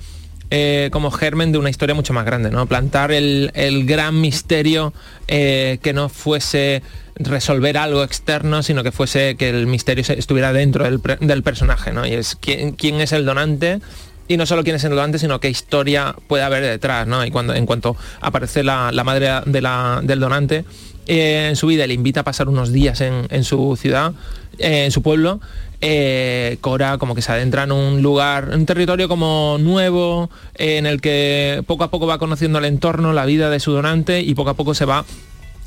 eh, 0.50 0.88
como 0.92 1.10
germen 1.10 1.50
de 1.52 1.58
una 1.58 1.70
historia 1.70 1.94
mucho 1.94 2.12
más 2.12 2.24
grande, 2.24 2.50
¿no? 2.50 2.66
Plantar 2.66 3.10
el, 3.12 3.50
el 3.54 3.86
gran 3.86 4.20
misterio 4.20 4.92
eh, 5.26 5.78
que 5.82 5.92
no 5.92 6.08
fuese 6.08 6.82
resolver 7.16 7.76
algo 7.78 8.04
externo, 8.04 8.62
sino 8.62 8.82
que 8.84 8.92
fuese 8.92 9.36
que 9.36 9.48
el 9.48 9.66
misterio 9.66 10.04
estuviera 10.06 10.52
dentro 10.52 10.84
del, 10.84 11.00
del 11.20 11.42
personaje, 11.42 11.92
¿no? 11.92 12.06
Y 12.06 12.12
es 12.12 12.36
quién, 12.40 12.72
quién 12.72 13.00
es 13.00 13.12
el 13.12 13.24
donante 13.24 13.80
y 14.28 14.36
no 14.36 14.46
solo 14.46 14.64
quién 14.64 14.76
es 14.76 14.84
el 14.84 14.90
donante, 14.90 15.18
sino 15.18 15.38
qué 15.40 15.48
historia 15.50 16.14
puede 16.28 16.42
haber 16.44 16.62
detrás, 16.62 17.06
¿no? 17.06 17.24
Y 17.24 17.30
cuando 17.30 17.54
en 17.54 17.66
cuanto 17.66 17.96
aparece 18.20 18.62
la, 18.64 18.90
la 18.92 19.04
madre 19.04 19.30
de 19.46 19.60
la- 19.60 20.00
del 20.02 20.20
donante 20.20 20.64
eh, 21.06 21.48
en 21.50 21.56
su 21.56 21.66
vida, 21.66 21.86
le 21.86 21.94
invita 21.94 22.20
a 22.20 22.24
pasar 22.24 22.48
unos 22.48 22.72
días 22.72 23.00
en, 23.02 23.26
en 23.30 23.44
su 23.44 23.76
ciudad, 23.80 24.12
eh, 24.58 24.84
en 24.86 24.90
su 24.92 25.02
pueblo, 25.02 25.40
eh, 25.82 26.56
Cora 26.62 26.96
como 26.96 27.14
que 27.14 27.20
se 27.20 27.30
adentra 27.32 27.64
en 27.64 27.72
un 27.72 28.00
lugar, 28.00 28.48
un 28.54 28.64
territorio 28.64 29.06
como 29.08 29.58
nuevo, 29.60 30.30
en 30.54 30.86
el 30.86 31.02
que 31.02 31.62
poco 31.66 31.84
a 31.84 31.90
poco 31.90 32.06
va 32.06 32.16
conociendo 32.18 32.58
el 32.58 32.64
entorno, 32.64 33.12
la 33.12 33.26
vida 33.26 33.50
de 33.50 33.60
su 33.60 33.72
donante 33.72 34.20
y 34.22 34.34
poco 34.34 34.50
a 34.50 34.54
poco 34.54 34.72
se 34.72 34.86
va 34.86 35.04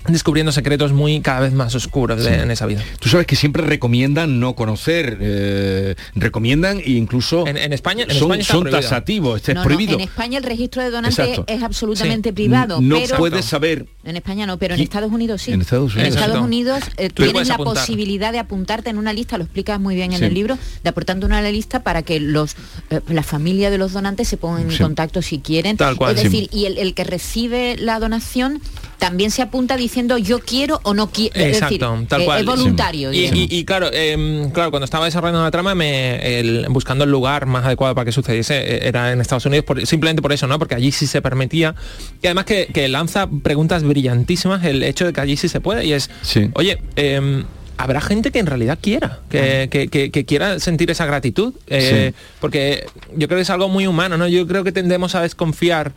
descubriendo 0.08 0.51
secretos 0.51 0.91
muy 0.93 1.20
cada 1.22 1.41
vez 1.41 1.53
más 1.53 1.74
oscuros 1.76 2.24
de- 2.24 2.36
Sí. 2.36 2.41
en 2.41 2.51
esa 2.51 2.66
vida. 2.66 2.84
Tú 2.99 3.10
sabes 3.10 3.26
que 3.28 3.36
siempre 3.36 3.64
recomiendan 3.64 4.39
no 4.39 4.53
conocer, 4.55 5.18
eh, 5.22 5.95
recomiendan 6.16 6.80
e 6.80 6.91
incluso 6.91 7.45
En, 7.47 7.58
en 7.58 7.74
España, 7.74 8.03
en 8.03 8.10
son, 8.12 8.18
España 8.18 8.41
está 8.41 8.53
son 8.53 8.62
prohibido. 8.64 8.82
tasativos, 8.82 9.36
este 9.38 9.53
No, 9.53 9.62
es 9.62 9.64
no, 9.64 9.68
prohibido. 9.68 9.93
en 9.95 10.01
España 10.01 10.38
el 10.38 10.43
registro 10.43 10.84
de 10.84 10.89
donante 10.91 11.22
Exacto. 11.22 11.45
es 11.47 11.64
absolutamente 11.64 12.30
Sí. 12.30 12.34
privado. 12.34 12.82
no 12.82 12.97
pero 12.99 13.18
puedes 13.18 13.45
saber 13.45 13.86
En 14.03 14.16
España 14.16 14.45
no, 14.45 14.58
pero 14.58 14.74
en 14.76 14.80
¿Qui- 14.80 14.84
Estados 14.84 15.12
Unidos 15.12 15.41
sí. 15.41 15.51
En 15.51 15.62
Estados 15.62 15.93
Unidos. 15.93 16.01
En 16.01 16.08
Estados 16.08 16.28
Exacto. 16.30 16.45
Unidos 16.45 16.84
eh, 16.97 17.10
Tú 17.10 17.24
tienes 17.24 17.47
la 17.49 17.55
apuntar. 17.55 17.74
posibilidad 17.76 18.32
de 18.32 18.39
apuntarte 18.39 18.89
en 18.89 18.97
una 18.97 19.12
lista, 19.12 19.38
lo 19.38 19.43
explicas 19.43 19.80
muy 19.80 19.95
bien 19.95 20.14
en 20.14 20.20
Sí. 20.20 20.26
el 20.26 20.34
libro, 20.34 20.58
de 20.84 20.93
en 20.97 21.24
una 21.26 21.41
lista 21.51 21.84
para 21.84 22.01
que 22.03 22.20
los 22.20 22.55
eh, 22.89 23.01
la 23.10 23.24
familia 23.24 23.70
de 23.70 23.78
los 23.78 23.91
donantes 23.93 24.28
se 24.28 24.38
pongan 24.38 24.70
en 24.72 24.78
contacto 24.78 25.22
si 25.22 25.39
quieren. 25.39 25.78
Tal 25.78 25.95
cual, 25.97 26.16
es 26.16 26.22
sí. 26.22 26.28
decir, 26.30 26.49
y 26.51 26.66
el, 26.66 26.78
el 26.78 26.93
que 26.93 27.03
recibe 27.03 27.76
la 27.78 27.99
donación 27.99 28.62
también 28.97 29.29
se 29.31 29.41
apunta 29.41 29.77
diciendo 29.77 30.17
yo 30.17 30.39
quiero 30.39 30.79
o 30.83 30.93
no 30.93 31.11
quiero. 31.11 31.35
Es 31.35 31.59
decir, 31.59 31.63
Exacto, 31.83 32.05
tal 32.09 32.21
eh, 32.21 32.25
cual. 32.25 32.39
es 32.39 32.45
voluntario. 32.45 33.13
Y, 33.13 33.19
digamos. 33.21 33.39
y- 33.39 33.55
y 33.57 33.65
claro, 33.65 33.89
em, 33.93 34.49
claro, 34.51 34.71
cuando 34.71 34.85
estaba 34.85 35.05
desarrollando 35.05 35.43
la 35.43 35.51
trama, 35.51 35.75
me, 35.75 36.39
el- 36.39 36.65
buscando 36.69 37.03
el 37.03 37.11
lugar 37.11 37.45
más 37.45 37.65
adecuado 37.65 37.93
para 37.95 38.05
que 38.05 38.11
sucediese, 38.11 38.55
eh, 38.57 38.87
era 38.87 39.11
en 39.11 39.21
Estados 39.21 39.45
Unidos, 39.45 39.65
por- 39.65 39.85
simplemente 39.85 40.21
por 40.21 40.33
eso, 40.33 40.47
¿no? 40.47 40.57
Porque 40.59 40.75
allí 40.75 40.91
sí 40.91 41.05
se 41.07 41.21
permitía. 41.21 41.75
Y 42.21 42.27
además 42.27 42.45
que, 42.45 42.67
que 42.73 42.87
lanza 42.87 43.27
preguntas 43.43 43.83
brillantísimas 43.83 44.63
el 44.65 44.81
hecho 44.83 45.05
de 45.05 45.13
que 45.13 45.21
allí 45.21 45.37
sí 45.37 45.47
se 45.47 45.61
puede. 45.61 45.85
Y 45.85 45.93
es, 45.93 46.09
Sí. 46.23 46.49
oye, 46.55 46.79
em, 46.95 47.43
habrá 47.77 48.01
gente 48.01 48.31
que 48.31 48.39
en 48.39 48.47
realidad 48.47 48.79
quiera, 48.81 49.19
que, 49.29 49.67
que- 49.69 49.87
que- 49.89 50.09
que 50.09 50.25
quiera 50.25 50.59
sentir 50.59 50.89
esa 50.89 51.05
gratitud. 51.05 51.53
eh, 51.67 52.13
Porque 52.41 52.87
yo 53.15 53.27
creo 53.27 53.37
que 53.37 53.43
es 53.43 53.49
algo 53.51 53.69
muy 53.69 53.85
humano, 53.85 54.17
¿no? 54.17 54.27
Yo 54.27 54.47
creo 54.47 54.63
que 54.63 54.71
tendemos 54.71 55.13
a 55.13 55.21
desconfiar 55.21 55.93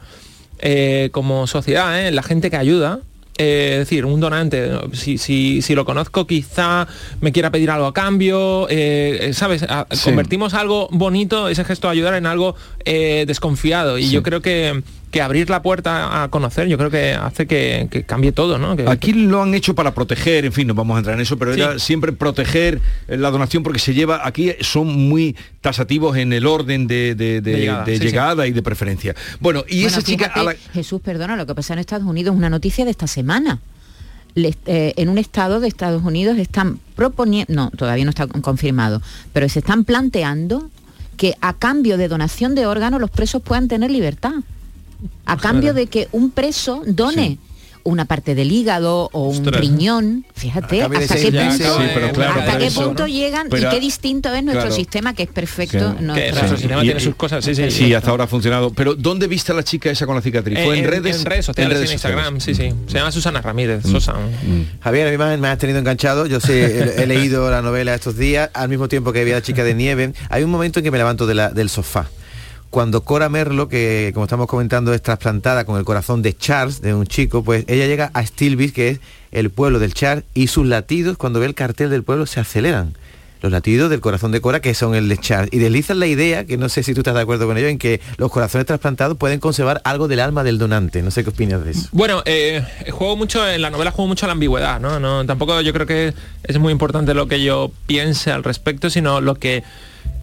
eh, 0.60 1.08
como 1.12 1.46
sociedad 1.46 2.00
¿eh? 2.06 2.10
la 2.12 2.22
gente 2.22 2.50
que 2.50 2.56
ayuda. 2.56 3.00
eh, 3.38 3.70
es 3.72 3.78
decir, 3.88 4.04
un 4.04 4.20
donante, 4.20 4.70
si, 4.92 5.16
si, 5.16 5.62
si 5.62 5.74
lo 5.74 5.86
conozco 5.86 6.26
quizá 6.26 6.86
me 7.22 7.32
quiera 7.32 7.50
pedir 7.50 7.70
algo 7.70 7.86
a 7.86 7.94
cambio, 7.94 8.66
eh, 8.68 9.30
¿sabes? 9.32 9.62
A- 9.62 9.86
Sí. 9.90 10.04
Convertimos 10.04 10.52
algo 10.52 10.88
bonito, 10.90 11.48
ese 11.48 11.64
gesto 11.64 11.88
de 11.88 11.92
ayudar, 11.92 12.14
en 12.14 12.26
algo 12.26 12.54
eh, 12.84 13.24
desconfiado. 13.26 13.96
Y 13.96 14.04
Sí. 14.04 14.10
yo 14.10 14.22
creo 14.22 14.42
que, 14.42 14.82
que 15.10 15.20
abrir 15.20 15.50
la 15.50 15.60
puerta 15.62 16.22
a 16.22 16.28
conocer, 16.28 16.68
yo 16.68 16.78
creo 16.78 16.90
que 16.90 17.14
hace 17.14 17.46
que, 17.46 17.88
que 17.90 18.04
cambie 18.04 18.32
todo, 18.32 18.58
¿no? 18.58 18.76
Que- 18.76 18.88
Aquí 18.88 19.12
lo 19.12 19.42
han 19.42 19.54
hecho 19.54 19.74
para 19.74 19.92
proteger, 19.92 20.44
en 20.44 20.52
fin, 20.52 20.66
no 20.68 20.74
vamos 20.74 20.94
a 20.94 20.98
entrar 20.98 21.16
en 21.16 21.22
eso, 21.22 21.36
pero 21.36 21.52
Sí. 21.54 21.60
era 21.60 21.78
siempre 21.78 22.12
proteger 22.12 22.80
eh, 23.08 23.16
la 23.16 23.30
donación 23.30 23.62
porque 23.62 23.78
se 23.80 23.92
lleva, 23.94 24.26
aquí 24.26 24.52
son 24.60 24.86
muy 25.08 25.36
tasativos 25.60 26.16
en 26.16 26.32
el 26.32 26.46
orden 26.46 26.86
de, 26.86 27.14
de- 27.14 27.40
de- 27.40 27.52
De 27.52 27.58
llegada, 27.58 27.84
de 27.84 27.92
sí, 27.94 27.98
sí. 27.98 28.04
llegada 28.06 28.46
y 28.46 28.52
de 28.52 28.62
preferencia. 28.62 29.14
Bueno, 29.40 29.64
y 29.68 29.82
Bueno, 29.82 29.88
esa 29.88 30.02
chica... 30.02 30.24
fíjate, 30.26 30.40
a 30.40 30.42
la- 30.44 30.56
Jesús, 30.72 31.00
perdona, 31.00 31.36
lo 31.36 31.46
que 31.46 31.54
pasa 31.54 31.72
en 31.72 31.80
Estados 31.80 32.06
Unidos 32.06 32.34
es 32.34 32.38
una 32.38 32.50
noticia 32.50 32.84
de 32.84 32.90
esta 32.92 33.06
semana. 33.06 33.58
Le- 34.36 34.54
eh, 34.66 34.92
en 34.96 35.08
un 35.08 35.18
estado 35.18 35.58
de 35.58 35.66
Estados 35.66 36.04
Unidos 36.04 36.38
están 36.38 36.78
proponiendo, 36.94 37.52
no, 37.52 37.70
todavía 37.70 38.04
no 38.04 38.10
está 38.10 38.28
con- 38.28 38.42
confirmado, 38.42 39.02
pero 39.32 39.48
se 39.48 39.58
están 39.58 39.82
planteando 39.84 40.70
que 41.16 41.34
a 41.40 41.52
cambio 41.54 41.98
de 41.98 42.06
donación 42.06 42.54
de 42.54 42.66
órganos 42.66 43.00
los 43.00 43.10
presos 43.10 43.42
puedan 43.42 43.66
tener 43.66 43.90
libertad. 43.90 44.34
A 45.26 45.36
cambio 45.36 45.74
de 45.74 45.86
que 45.86 46.08
un 46.12 46.30
preso 46.30 46.82
done 46.86 47.38
una 47.82 48.04
parte 48.04 48.34
del 48.34 48.52
hígado 48.52 49.08
o 49.10 49.28
un 49.30 49.36
Ostras. 49.38 49.58
riñón, 49.58 50.26
fíjate, 50.34 50.82
hasta 50.82 51.14
qué 51.16 51.32
punto, 51.32 51.38
meses, 51.46 51.66
Sí, 51.78 51.82
pero 51.94 52.12
claro, 52.12 52.32
hasta 52.32 52.44
pero 52.44 52.58
qué 52.58 52.66
eso, 52.66 52.84
punto 52.84 53.02
¿no? 53.04 53.08
llegan 53.08 53.46
Pero- 53.48 53.68
y 53.68 53.74
qué 53.74 53.80
distinto 53.80 54.28
es 54.34 54.44
nuestro 54.44 54.64
Claro. 54.66 54.76
sistema 54.76 55.14
que 55.14 55.22
es 55.22 55.30
perfecto. 55.30 55.96
Que- 55.96 56.02
nuestro- 56.02 56.48
sistema 56.58 56.82
tiene 56.82 57.00
sus 57.00 57.14
cosas, 57.14 57.42
sí, 57.42 57.54
sí. 57.54 57.70
Sí, 57.70 57.94
hasta 57.94 58.10
ahora 58.10 58.24
ha 58.24 58.26
funcionado. 58.26 58.70
Pero 58.74 58.94
¿dónde 58.96 59.28
viste 59.28 59.52
a 59.52 59.54
la 59.54 59.62
chica 59.62 59.90
esa 59.90 60.04
con 60.04 60.14
la 60.14 60.20
cicatriz? 60.20 60.58
¿Fue 60.62 60.78
en, 60.78 60.84
redes? 60.84 61.20
En 61.20 61.24
redes 61.24 61.46
sociales, 61.46 61.80
en, 61.86 61.92
Instagram, 61.92 62.38
sí, 62.38 62.54
sí. 62.54 62.70
Se 62.86 62.92
llama 62.98 63.12
Susana 63.12 63.40
Ramírez, 63.40 63.82
Sosa. 63.86 64.14
Javier, 64.82 65.08
a 65.08 65.10
mí 65.10 65.16
me, 65.16 65.36
me 65.38 65.48
has 65.48 65.56
tenido 65.58 65.78
enganchado. 65.78 66.26
Yo 66.26 66.38
sé, 66.38 66.98
he, 66.98 67.02
he 67.04 67.06
leído 67.06 67.50
la 67.50 67.62
novela 67.62 67.94
estos 67.94 68.14
días, 68.18 68.50
al 68.52 68.68
mismo 68.68 68.88
tiempo 68.88 69.10
que 69.14 69.22
había 69.22 69.36
la 69.36 69.42
chica 69.42 69.64
de 69.64 69.72
nieve. 69.72 70.12
Hay 70.28 70.42
un 70.42 70.50
momento 70.50 70.80
en 70.80 70.84
que 70.84 70.90
me 70.90 70.98
levanto 70.98 71.26
de 71.26 71.34
la- 71.34 71.48
del 71.48 71.70
sofá. 71.70 72.10
Cuando 72.70 73.02
Cora 73.02 73.28
Merlo, 73.28 73.68
que 73.68 74.12
como 74.14 74.24
estamos 74.26 74.46
comentando 74.46 74.94
es 74.94 75.02
trasplantada 75.02 75.64
con 75.64 75.76
el 75.76 75.84
corazón 75.84 76.22
de 76.22 76.36
Charles, 76.36 76.80
de 76.80 76.94
un 76.94 77.04
chico, 77.04 77.42
pues 77.42 77.64
ella 77.66 77.86
llega 77.86 78.12
a 78.14 78.24
Stilby, 78.24 78.70
que 78.70 78.88
es 78.90 79.00
el 79.32 79.50
pueblo 79.50 79.80
del 79.80 79.92
Charles, 79.92 80.24
y 80.34 80.46
sus 80.46 80.66
latidos, 80.66 81.16
cuando 81.16 81.40
ve 81.40 81.46
el 81.46 81.56
cartel 81.56 81.90
del 81.90 82.04
pueblo, 82.04 82.26
se 82.26 82.38
aceleran. 82.38 82.94
Los 83.42 83.50
latidos 83.50 83.90
del 83.90 84.00
corazón 84.00 84.30
de 84.30 84.40
Cora, 84.40 84.60
que 84.60 84.74
son 84.74 84.94
el 84.94 85.08
de 85.08 85.16
Charles. 85.16 85.50
Y 85.52 85.58
deslizan 85.58 85.98
la 85.98 86.06
idea, 86.06 86.44
que 86.44 86.58
no 86.58 86.68
sé 86.68 86.84
si 86.84 86.94
tú 86.94 87.00
estás 87.00 87.14
de 87.14 87.22
acuerdo 87.22 87.46
con 87.48 87.56
ello, 87.56 87.66
en 87.66 87.78
que 87.78 88.00
los 88.18 88.30
corazones 88.30 88.66
trasplantados 88.66 89.16
pueden 89.16 89.40
conservar 89.40 89.80
algo 89.84 90.06
del 90.06 90.20
alma 90.20 90.44
del 90.44 90.58
donante. 90.58 91.02
No 91.02 91.10
sé 91.10 91.24
qué 91.24 91.30
opinas 91.30 91.64
de 91.64 91.72
eso. 91.72 91.88
Bueno, 91.90 92.22
eh, 92.24 92.62
juego 92.90 93.16
mucho, 93.16 93.48
en 93.48 93.62
la 93.62 93.70
novela 93.70 93.90
juego 93.90 94.06
mucho 94.06 94.26
a 94.26 94.28
la 94.28 94.32
ambigüedad, 94.34 94.78
¿no? 94.78 95.00
no 95.00 95.26
Tampoco 95.26 95.60
yo 95.62 95.72
creo 95.72 95.86
que 95.86 96.14
es 96.44 96.58
muy 96.58 96.70
importante 96.70 97.14
lo 97.14 97.26
que 97.26 97.42
yo 97.42 97.72
piense 97.86 98.30
al 98.30 98.44
respecto, 98.44 98.90
sino 98.90 99.20
lo 99.20 99.34
que 99.34 99.64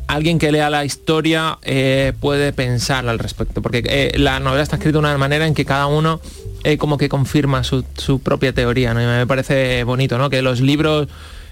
alguien 0.07 0.39
que 0.39 0.51
lea 0.51 0.69
la 0.69 0.85
historia 0.85 1.59
eh, 1.63 2.13
puede 2.19 2.53
pensar 2.53 3.07
al 3.07 3.19
respecto. 3.19 3.61
Porque 3.61 3.83
eh, 3.85 4.11
la 4.17 4.39
novela 4.39 4.63
está 4.63 4.77
escrita 4.77 4.93
de 4.93 4.99
una 4.99 5.17
manera 5.17 5.45
en 5.45 5.53
que 5.53 5.65
cada 5.65 5.87
uno 5.87 6.19
eh, 6.63 6.77
como 6.77 6.97
que 6.97 7.09
confirma 7.09 7.63
su, 7.63 7.83
propia 8.23 8.53
teoría, 8.53 8.93
¿no? 8.93 9.01
Y 9.01 9.05
me 9.05 9.27
parece 9.27 9.83
bonito, 9.83 10.17
¿no? 10.17 10.29
Que 10.29 10.41
los 10.41 10.59
libros 10.59 11.07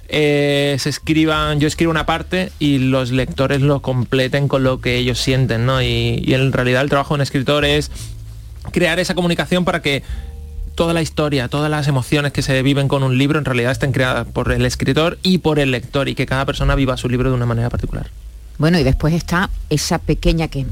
eh, 0.10 0.76
se 0.80 0.90
escriban, 0.90 1.60
yo 1.60 1.68
escribo 1.68 1.92
una 1.92 2.06
parte 2.06 2.52
y 2.60 2.80
los 2.80 3.12
lectores 3.12 3.62
lo 3.62 3.82
completen 3.82 4.48
con 4.48 4.64
lo 4.64 4.82
que 4.82 4.98
ellos 4.98 5.20
sienten, 5.20 5.66
¿no? 5.66 5.82
Y 5.82 6.24
en 6.34 6.52
realidad 6.52 6.82
el 6.82 6.90
trabajo 6.90 7.14
de 7.14 7.20
un 7.20 7.22
escritor 7.22 7.66
es 7.66 7.92
crear 8.72 9.00
esa 9.00 9.16
comunicación 9.16 9.64
para 9.64 9.82
que 9.82 10.04
toda 10.76 10.94
la 10.94 11.02
historia, 11.02 11.48
todas 11.48 11.72
las 11.72 11.88
emociones 11.88 12.34
que 12.34 12.42
se 12.42 12.62
viven 12.62 12.88
con 12.88 13.02
un 13.04 13.18
libro 13.18 13.40
en 13.40 13.46
realidad 13.46 13.72
estén 13.72 13.94
creadas 13.94 14.28
por 14.28 14.52
el 14.52 14.66
escritor 14.66 15.18
y 15.24 15.38
por 15.38 15.60
el 15.60 15.72
lector 15.72 16.10
y 16.10 16.16
que 16.16 16.26
cada 16.26 16.46
persona 16.46 16.76
viva 16.76 16.98
su 16.98 17.08
libro 17.08 17.30
de 17.30 17.36
una 17.36 17.46
manera 17.46 17.70
particular. 17.70 18.10
Bueno, 18.58 18.80
y 18.80 18.84
después 18.84 19.14
está 19.14 19.50
esa 19.70 20.00
pequeña 20.00 20.48
que 20.48 20.66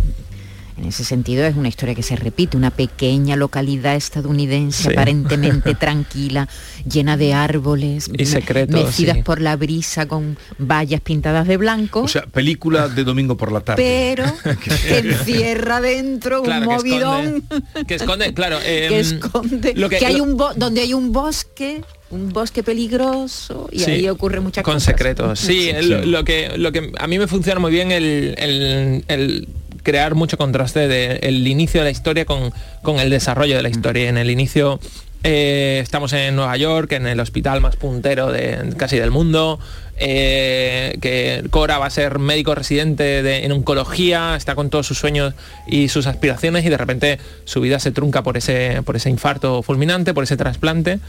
en 0.76 0.86
ese 0.86 1.04
sentido 1.04 1.46
es 1.46 1.56
una 1.56 1.68
historia 1.68 1.94
que 1.94 2.02
se 2.02 2.16
repite, 2.16 2.58
una 2.58 2.72
pequeña 2.72 3.36
localidad 3.36 3.96
estadounidense 3.96 4.84
Sí. 4.84 4.90
aparentemente 4.90 5.76
tranquila, 5.80 6.50
llena 6.90 7.16
de 7.16 7.34
árboles, 7.36 8.10
Y 8.18 8.26
secretos, 8.26 8.86
mecidas 8.86 9.18
sí. 9.18 9.22
por 9.22 9.40
la 9.40 9.56
brisa 9.56 10.08
con 10.08 10.36
vallas 10.58 11.00
pintadas 11.02 11.48
de 11.48 11.58
blanco. 11.58 12.02
O 12.02 12.08
sea, 12.08 12.24
película 12.26 12.88
de 12.90 13.04
domingo 13.04 13.38
por 13.38 13.52
la 13.52 13.60
tarde. 13.62 13.84
pero 13.84 14.26
que 14.88 14.98
encierra 14.98 15.80
dentro 15.80 16.42
Claro, 16.42 16.68
un 16.68 16.70
que 16.70 16.76
movidón 16.90 17.44
Que 17.88 17.96
esconde, 17.96 18.34
claro, 18.34 18.58
que 18.60 18.88
em, 18.88 18.94
esconde 18.94 19.74
lo 19.76 19.90
que- 19.90 20.00
que 20.00 20.06
hay 20.08 20.18
lo- 20.18 20.24
un 20.24 20.38
bo- 20.38 20.54
donde 20.56 20.82
hay 20.82 20.96
un 20.96 21.12
bosque 21.12 21.84
un 22.14 22.30
bosque 22.32 22.64
peligroso 22.64 23.68
y 23.72 23.80
Sí, 23.80 23.92
ahí 23.92 24.10
ocurre 24.10 24.40
muchas 24.40 24.64
con 24.64 24.76
cosas 24.76 24.86
secretos. 24.88 25.40
Sí, 25.40 25.72
Sí. 25.80 25.88
Lo, 25.88 26.06
lo 26.06 26.24
que, 26.24 26.52
lo 26.58 26.72
que 26.72 26.92
a 26.98 27.08
mí 27.08 27.18
me 27.20 27.28
funciona 27.28 27.60
muy 27.60 27.72
bien 27.72 27.92
el, 27.92 28.36
el- 28.38 29.04
el 29.08 29.48
crear 29.84 30.16
mucho 30.16 30.38
contraste 30.38 30.88
del 30.88 31.46
inicio 31.48 31.82
de 31.82 31.86
la 31.86 31.92
historia 31.92 32.24
con, 32.26 32.54
con 32.82 33.00
el 33.00 33.10
desarrollo 33.10 33.56
de 33.58 33.64
la 33.64 33.70
historia. 33.70 34.08
En 34.08 34.18
el 34.18 34.30
inicio 34.30 34.80
eh, 35.26 35.80
estamos 35.84 36.14
en 36.14 36.36
Nueva 36.36 36.56
York, 36.58 36.92
en 36.94 37.08
el 37.08 37.20
hospital 37.20 37.60
más 37.62 37.76
puntero 37.76 38.32
de 38.32 38.74
casi 38.78 38.98
del 38.98 39.12
mundo. 39.12 39.60
eh, 39.96 40.98
que 41.02 41.44
Cora 41.52 41.78
va 41.78 41.86
a 41.86 41.90
ser 41.92 42.18
médico 42.18 42.56
residente 42.56 43.22
de- 43.24 43.46
en 43.46 43.52
oncología, 43.52 44.36
está 44.36 44.56
con 44.56 44.70
todos 44.72 44.88
sus 44.88 44.98
sueños 44.98 45.34
y 45.68 45.88
sus 45.90 46.08
aspiraciones 46.08 46.66
y 46.66 46.70
de 46.70 46.78
repente 46.78 47.20
su 47.46 47.62
vida 47.62 47.78
se 47.80 47.92
trunca 47.92 48.24
por 48.24 48.36
ese, 48.36 48.82
por 48.86 48.96
ese 48.96 49.10
infarto 49.12 49.62
fulminante, 49.62 50.14
por 50.16 50.24
ese 50.24 50.36
trasplante 50.36 51.00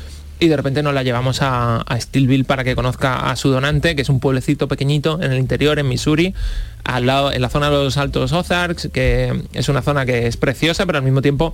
y 0.41 0.49
de 0.49 0.57
repente 0.57 0.83
nos 0.83 0.95
la 0.95 1.03
llevamos 1.03 1.43
a, 1.43 1.83
a 1.83 2.01
Stillville 2.01 2.45
para 2.45 2.65
que 2.65 2.75
conozca 2.75 3.31
a 3.31 3.37
su 3.37 3.51
donante, 3.51 3.97
que 3.97 4.03
es 4.03 4.09
un 4.09 4.21
pueblecito 4.21 4.69
pequeñito 4.69 5.21
en 5.23 5.33
el 5.33 5.39
interior, 5.39 5.79
en 5.79 5.89
Missouri, 5.89 6.35
al 6.85 7.07
lado, 7.07 7.33
en 7.33 7.41
la 7.41 7.49
zona 7.49 7.71
de 7.71 7.77
los 7.77 7.97
Altos 7.97 8.33
Ozarks, 8.33 8.89
que 8.93 9.43
es 9.53 9.69
una 9.69 9.83
zona 9.83 10.05
que 10.07 10.27
es 10.27 10.37
preciosa, 10.37 10.87
pero 10.87 10.99
al 10.99 11.05
mismo 11.05 11.23
tiempo 11.23 11.53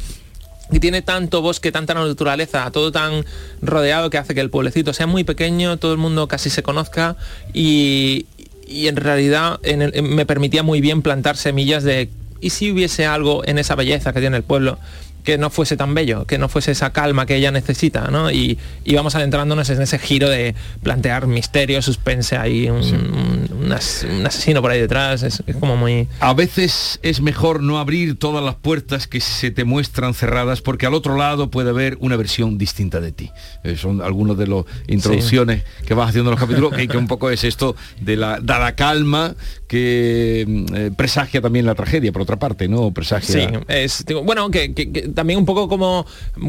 y 0.73 0.81
tiene 0.81 1.03
tanto 1.03 1.43
bosque, 1.43 1.73
tanta 1.73 1.95
naturaleza, 1.95 2.71
todo 2.71 2.93
tan 2.93 3.25
rodeado 3.61 4.11
que 4.11 4.19
hace 4.19 4.35
que 4.35 4.41
el 4.41 4.51
pueblecito 4.51 4.93
sea 4.93 5.07
muy 5.07 5.25
pequeño, 5.25 5.77
todo 5.79 5.93
el 5.93 5.99
mundo 5.99 6.29
casi 6.29 6.51
se 6.51 6.63
conozca 6.63 7.17
y, 7.53 8.27
en 8.69 8.95
realidad 8.95 9.59
me 9.61 10.27
permitía 10.27 10.63
muy 10.63 10.81
bien 10.81 11.03
plantar 11.03 11.37
semillas 11.37 11.83
de 11.83 12.09
¿y 12.41 12.51
si 12.51 12.71
hubiese 12.71 13.05
algo 13.05 13.45
en 13.45 13.59
esa 13.59 13.75
belleza 13.75 14.13
que 14.13 14.21
tiene 14.21 14.37
el 14.37 14.45
pueblo? 14.45 14.79
Que 15.25 15.39
no 15.39 15.51
fuese 15.51 15.77
tan 15.77 15.95
bello, 15.95 16.27
que 16.27 16.39
no 16.39 16.49
fuese 16.49 16.73
esa 16.73 16.93
calma 16.93 17.27
que 17.27 17.37
ella 17.37 17.51
necesita, 17.51 18.09
¿no? 18.09 18.31
Y, 18.31 18.59
y 18.85 18.95
vamos 18.95 19.15
adentrándonos 19.15 19.69
en 19.71 19.81
ese 19.83 19.99
giro 19.99 20.29
de 20.29 20.55
plantear 20.83 21.27
misterio, 21.27 21.83
suspense, 21.83 22.37
hay 22.37 22.69
un, 22.71 22.79
un- 22.79 23.49
un 23.65 23.73
as- 23.73 24.05
un 24.09 24.27
asesino 24.27 24.61
por 24.63 24.71
ahí 24.71 24.81
detrás, 24.81 25.23
es, 25.23 25.43
es 25.47 25.57
como 25.57 25.77
muy... 25.77 26.09
A 26.21 26.35
veces 26.35 26.99
es 27.03 27.21
mejor 27.21 27.63
no 27.63 27.79
abrir 27.79 28.19
todas 28.19 28.43
las 28.45 28.55
puertas 28.55 29.07
que 29.07 29.21
se 29.21 29.51
te 29.51 29.65
muestran 29.65 30.15
cerradas 30.15 30.61
porque 30.61 30.87
al 30.87 30.95
otro 30.95 31.17
lado 31.17 31.51
puede 31.51 31.71
haber 31.71 31.97
una 32.01 32.17
versión 32.17 32.59
distinta 32.59 33.01
de 33.01 33.13
ti. 33.13 33.31
Eh, 33.65 33.77
son 33.77 34.01
algunos 34.03 34.37
de 34.39 34.47
las 34.47 34.65
introducciones 34.89 35.63
que 35.87 35.95
vas 35.95 36.09
haciendo 36.09 36.31
en 36.31 36.33
los 36.39 36.41
capítulos, 36.41 36.73
que, 36.75 36.89
que 36.89 36.97
un 36.97 37.07
poco 37.07 37.31
es 37.31 37.45
esto 37.45 37.77
de 38.01 38.17
la, 38.17 38.41
de 38.41 38.47
la 38.59 38.75
calma 38.75 39.35
que 39.69 40.45
mm, 40.47 40.75
eh, 40.75 40.91
presagia 40.97 41.41
también 41.41 41.65
la 41.67 41.75
tragedia, 41.75 42.11
por 42.13 42.23
otra 42.23 42.39
parte, 42.39 42.69
¿no? 42.69 42.91
Presagia... 42.93 43.49
Sí, 43.49 43.57
es, 43.69 44.05
digo, 44.05 44.23
bueno, 44.25 44.51
que, 44.51 44.75
que- 44.75 44.91
que 44.91 45.03
también 45.09 45.39
un 45.39 45.47
poco 45.47 45.69
como 45.69 46.07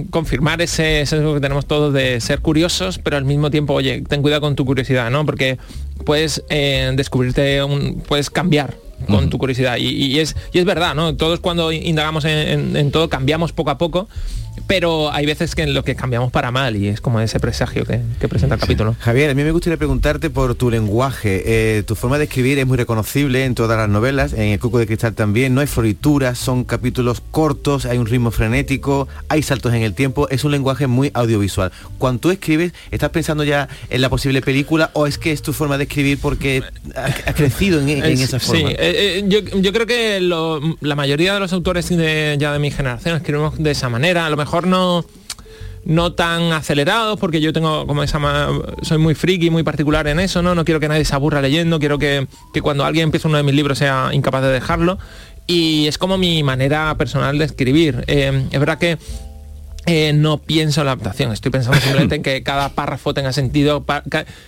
confirmar 0.09 0.61
ese 0.61 1.05
sesgo 1.05 1.33
que 1.35 1.39
tenemos 1.39 1.65
todos 1.65 1.93
de 1.93 2.19
ser 2.21 2.39
curiosos, 2.39 2.97
pero 2.97 3.17
al 3.17 3.25
mismo 3.25 3.51
tiempo, 3.51 3.73
oye, 3.73 4.01
ten 4.07 4.21
cuidado 4.21 4.41
con 4.41 4.55
tu 4.55 4.65
curiosidad, 4.65 5.11
¿no? 5.11 5.25
Porque 5.25 5.57
puedes 6.05 6.43
eh, 6.49 6.91
descubrirte, 7.01 7.63
un, 7.63 8.01
puedes 8.07 8.29
cambiar 8.29 8.75
con 9.07 9.29
tu 9.29 9.37
curiosidad. 9.39 9.77
Y, 9.77 9.87
y 9.89 10.19
es, 10.19 10.35
y 10.53 10.59
es 10.59 10.65
verdad, 10.65 10.93
¿no? 10.95 11.15
Todos 11.15 11.39
cuando 11.39 11.71
indagamos 11.71 12.23
en, 12.25 12.37
en- 12.37 12.75
en 12.77 12.91
todo 12.91 13.09
cambiamos 13.09 13.51
poco 13.51 13.71
a 13.71 13.77
poco, 13.77 14.07
pero 14.67 15.11
hay 15.11 15.25
veces 15.25 15.55
que 15.55 15.63
en 15.63 15.73
lo 15.73 15.83
que 15.83 15.95
cambiamos 15.95 16.31
para 16.31 16.51
mal 16.51 16.75
y 16.77 16.87
es 16.87 17.01
como 17.01 17.19
ese 17.19 17.39
presagio 17.39 17.85
que, 17.85 17.99
que 18.19 18.27
presenta 18.27 18.55
el 18.55 18.61
capítulo. 18.61 18.95
Javier, 18.99 19.29
a 19.29 19.33
mí 19.33 19.43
me 19.43 19.51
gustaría 19.51 19.77
preguntarte 19.77 20.29
por 20.29 20.55
tu 20.55 20.69
lenguaje. 20.69 21.43
Eh, 21.77 21.83
tu 21.83 21.95
forma 21.95 22.17
de 22.17 22.25
escribir 22.25 22.59
es 22.59 22.67
muy 22.67 22.77
reconocible 22.77 23.45
en 23.45 23.55
todas 23.55 23.77
las 23.77 23.89
novelas, 23.89 24.33
en 24.33 24.43
El 24.49 24.59
Cuco 24.59 24.79
de 24.79 24.87
Cristal 24.87 25.13
también. 25.13 25.53
No 25.53 25.61
hay 25.61 25.67
florituras, 25.67 26.37
son 26.37 26.63
capítulos 26.63 27.21
cortos, 27.31 27.85
hay 27.85 27.97
un 27.97 28.05
ritmo 28.05 28.31
frenético, 28.31 29.07
hay 29.29 29.41
saltos 29.43 29.73
en 29.73 29.83
el 29.83 29.93
tiempo. 29.93 30.29
Es 30.29 30.43
un 30.43 30.51
lenguaje 30.51 30.87
muy 30.87 31.11
audiovisual. 31.13 31.71
Cuando 31.97 32.19
tú 32.21 32.31
escribes, 32.31 32.73
¿estás 32.91 33.09
pensando 33.09 33.43
ya 33.43 33.67
en 33.89 34.01
la 34.01 34.09
posible 34.09 34.41
película 34.41 34.89
o 34.93 35.07
es 35.07 35.17
que 35.17 35.31
es 35.31 35.41
tu 35.41 35.53
forma 35.53 35.77
de 35.77 35.83
escribir 35.85 36.17
porque 36.21 36.63
ha, 36.95 37.33
crecido 37.33 37.79
en, 37.81 37.89
en 37.89 38.03
Es- 38.03 38.21
esa 38.21 38.39
forma? 38.39 38.71
eh, 38.71 38.77
eh, 38.79 39.23
yo, 39.27 39.39
yo 39.39 39.73
creo 39.73 39.85
que 39.85 40.19
lo- 40.21 40.59
la 40.81 40.95
mayoría 40.95 41.33
de 41.33 41.39
los 41.39 41.53
autores 41.53 41.89
de, 41.89 42.35
ya 42.39 42.53
de 42.53 42.59
mi 42.59 42.71
generación 42.71 43.15
escribimos 43.17 43.57
de 43.57 43.71
esa 43.71 43.89
manera. 43.89 44.25
A 44.25 44.29
lo 44.29 44.37
mejor 44.41 44.67
no 44.67 45.05
no 45.83 46.13
tan 46.13 46.51
acelerados 46.51 47.19
porque 47.19 47.41
yo 47.41 47.53
tengo 47.53 47.87
como 47.87 48.03
esa 48.03 48.19
soy 48.83 48.99
muy 48.99 49.15
friki 49.15 49.49
muy 49.49 49.63
particular 49.63 50.05
en 50.07 50.19
eso 50.19 50.43
no 50.43 50.53
no 50.53 50.63
quiero 50.63 50.79
que 50.79 50.87
nadie 50.87 51.05
se 51.05 51.15
aburra 51.15 51.41
leyendo 51.41 51.79
quiero 51.79 51.97
que, 51.97 52.27
que 52.53 52.61
cuando 52.61 52.85
alguien 52.85 53.05
empiece 53.05 53.27
uno 53.27 53.37
de 53.37 53.43
mis 53.43 53.55
libros 53.55 53.77
sea 53.77 54.09
incapaz 54.13 54.43
de 54.43 54.49
dejarlo. 54.49 54.97
Y 55.47 55.87
es 55.87 55.97
como 55.97 56.17
mi 56.17 56.43
manera 56.43 56.95
personal 56.97 57.37
de 57.37 57.45
escribir. 57.45 58.03
Eh, 58.07 58.45
es 58.51 58.59
verdad 58.59 58.77
que 58.77 58.97
eh, 59.85 60.13
no 60.13 60.37
pienso 60.37 60.81
en 60.81 60.85
la 60.85 60.91
adaptación, 60.93 61.31
estoy 61.31 61.51
pensando 61.51 61.79
simplemente 61.81 62.15
en 62.15 62.23
que 62.23 62.43
cada 62.43 62.69
párrafo 62.69 63.13
tenga 63.13 63.33
sentido, 63.33 63.83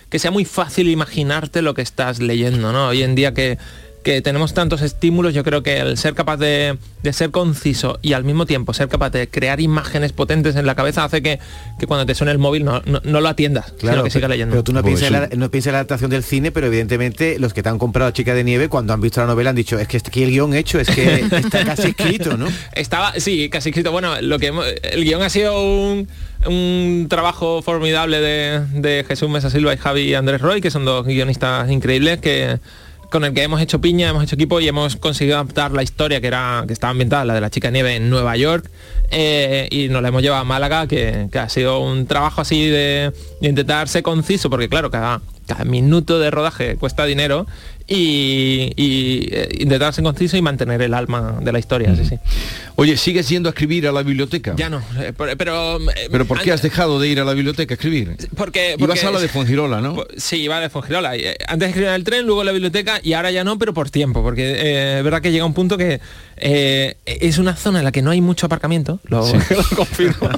que 0.09 0.19
sea 0.19 0.31
muy 0.31 0.45
fácil 0.45 0.89
imaginarte 0.89 1.61
lo 1.61 1.73
que 1.73 1.81
estás 1.81 2.19
leyendo, 2.19 2.71
¿no? 2.71 2.89
Hoy 2.89 3.01
en 3.01 3.15
día 3.15 3.33
que, 3.33 3.57
que 4.03 4.21
tenemos 4.21 4.53
tantos 4.53 4.81
estímulos, 4.81 5.33
yo 5.33 5.43
creo 5.43 5.63
que 5.63 5.79
el 5.79 5.97
ser 5.97 6.13
capaz 6.13 6.37
de, 6.37 6.77
de 7.01 7.13
ser 7.13 7.31
conciso 7.31 7.97
y 8.01 8.13
al 8.13 8.23
mismo 8.23 8.45
tiempo 8.45 8.73
ser 8.73 8.87
capaz 8.89 9.09
de 9.11 9.27
crear 9.29 9.59
imágenes 9.61 10.11
potentes 10.13 10.55
en 10.55 10.65
la 10.65 10.75
cabeza 10.75 11.03
hace 11.03 11.21
que, 11.23 11.39
que 11.79 11.87
cuando 11.87 12.05
te 12.05 12.13
suene 12.13 12.31
el 12.31 12.37
móvil 12.37 12.65
no, 12.65 12.81
no, 12.85 13.01
no 13.03 13.21
lo 13.21 13.29
atiendas, 13.29 13.73
sino 13.79 14.03
que 14.03 14.09
sigas 14.11 14.29
leyendo. 14.29 14.51
pero 14.53 14.63
tú 14.63 14.73
no 14.73 14.81
Pues 14.81 14.99
piensas, 14.99 15.07
sí. 15.09 15.15
en 15.15 15.39
la, 15.39 15.45
no 15.45 15.49
piensas 15.49 15.67
en 15.67 15.73
la 15.73 15.77
adaptación 15.79 16.11
del 16.11 16.23
cine, 16.23 16.51
pero 16.51 16.67
evidentemente 16.67 17.39
los 17.39 17.53
que 17.53 17.63
te 17.63 17.69
han 17.69 17.79
comprado 17.79 18.11
Chica 18.11 18.33
de 18.35 18.43
Nieve, 18.43 18.69
cuando 18.69 18.93
han 18.93 19.01
visto 19.01 19.21
la 19.21 19.27
novela 19.27 19.49
han 19.51 19.55
dicho, 19.55 19.79
es 19.79 19.87
que 19.87 19.97
está 19.97 20.09
aquí 20.09 20.23
el 20.23 20.31
guion 20.31 20.53
hecho, 20.53 20.79
es 20.79 20.89
que 20.89 21.25
está 21.31 21.65
casi 21.65 21.87
escrito, 21.89 22.37
¿no? 22.37 22.47
Estaba, 22.73 23.13
sí, 23.17 23.49
casi 23.49 23.69
escrito. 23.69 23.91
Bueno, 23.91 24.19
lo 24.21 24.37
que 24.39 24.47
hemos- 24.47 24.65
el 24.83 25.03
guion 25.03 25.21
ha 25.21 25.29
sido 25.29 25.61
un, 25.63 26.07
un 26.45 27.07
trabajo 27.09 27.61
formidable 27.61 28.19
de, 28.19 28.59
de 28.73 29.05
Jesús 29.07 29.29
Mesa 29.29 29.49
Silva 29.49 29.73
y 29.73 29.77
Javi 29.77 30.13
Andrés 30.13 30.41
Roy, 30.41 30.61
que 30.61 30.71
son 30.71 30.83
dos 30.85 31.05
guionistas 31.05 31.69
increíbles 31.71 32.19
que 32.19 32.59
con 33.13 33.23
el 33.23 33.33
que 33.35 33.43
hemos 33.43 33.61
hecho 33.61 33.79
piña, 33.79 34.09
hemos 34.09 34.23
hecho 34.23 34.33
equipo 34.33 34.59
y 34.59 34.67
hemos 34.67 34.95
conseguido 34.95 35.35
adaptar 35.37 35.71
la 35.71 35.83
historia 35.83 36.19
que 36.19 36.25
era 36.25 36.63
que 36.65 36.73
estaba 36.73 36.89
ambientada, 36.89 37.23
la 37.23 37.35
de 37.35 37.41
la 37.41 37.51
chica 37.51 37.69
nieve 37.69 37.95
en 37.95 38.09
Nueva 38.09 38.35
York, 38.37 38.71
eh, 39.11 39.67
y 39.69 39.87
nos 39.89 40.01
la 40.01 40.07
hemos 40.07 40.23
llevado 40.23 40.41
a 40.41 40.45
Málaga, 40.45 40.87
que, 40.87 41.27
que 41.31 41.37
ha 41.37 41.47
sido 41.47 41.79
un 41.79 42.07
trabajo 42.07 42.41
así 42.41 42.65
de, 42.65 43.13
de 43.39 43.47
intentar 43.47 43.87
ser 43.87 44.01
conciso, 44.01 44.49
porque 44.49 44.67
claro, 44.67 44.89
cada, 44.89 45.21
cada 45.45 45.63
minuto 45.63 46.17
de 46.17 46.31
rodaje 46.31 46.75
cuesta 46.77 47.05
dinero 47.05 47.45
y, 47.87 48.71
y 48.75 49.27
eh, 49.31 49.49
intentar 49.59 49.93
ser 49.93 50.03
conciso 50.03 50.37
y 50.37 50.41
mantener 50.41 50.81
el 50.81 50.93
alma 50.93 51.39
de 51.41 51.51
la 51.51 51.59
historia. 51.59 51.95
Sí, 51.95 52.05
sí. 52.05 52.15
Oye, 52.75 52.97
¿sigues 52.97 53.29
yendo 53.29 53.49
a 53.49 53.51
escribir 53.51 53.87
a 53.87 53.91
la 53.91 54.01
biblioteca? 54.03 54.53
Ya 54.57 54.69
no, 54.69 54.81
eh, 54.99 55.13
pero... 55.17 55.37
Pero, 55.37 55.77
eh, 55.91 56.07
¿Pero 56.11 56.25
por 56.25 56.41
qué 56.41 56.51
has 56.51 56.61
dejado 56.61 56.99
de 56.99 57.07
ir 57.09 57.19
a 57.19 57.23
la 57.25 57.33
biblioteca 57.33 57.73
a 57.73 57.75
escribir? 57.75 58.15
Porque, 58.35 58.75
Ibas 58.77 58.87
porque- 58.99 59.05
a 59.05 59.11
la 59.11 59.19
de 59.19 59.27
Fuengirola, 59.27 59.81
¿no? 59.81 59.97
Sí, 60.17 60.37
iba 60.37 60.59
de 60.59 60.69
Fongirola. 60.69 61.15
Y, 61.17 61.21
eh, 61.21 61.37
Antes 61.47 61.69
escribía 61.69 61.89
en 61.89 61.95
el 61.95 62.03
tren, 62.03 62.25
luego 62.25 62.41
en 62.41 62.45
la 62.47 62.51
biblioteca 62.51 62.99
y 63.03 63.13
ahora 63.13 63.29
ya 63.31 63.43
no, 63.43 63.59
pero 63.59 63.73
por 63.73 63.89
tiempo, 63.89 64.23
porque 64.23 64.53
eh, 64.57 64.97
es 64.99 65.03
verdad 65.03 65.21
que 65.21 65.31
llega 65.31 65.45
un 65.45 65.53
punto 65.53 65.77
que 65.77 65.99
eh, 66.37 66.95
es 67.05 67.37
una 67.37 67.55
zona 67.55 67.79
en 67.79 67.85
la 67.85 67.91
que 67.91 68.01
no 68.01 68.09
hay 68.11 68.21
mucho 68.21 68.47
aparcamiento, 68.47 68.99
lo, 69.05 69.21
lo 69.49 69.75
confirmo, 69.75 70.29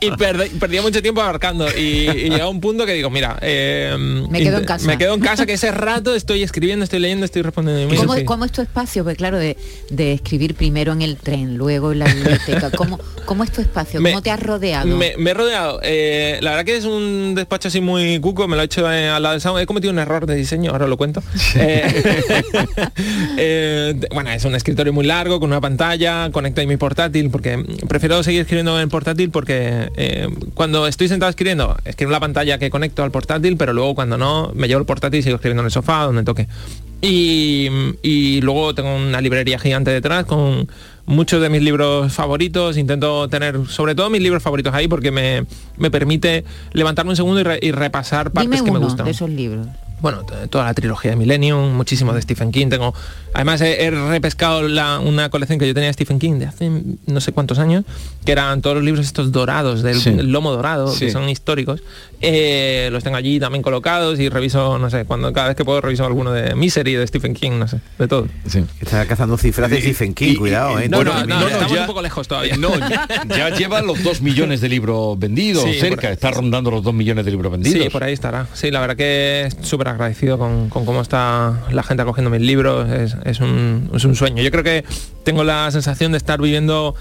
y 0.00 0.10
perde- 0.10 0.50
perdía 0.58 0.82
mucho 0.82 1.00
tiempo 1.00 1.22
abarcando 1.22 1.66
y, 1.76 1.80
y 2.10 2.30
llega 2.30 2.48
un 2.48 2.60
punto 2.60 2.84
que 2.84 2.92
digo, 2.92 3.08
mira, 3.10 3.38
eh, 3.40 3.96
Me 4.30 4.40
quedo 4.40 4.58
en 4.58 4.64
casa. 4.64 4.86
Me 4.86 4.98
quedo 4.98 5.14
en 5.14 5.20
casa, 5.20 5.46
que 5.46 5.54
ese 5.54 5.70
rato 5.70 6.14
estoy 6.14 6.42
escribiendo, 6.42 6.84
estoy 6.88 7.00
leyendo, 7.00 7.24
estoy 7.24 7.42
respondiendo 7.42 7.94
¿Cómo, 7.96 8.14
cómo 8.24 8.44
es 8.44 8.52
tu 8.52 8.62
espacio? 8.62 9.04
Pues 9.04 9.16
claro, 9.16 9.38
de, 9.38 9.56
de 9.90 10.12
escribir 10.12 10.54
primero 10.54 10.92
en 10.92 11.02
el 11.02 11.16
tren, 11.16 11.56
luego 11.56 11.92
en 11.92 12.00
la 12.00 12.06
biblioteca. 12.06 12.70
¿Cómo, 12.76 12.98
cómo 13.24 13.44
es 13.44 13.52
tu 13.52 13.60
espacio? 13.60 14.00
Me- 14.00 14.10
¿Cómo 14.10 14.22
te 14.22 14.30
has 14.30 14.40
rodeado? 14.42 14.86
Me, 14.96 15.14
me 15.18 15.30
he 15.30 15.34
rodeado. 15.34 15.80
eh, 15.82 16.38
la 16.40 16.50
verdad 16.50 16.64
que 16.64 16.76
es 16.76 16.84
un 16.84 17.34
despacho 17.34 17.68
así 17.68 17.80
muy 17.80 18.18
cuco, 18.20 18.48
me 18.48 18.56
lo 18.56 18.62
he 18.62 18.64
hecho 18.64 18.90
eh, 18.92 19.08
al 19.08 19.22
lado 19.22 19.32
del 19.34 19.40
salón. 19.40 19.60
He 19.60 19.66
cometido 19.66 19.92
un 19.92 19.98
error 19.98 20.26
de 20.26 20.34
diseño, 20.34 20.70
ahora 20.72 20.86
lo 20.86 20.96
cuento. 20.96 21.22
Eh, 21.60 21.82
eh, 23.36 24.00
bueno, 24.12 24.30
es 24.30 24.44
un 24.44 24.54
escritorio 24.54 24.92
muy 24.92 25.04
largo, 25.06 25.40
con 25.40 25.50
una 25.50 25.60
pantalla, 25.60 26.30
conecto 26.30 26.60
ahí 26.60 26.66
mi 26.66 26.76
portátil, 26.76 27.30
porque 27.30 27.62
prefiero 27.88 28.22
seguir 28.22 28.42
escribiendo 28.42 28.80
en 28.80 28.88
portátil 28.88 29.30
porque 29.30 30.28
cuando 30.54 30.86
estoy 30.86 31.08
sentado 31.08 31.30
escribiendo, 31.30 31.76
escribo 31.84 32.08
en 32.10 32.12
la 32.12 32.20
pantalla 32.20 32.58
que 32.58 32.70
conecto 32.70 33.02
al 33.02 33.10
portátil, 33.10 33.56
pero 33.56 33.72
luego 33.72 33.94
cuando 33.94 34.18
no, 34.18 34.52
me 34.54 34.68
llevo 34.68 34.80
el 34.80 34.86
portátil 34.86 35.20
y 35.20 35.22
sigo 35.22 35.36
escribiendo 35.36 35.62
en 35.62 35.66
el 35.66 35.72
sofá, 35.72 36.04
donde 36.04 36.22
toque. 36.22 36.46
Y, 37.00 37.68
y 38.02 38.40
luego 38.40 38.74
tengo 38.74 38.94
una 38.96 39.20
librería 39.20 39.58
gigante 39.58 39.90
detrás 39.92 40.24
con 40.24 40.68
muchos 41.06 41.40
de 41.40 41.48
mis 41.48 41.62
libros 41.62 42.12
favoritos. 42.12 42.76
Intento 42.76 43.28
tener 43.28 43.66
sobre 43.68 43.94
todo 43.94 44.10
mis 44.10 44.20
libros 44.22 44.42
favoritos 44.42 44.74
ahí 44.74 44.88
porque 44.88 45.10
me, 45.12 45.44
me 45.76 45.90
permite 45.90 46.44
levantarme 46.72 47.10
un 47.10 47.16
segundo 47.16 47.40
y, 47.40 47.44
re- 47.44 47.58
y 47.62 47.70
repasar 47.70 48.32
partes 48.32 48.50
Dime 48.50 48.64
que 48.64 48.72
me 48.72 48.78
gustan. 48.78 49.04
de 49.06 49.12
esos 49.12 49.30
libros. 49.30 49.66
Bueno, 50.00 50.24
toda 50.50 50.64
la 50.64 50.74
trilogía 50.74 51.10
de 51.10 51.16
Millennium, 51.16 51.74
muchísimo 51.76 52.12
de 52.12 52.22
Stephen 52.22 52.52
King. 52.52 52.68
Tengo, 52.68 52.94
además 53.34 53.60
he, 53.60 53.84
he 53.84 53.90
repescado 53.90 54.62
la- 54.68 54.98
una 55.00 55.28
colección 55.28 55.58
que 55.58 55.66
yo 55.66 55.74
tenía 55.74 55.88
de 55.88 55.92
Stephen 55.94 56.18
King 56.18 56.34
de 56.38 56.46
hace 56.46 56.70
no 57.06 57.20
sé 57.20 57.32
cuántos 57.32 57.58
años, 57.58 57.84
que 58.24 58.32
eran 58.32 58.62
todos 58.62 58.76
los 58.76 58.84
libros 58.84 59.04
estos 59.06 59.32
dorados, 59.32 59.82
del 59.82 60.00
Sí. 60.00 60.12
lomo 60.14 60.52
dorado, 60.52 60.92
Sí. 60.94 61.06
que 61.06 61.10
son 61.10 61.28
históricos. 61.28 61.82
Eh, 62.20 62.88
los 62.92 63.04
tengo 63.04 63.16
allí 63.16 63.38
también 63.40 63.62
colocados 63.62 64.18
y 64.20 64.28
reviso, 64.28 64.78
no 64.78 64.90
sé, 64.90 65.04
cuando 65.04 65.32
cada 65.32 65.48
vez 65.48 65.56
que 65.56 65.64
puedo 65.64 65.80
reviso 65.80 66.04
alguno 66.04 66.32
de 66.32 66.54
Misery, 66.54 66.94
de 66.94 67.06
Stephen 67.06 67.34
King, 67.34 67.52
no 67.58 67.68
sé, 67.68 67.80
de 67.98 68.08
todo. 68.08 68.28
Está 68.80 69.06
cazando 69.06 69.36
cifras 69.38 69.70
de 69.70 69.80
Stephen 69.80 70.14
King, 70.14 70.36
cuidado, 70.36 70.78
¿eh? 70.80 70.88
No, 70.88 70.98
Bueno, 70.98 71.12
no, 71.14 71.20
no, 71.26 71.36
mira, 71.36 71.50
estamos 71.50 71.72
ya- 71.72 71.80
un 71.82 71.86
poco 71.86 72.02
lejos 72.02 72.26
todavía. 72.28 72.56
No, 72.56 72.76
ya, 72.88 73.06
ya 73.28 73.50
lleva 73.50 73.80
los 73.82 74.02
dos 74.02 74.20
millones 74.20 74.60
de 74.60 74.68
libros 74.68 75.18
vendidos, 75.18 75.64
Sí, 75.64 75.74
cerca, 75.78 76.02
por- 76.02 76.10
está 76.10 76.30
rondando 76.32 76.70
los 76.70 76.82
dos 76.82 76.94
millones 76.94 77.24
de 77.24 77.30
libros 77.30 77.52
vendidos. 77.52 77.82
Sí, 77.84 77.88
por 77.90 78.02
ahí 78.04 78.12
estará. 78.12 78.46
Sí, 78.52 78.70
la 78.70 78.80
verdad 78.80 78.96
que 78.96 79.48
súper 79.62 79.87
agradecido 79.90 80.38
con, 80.38 80.68
cómo 80.70 81.00
está 81.00 81.54
la 81.70 81.82
gente 81.82 82.02
acogiendo 82.02 82.30
mis 82.30 82.42
libros. 82.42 82.88
Es 83.24 83.40
un 83.40 84.14
sueño. 84.14 84.42
Yo 84.42 84.50
creo 84.50 84.64
que 84.64 84.84
tengo 85.24 85.44
la 85.44 85.70
sensación 85.70 86.12
de 86.12 86.18
estar 86.18 86.40
viviendo 86.40 86.94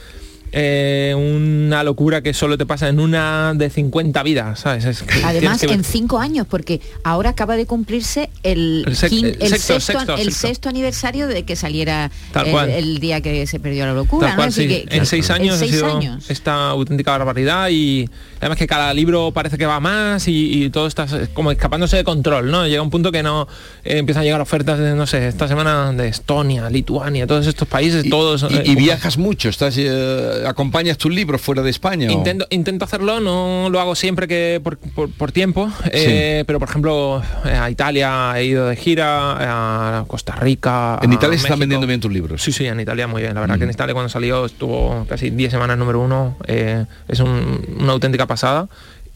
eh, 0.51 1.13
una 1.15 1.83
locura 1.83 2.21
que 2.21 2.33
solo 2.33 2.57
te 2.57 2.65
pasa 2.65 2.87
en 2.89 2.99
una 2.99 3.53
de 3.55 3.69
50 3.69 4.23
vidas, 4.23 4.59
¿sabes? 4.61 4.85
Es 4.85 5.03
que 5.03 5.21
Además, 5.23 5.59
que- 5.61 5.67
en 5.73 5.83
cinco 5.83 6.19
años, 6.19 6.47
porque 6.49 6.81
ahora 7.03 7.31
acaba 7.31 7.55
de 7.57 7.65
cumplirse 7.65 8.29
el, 8.43 8.83
El 8.87 8.95
sec- 8.95 9.09
quin- 9.09 9.25
el 9.25 9.41
el 9.41 9.49
sexto, 9.49 9.73
sexto, 9.79 9.91
sexto, 9.99 10.13
el 10.15 10.19
sexto. 10.25 10.47
sexto 10.47 10.69
aniversario 10.69 11.27
de 11.27 11.43
que 11.43 11.55
saliera 11.55 12.09
Tal 12.31 12.45
el, 12.47 12.51
cual. 12.51 12.69
el 12.69 12.99
día 12.99 13.21
que 13.21 13.45
se 13.47 13.59
perdió 13.59 13.85
la 13.85 13.93
locura. 13.93 14.27
Tal 14.27 14.35
¿no? 14.35 14.37
cual, 14.37 14.49
Es 14.49 14.55
decir, 14.55 14.71
sí. 14.71 14.81
que- 14.83 14.85
que- 14.89 14.97
en 14.97 15.05
seis 15.05 15.29
años 15.29 15.55
ha 15.55 15.59
seis 15.59 15.71
sido 15.71 15.97
años. 15.97 16.29
esta 16.29 16.69
auténtica 16.69 17.11
barbaridad 17.11 17.69
y 17.69 18.09
además 18.39 18.57
que 18.57 18.67
cada 18.67 18.93
libro 18.93 19.31
parece 19.31 19.57
que 19.57 19.65
va 19.65 19.79
más 19.79 20.27
y, 20.27 20.63
y 20.65 20.69
todo 20.69 20.87
está 20.87 21.05
como 21.33 21.51
escapándose 21.51 21.97
de 21.97 22.03
control, 22.03 22.49
¿no? 22.51 22.65
Llega 22.67 22.81
un 22.81 22.89
punto 22.89 23.11
que 23.11 23.23
no 23.23 23.47
eh, 23.83 23.97
empiezan 23.97 24.21
a 24.21 24.23
llegar 24.25 24.41
ofertas 24.41 24.79
de, 24.79 24.95
no 24.95 25.05
sé, 25.07 25.27
esta 25.27 25.47
semana 25.47 25.91
de 25.93 26.07
Estonia, 26.07 26.69
Lituania, 26.69 27.27
todos 27.27 27.47
estos 27.47 27.67
países, 27.67 28.09
todos... 28.09 28.45
Y, 28.49 28.55
eh, 28.55 28.63
y 28.65 28.75
viajas 28.75 29.17
mucho, 29.17 29.49
estás, 29.49 29.75
eh, 29.77 30.36
acompañas 30.45 30.97
tus 30.97 31.13
libros 31.13 31.41
fuera 31.41 31.61
de 31.61 31.69
España. 31.69 32.07
o- 32.09 32.11
Intento, 32.11 32.45
intento 32.49 32.85
hacerlo, 32.85 33.19
no 33.19 33.69
lo 33.69 33.79
hago 33.79 33.95
siempre 33.95 34.27
que 34.27 34.59
por, 34.63 34.77
por- 34.77 35.09
por 35.11 35.31
tiempo, 35.31 35.71
eh, 35.91 36.43
pero 36.45 36.59
por 36.59 36.67
ejemplo 36.69 37.21
eh, 37.45 37.49
a 37.49 37.69
Italia 37.69 38.33
he 38.37 38.45
ido 38.45 38.67
de 38.67 38.75
gira, 38.75 39.99
a 39.99 40.05
Costa 40.05 40.33
Rica. 40.35 40.99
En 41.01 41.13
Italia 41.13 41.37
se 41.37 41.45
están 41.45 41.59
vendiendo 41.59 41.87
bien 41.87 41.99
tus 41.99 42.11
libros. 42.11 42.41
Sí, 42.43 42.51
sí, 42.51 42.65
en 42.65 42.79
Italia 42.79 43.07
muy 43.07 43.21
bien. 43.21 43.33
La 43.33 43.41
verdad 43.41 43.55
Mm. 43.55 43.59
que 43.59 43.63
en 43.65 43.71
Italia 43.71 43.93
cuando 43.93 44.09
salió 44.09 44.45
estuvo 44.45 45.05
casi 45.09 45.29
10 45.29 45.51
semanas 45.51 45.77
número 45.77 45.99
uno. 46.01 46.37
eh, 46.47 46.85
es 47.07 47.19
un- 47.19 47.65
una 47.79 47.93
auténtica 47.93 48.25
pasada. 48.27 48.67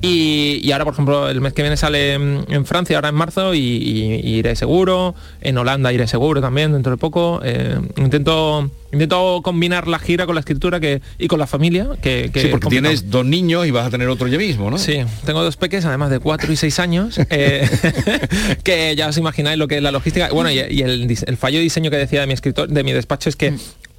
Y, 0.02 0.60
y 0.64 0.72
ahora, 0.72 0.84
por 0.86 0.93
ejemplo, 0.93 1.30
el 1.30 1.41
mes 1.41 1.54
que 1.54 1.62
viene 1.62 1.78
sale 1.78 2.14
en, 2.14 2.43
en 2.49 2.66
Francia, 2.66 2.97
ahora 2.97 3.10
en 3.10 3.16
marzo, 3.16 3.54
y, 3.54 3.60
y- 3.60 4.16
y 4.24 4.36
iré 4.39 4.56
seguro. 4.56 5.14
En 5.41 5.58
Holanda 5.58 5.93
iré 5.93 6.08
seguro 6.08 6.41
también, 6.41 6.72
dentro 6.74 6.91
de 6.91 6.97
poco. 6.97 7.39
Eh, 7.43 7.78
intento 7.97 8.70
intento 8.93 9.39
combinar 9.41 9.88
la 9.88 9.99
gira 9.99 10.26
con 10.26 10.36
la 10.36 10.39
escritura 10.41 10.80
que, 10.82 11.02
y 11.18 11.28
con 11.28 11.39
la 11.39 11.47
familia. 11.47 11.88
Que, 12.02 12.30
que 12.34 12.41
sí, 12.41 12.47
porque 12.49 12.68
tienes 12.68 13.10
dos 13.10 13.26
niños 13.26 13.66
y 13.68 13.72
vas 13.72 13.88
a 13.88 13.89
tener 13.89 14.10
otro 14.10 14.28
ya 14.28 14.38
mismo, 14.38 14.70
¿no? 14.70 14.78
Sí, 14.78 14.97
tengo 15.26 15.43
dos 15.43 15.56
peques, 15.56 15.86
además 15.86 16.10
de 16.10 16.20
4 16.20 16.52
y 16.52 16.56
6 16.58 16.80
años, 16.80 17.20
eh, 17.30 17.70
que 18.64 18.95
ya 18.95 19.08
os 19.08 19.18
imagináis 19.18 19.58
lo 19.58 19.68
que 19.68 19.78
es 19.78 19.84
la 19.84 19.91
logística. 19.91 20.30
Bueno, 20.32 20.52
y, 20.52 20.60
el 20.60 21.38
fallo 21.38 21.58
de 21.60 21.64
diseño 21.64 21.89
que 21.91 21.97
decía 21.97 22.22
de 22.22 22.28
mi 22.28 22.34
escritor, 22.34 22.68
de 22.70 22.84
mi 22.84 22.91
despacho 22.91 23.30
es 23.30 23.36
que 23.36 23.54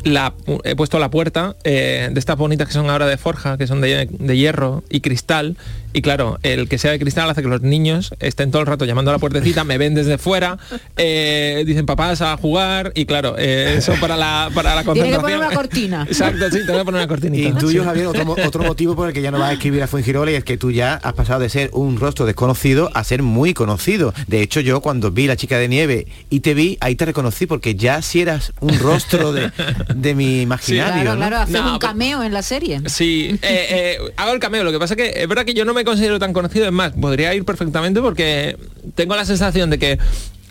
la, 0.04 0.34
he 0.64 0.74
puesto 0.74 0.98
la 0.98 1.10
puerta 1.10 1.56
eh, 1.64 2.08
de 2.12 2.18
estas 2.20 2.36
bonitas 2.36 2.66
que 2.66 2.74
son 2.74 2.90
ahora 2.90 3.06
de 3.06 3.16
forja, 3.16 3.56
que 3.56 3.66
son 3.66 3.80
de, 3.80 4.08
de 4.10 4.36
hierro 4.36 4.82
y 4.90 5.00
cristal. 5.00 5.56
Y 5.92 6.02
claro, 6.02 6.38
el 6.42 6.68
que 6.68 6.78
sea 6.78 6.90
de 6.92 6.98
cristal 6.98 7.28
hace 7.30 7.42
que 7.42 7.48
los 7.48 7.62
niños 7.62 8.14
estén 8.20 8.50
todo 8.50 8.62
el 8.62 8.66
rato 8.66 8.84
llamando 8.84 9.10
a 9.10 9.14
la 9.14 9.18
puertecita, 9.18 9.64
me 9.64 9.78
ven 9.78 9.94
desde 9.94 10.18
fuera, 10.18 10.58
eh, 10.96 11.62
dicen 11.66 11.86
papás 11.86 12.20
a 12.22 12.36
jugar 12.36 12.92
y 12.94 13.04
claro, 13.06 13.34
eh, 13.38 13.74
eso 13.78 13.94
para 14.00 14.16
la, 14.16 14.50
para 14.54 14.74
la 14.74 14.82
Tiene 14.92 15.10
que 15.10 15.18
poner 15.18 15.38
una 15.38 15.50
cortina. 15.50 16.06
Exacto, 16.08 16.50
sí, 16.50 16.58
tengo 16.66 16.78
que 16.78 16.84
poner 16.84 17.00
una 17.00 17.08
cortinita. 17.08 17.48
Intuyo, 17.48 17.84
Javier, 17.84 18.06
otro, 18.06 18.36
otro 18.44 18.62
motivo 18.62 18.96
por 18.96 19.08
el 19.08 19.14
que 19.14 19.22
ya 19.22 19.30
no 19.30 19.38
vas 19.38 19.50
a 19.50 19.52
escribir 19.54 19.82
a 19.82 19.86
Fuengirola 19.86 20.30
y 20.30 20.34
es 20.34 20.44
que 20.44 20.56
tú 20.56 20.70
ya 20.70 20.94
has 20.94 21.12
pasado 21.14 21.40
de 21.40 21.48
ser 21.48 21.70
un 21.72 21.98
rostro 21.98 22.26
desconocido 22.26 22.90
a 22.94 23.04
ser 23.04 23.22
muy 23.22 23.54
conocido. 23.54 24.14
De 24.26 24.42
hecho, 24.42 24.60
yo 24.60 24.80
cuando 24.80 25.10
vi 25.10 25.26
La 25.26 25.36
chica 25.36 25.58
de 25.58 25.68
nieve 25.68 26.06
y 26.30 26.40
te 26.40 26.54
vi, 26.54 26.78
ahí 26.80 26.94
te 26.96 27.04
reconocí 27.04 27.46
porque 27.46 27.74
ya 27.74 28.02
si 28.02 28.20
eras 28.20 28.52
un 28.60 28.78
rostro 28.78 29.32
de, 29.32 29.50
de 29.94 30.14
mi 30.14 30.42
imaginario. 30.42 31.02
Claro, 31.02 31.10
¿no? 31.12 31.16
claro, 31.18 31.36
hacer 31.38 31.62
No, 31.62 31.72
un 31.74 31.78
cameo 31.78 32.22
en 32.22 32.32
la 32.32 32.42
serie. 32.42 32.80
Sí, 32.86 33.38
eh, 33.42 33.66
eh, 33.70 33.98
hago 34.16 34.32
el 34.32 34.40
cameo. 34.40 34.64
Lo 34.64 34.72
que 34.72 34.78
pasa 34.78 34.96
que 34.96 35.12
es 35.16 35.28
verdad 35.28 35.44
que 35.44 35.54
yo 35.54 35.64
no 35.64 35.74
me 35.74 35.81
considero 35.84 36.18
tan 36.18 36.32
conocido. 36.32 36.66
Es 36.66 36.72
más, 36.72 36.92
podría 36.92 37.34
ir 37.34 37.44
perfectamente 37.44 38.00
porque 38.00 38.56
tengo 38.94 39.16
la 39.16 39.24
sensación 39.24 39.70
de 39.70 39.78
que 39.78 39.98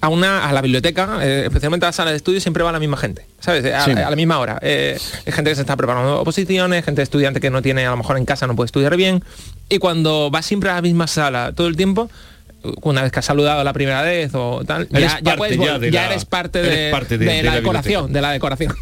a 0.03 0.09
una 0.09 0.49
a 0.49 0.53
la 0.53 0.61
biblioteca, 0.61 1.19
eh, 1.21 1.43
especialmente 1.45 1.85
a 1.85 1.89
la 1.89 1.93
sala 1.93 2.09
de 2.11 2.17
estudio, 2.17 2.41
siempre 2.41 2.63
va 2.63 2.71
la 2.71 2.79
misma 2.79 2.97
gente, 2.97 3.25
¿sabes? 3.39 3.63
A, 3.71 3.85
Sí. 3.85 3.91
a 3.91 4.09
la 4.09 4.15
misma 4.15 4.39
hora. 4.39 4.57
Eh, 4.63 4.97
hay 5.27 5.31
gente 5.33 5.51
que 5.51 5.55
se 5.55 5.61
está 5.61 5.75
preparando 5.77 6.19
oposiciones, 6.21 6.83
gente 6.83 7.03
estudiante 7.03 7.39
que 7.39 7.51
no 7.51 7.61
tiene, 7.61 7.85
a 7.85 7.91
lo 7.91 7.97
mejor 7.97 8.17
en 8.17 8.25
casa 8.25 8.47
no 8.47 8.55
puede 8.55 8.65
estudiar 8.65 8.97
bien. 8.97 9.23
Y 9.69 9.77
cuando 9.77 10.31
vas 10.31 10.45
siempre 10.45 10.71
a 10.71 10.75
la 10.75 10.81
misma 10.81 11.05
sala 11.07 11.51
todo 11.53 11.67
el 11.67 11.75
tiempo, 11.75 12.09
una 12.83 13.03
vez 13.03 13.11
que 13.11 13.19
has 13.19 13.25
saludado 13.25 13.63
la 13.63 13.73
primera 13.73 14.01
vez 14.01 14.31
o 14.33 14.63
tal, 14.65 14.87
Eres 14.91 15.01
ya, 15.11 15.19
ya 15.19 15.23
parte 15.23 15.37
puedes 15.37 15.57
ya 15.57 15.63
vol- 15.77 15.79
de 15.79 15.91
ya 15.91 16.01
la- 16.01 16.11
eres 16.11 16.25
parte 16.25 16.59
eres 16.59 16.75
de, 16.77 16.91
parte 16.91 17.17
de- 17.17 17.25
de 17.25 17.31
de 17.31 17.43
la, 17.43 17.49
la 17.51 17.55
decoración, 17.57 18.13
de 18.13 18.21
la 18.21 18.31
decoración. 18.31 18.75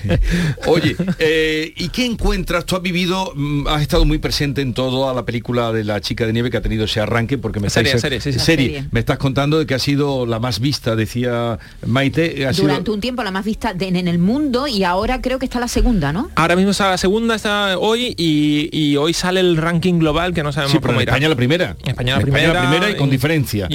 Oye, 0.66 0.96
eh, 1.18 1.72
¿y 1.76 1.88
qué 1.88 2.04
encuentras? 2.06 2.64
Tú 2.64 2.76
has 2.76 2.82
vivido, 2.82 3.32
mm, 3.34 3.66
has 3.68 3.82
estado 3.82 4.04
muy 4.04 4.18
presente 4.18 4.60
en 4.62 4.74
toda 4.74 5.14
la 5.14 5.24
película 5.24 5.72
de 5.72 5.84
la 5.84 6.00
chica 6.00 6.26
de 6.26 6.32
nieve 6.32 6.50
que 6.50 6.56
ha 6.56 6.62
tenido 6.62 6.84
ese 6.84 7.00
arranque, 7.00 7.38
porque 7.38 7.60
me 7.60 7.70
Serie, 7.70 7.92
estáis- 7.94 8.00
serie, 8.00 8.20
sí, 8.20 8.32
sí. 8.32 8.38
serie. 8.38 8.66
Serie. 8.68 8.88
Me 8.90 9.00
estás 9.00 9.18
contando 9.18 9.58
de 9.58 9.66
que 9.66 9.74
ha 9.74 9.78
sido 9.78 10.26
la 10.26 10.38
más 10.38 10.60
vista, 10.60 10.96
decía 10.96 11.58
Maite. 11.86 12.46
Ha 12.46 12.52
sido- 12.52 12.68
Durante 12.68 12.90
un 12.90 13.00
tiempo 13.00 13.22
la 13.22 13.30
más 13.30 13.44
vista 13.44 13.74
de- 13.74 13.88
en 13.88 14.08
el 14.08 14.18
mundo 14.18 14.66
y 14.66 14.84
ahora 14.84 15.20
creo 15.20 15.38
que 15.38 15.46
está 15.46 15.60
la 15.60 15.68
segunda, 15.68 16.12
¿no? 16.12 16.30
Ahora 16.34 16.56
mismo 16.56 16.70
está 16.72 16.90
la 16.90 16.98
segunda, 16.98 17.34
está 17.34 17.78
hoy 17.78 18.14
y, 18.18 18.68
y 18.72 18.96
hoy 18.96 19.14
sale 19.14 19.40
el 19.40 19.56
ranking 19.56 19.98
global 19.98 20.34
que 20.34 20.42
no 20.42 20.52
sabemos 20.52 20.72
Sí, 20.72 20.78
pero 20.78 20.88
cómo 20.92 21.00
en 21.00 21.04
irá. 21.04 21.12
España 21.12 21.28
la 21.28 21.36
primera. 21.36 21.76
España 21.84 22.16
la 22.16 22.20
primera. 22.22 22.52
la 22.52 22.60
primera 22.70 22.90
y 22.90 22.96
con 22.96 23.10
diferencia. 23.16 23.66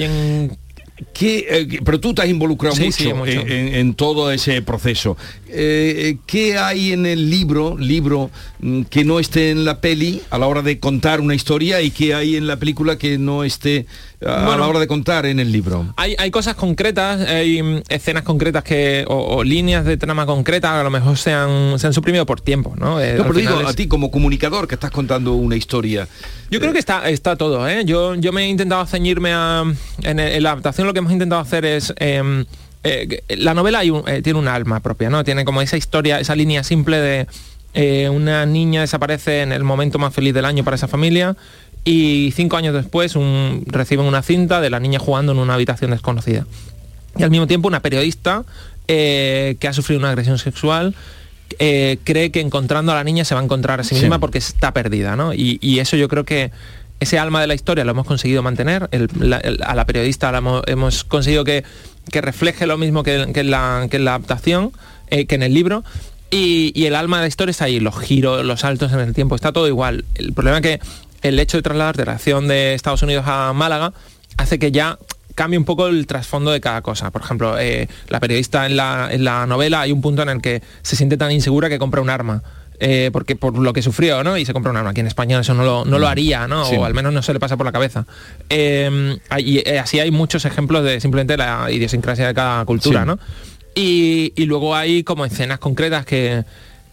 ¿Qué, 1.12 1.46
eh, 1.48 1.80
pero 1.84 2.00
tú 2.00 2.14
te 2.14 2.22
has 2.22 2.28
involucrado 2.28 2.74
Sí, 2.76 2.84
mucho, 2.84 2.96
sí, 2.96 3.12
mucho. 3.12 3.40
En, 3.46 3.94
todo 3.94 4.30
ese 4.32 4.62
proceso. 4.62 5.16
Eh, 5.48 6.16
¿Qué 6.26 6.56
hay 6.58 6.92
en 6.92 7.04
el 7.06 7.28
libro, 7.30 7.76
libro 7.78 8.30
mm, 8.60 8.82
que 8.84 9.04
no 9.04 9.18
esté 9.20 9.50
en 9.50 9.64
la 9.64 9.80
peli 9.80 10.22
a 10.30 10.38
la 10.38 10.46
hora 10.46 10.62
de 10.62 10.78
contar 10.78 11.20
una 11.20 11.34
historia 11.34 11.80
y 11.82 11.90
qué 11.90 12.14
hay 12.14 12.36
en 12.36 12.46
la 12.46 12.56
película 12.56 12.96
que 12.96 13.18
no 13.18 13.44
esté 13.44 13.86
a 14.24 14.44
Bueno. 14.46 14.58
la 14.58 14.68
hora 14.68 14.78
de 14.80 14.86
contar 14.86 15.26
en 15.26 15.40
el 15.40 15.50
libro? 15.52 15.92
Hay, 15.96 16.14
hay 16.18 16.30
cosas 16.30 16.54
concretas, 16.54 17.20
hay 17.28 17.62
mm, 17.62 17.82
escenas 17.88 18.22
concretas 18.22 18.64
que 18.64 19.04
o, 19.08 19.36
o 19.36 19.44
líneas 19.44 19.84
de 19.84 19.96
trama 19.96 20.24
concretas 20.26 20.72
que 20.72 20.80
a 20.80 20.84
lo 20.84 20.90
mejor 20.90 21.18
se 21.18 21.32
han, 21.32 21.78
se 21.78 21.86
han 21.86 21.92
suprimido 21.92 22.24
por 22.24 22.40
tiempo, 22.40 22.74
¿no? 22.78 23.00
Eh, 23.00 23.14
No, 23.18 23.24
pero 23.24 23.34
digo, 23.38 23.60
es- 23.60 23.66
a 23.68 23.74
ti 23.74 23.88
como 23.88 24.10
comunicador 24.10 24.66
que 24.68 24.74
estás 24.76 24.90
contando 24.90 25.34
una 25.34 25.56
historia. 25.56 26.08
Yo 26.50 26.60
creo 26.60 26.72
que 26.72 26.78
está, 26.78 27.08
está 27.08 27.36
todo, 27.36 27.66
¿eh? 27.68 27.82
Yo, 27.86 28.14
yo 28.14 28.30
me 28.32 28.44
he 28.44 28.48
intentado 28.48 28.84
ceñirme 28.86 29.32
a... 29.32 29.64
En, 30.02 30.18
en 30.20 30.42
la 30.42 30.50
adaptación 30.52 30.86
lo 30.92 30.94
que 30.94 30.98
hemos 30.98 31.12
intentado 31.12 31.40
hacer 31.40 31.64
es... 31.64 31.92
em, 31.96 32.44
eh, 32.84 33.22
la 33.38 33.54
novela 33.54 33.78
hay 33.78 33.90
un- 33.90 34.06
eh, 34.08 34.22
tiene 34.22 34.38
un 34.38 34.48
alma 34.48 34.80
propia, 34.80 35.08
¿no? 35.08 35.22
Tiene 35.24 35.44
como 35.44 35.62
esa 35.62 35.76
historia, 35.76 36.18
esa 36.20 36.34
línea 36.34 36.62
simple 36.64 36.98
de 36.98 37.26
eh, 37.74 38.08
una 38.10 38.44
niña 38.44 38.80
desaparece 38.82 39.40
en 39.42 39.52
el 39.52 39.64
momento 39.64 39.98
más 39.98 40.12
feliz 40.12 40.34
del 40.34 40.44
año 40.44 40.62
para 40.64 40.74
esa 40.74 40.88
familia 40.88 41.36
y 41.84 42.32
cinco 42.36 42.56
años 42.56 42.74
después 42.74 43.16
un- 43.16 43.62
reciben 43.66 44.04
una 44.04 44.20
cinta 44.22 44.60
de 44.60 44.68
la 44.68 44.80
niña 44.80 44.98
jugando 44.98 45.32
en 45.32 45.38
una 45.38 45.54
habitación 45.54 45.92
desconocida. 45.92 46.44
Y 47.16 47.22
al 47.22 47.30
mismo 47.30 47.46
tiempo 47.46 47.68
una 47.68 47.80
periodista 47.80 48.44
que 48.86 49.66
ha 49.66 49.72
sufrido 49.72 49.98
una 50.00 50.10
agresión 50.10 50.36
sexual 50.38 50.94
eh, 51.58 51.98
cree 52.04 52.30
que 52.30 52.40
encontrando 52.40 52.92
a 52.92 52.94
la 52.96 53.04
niña 53.04 53.24
se 53.24 53.34
va 53.34 53.40
a 53.40 53.44
encontrar 53.44 53.80
a 53.80 53.84
sí 53.84 53.94
Sí. 53.94 54.00
misma 54.02 54.18
porque 54.18 54.38
está 54.38 54.72
perdida, 54.72 55.16
¿no? 55.16 55.32
Y, 55.32 55.58
y 55.62 55.78
eso 55.78 55.96
yo 55.96 56.08
creo 56.08 56.24
que 56.24 56.50
ese 57.02 57.18
alma 57.18 57.40
de 57.40 57.46
la 57.46 57.54
historia 57.54 57.84
lo 57.84 57.90
hemos 57.90 58.06
conseguido 58.06 58.42
mantener. 58.42 58.88
A 59.64 59.74
la 59.74 59.86
periodista 59.86 60.32
la 60.32 60.62
hemos, 60.66 61.04
conseguido 61.04 61.44
que, 61.44 61.64
que 62.10 62.20
refleje 62.20 62.66
lo 62.66 62.78
mismo 62.78 63.02
que, 63.02 63.30
que 63.32 63.44
la, 63.44 63.86
que 63.90 63.98
la 63.98 64.14
adaptación, 64.14 64.72
eh, 65.08 65.26
que 65.26 65.34
en 65.34 65.42
el 65.42 65.54
libro. 65.54 65.84
Y, 66.30 66.72
y 66.74 66.86
el 66.86 66.94
alma 66.94 67.18
de 67.18 67.24
la 67.24 67.28
historia 67.28 67.50
está 67.50 67.66
ahí, 67.66 67.78
los 67.78 67.98
giros, 67.98 68.44
los 68.44 68.60
saltos 68.60 68.92
en 68.92 69.00
el 69.00 69.12
tiempo, 69.12 69.34
está 69.34 69.52
todo 69.52 69.68
igual. 69.68 70.04
El 70.14 70.32
problema 70.32 70.58
es 70.58 70.62
que 70.62 70.80
el 71.22 71.38
hecho 71.38 71.58
de 71.58 71.62
trasladar 71.62 71.96
de 71.96 72.06
la 72.06 72.12
acción 72.12 72.48
de 72.48 72.74
Estados 72.74 73.02
Unidos 73.02 73.24
a 73.26 73.52
Málaga 73.52 73.92
hace 74.38 74.58
que 74.58 74.72
ya 74.72 74.98
cambie 75.34 75.58
un 75.58 75.64
poco 75.64 75.88
el 75.88 76.06
trasfondo 76.06 76.50
de 76.50 76.60
cada 76.60 76.82
cosa. 76.82 77.10
Por 77.10 77.22
ejemplo, 77.22 77.58
eh, 77.58 77.88
la 78.08 78.20
periodista 78.20 78.66
en 78.66 78.76
la, 78.76 79.08
en 79.10 79.24
la 79.24 79.46
novela 79.46 79.80
hay 79.82 79.92
un 79.92 80.00
punto 80.00 80.22
en 80.22 80.28
el 80.28 80.40
que 80.40 80.62
se 80.82 80.96
siente 80.96 81.16
tan 81.16 81.32
insegura 81.32 81.68
que 81.68 81.78
compra 81.78 82.00
un 82.00 82.10
arma. 82.10 82.42
Eh, 82.84 83.10
porque 83.12 83.36
por 83.36 83.56
lo 83.56 83.72
que 83.72 83.80
sufrió, 83.80 84.24
¿no? 84.24 84.36
Y 84.36 84.44
se 84.44 84.52
compra 84.52 84.70
un 84.72 84.76
arma. 84.76 84.90
Aquí 84.90 85.00
en 85.00 85.06
España 85.06 85.38
eso 85.38 85.54
no 85.54 85.62
lo, 85.64 85.84
no 85.84 85.98
lo 86.00 86.08
haría, 86.08 86.48
¿no? 86.48 86.64
Sí. 86.64 86.74
O 86.76 86.84
al 86.84 86.94
menos 86.94 87.12
no 87.12 87.22
se 87.22 87.32
le 87.32 87.38
pasa 87.38 87.56
por 87.56 87.64
la 87.64 87.70
cabeza. 87.72 88.06
Eh, 88.50 89.16
y 89.38 89.58
eh, 89.68 89.78
así 89.78 90.00
hay 90.00 90.10
muchos 90.10 90.44
ejemplos 90.44 90.82
de 90.84 91.00
simplemente 91.00 91.36
la 91.36 91.70
idiosincrasia 91.70 92.26
de 92.26 92.34
cada 92.34 92.64
cultura, 92.64 93.02
Sí. 93.02 93.06
¿no? 93.06 93.18
Y, 93.76 94.32
y 94.36 94.44
luego 94.46 94.74
hay 94.74 95.04
como 95.04 95.24
escenas 95.24 95.58
concretas 95.60 96.04
que, 96.04 96.44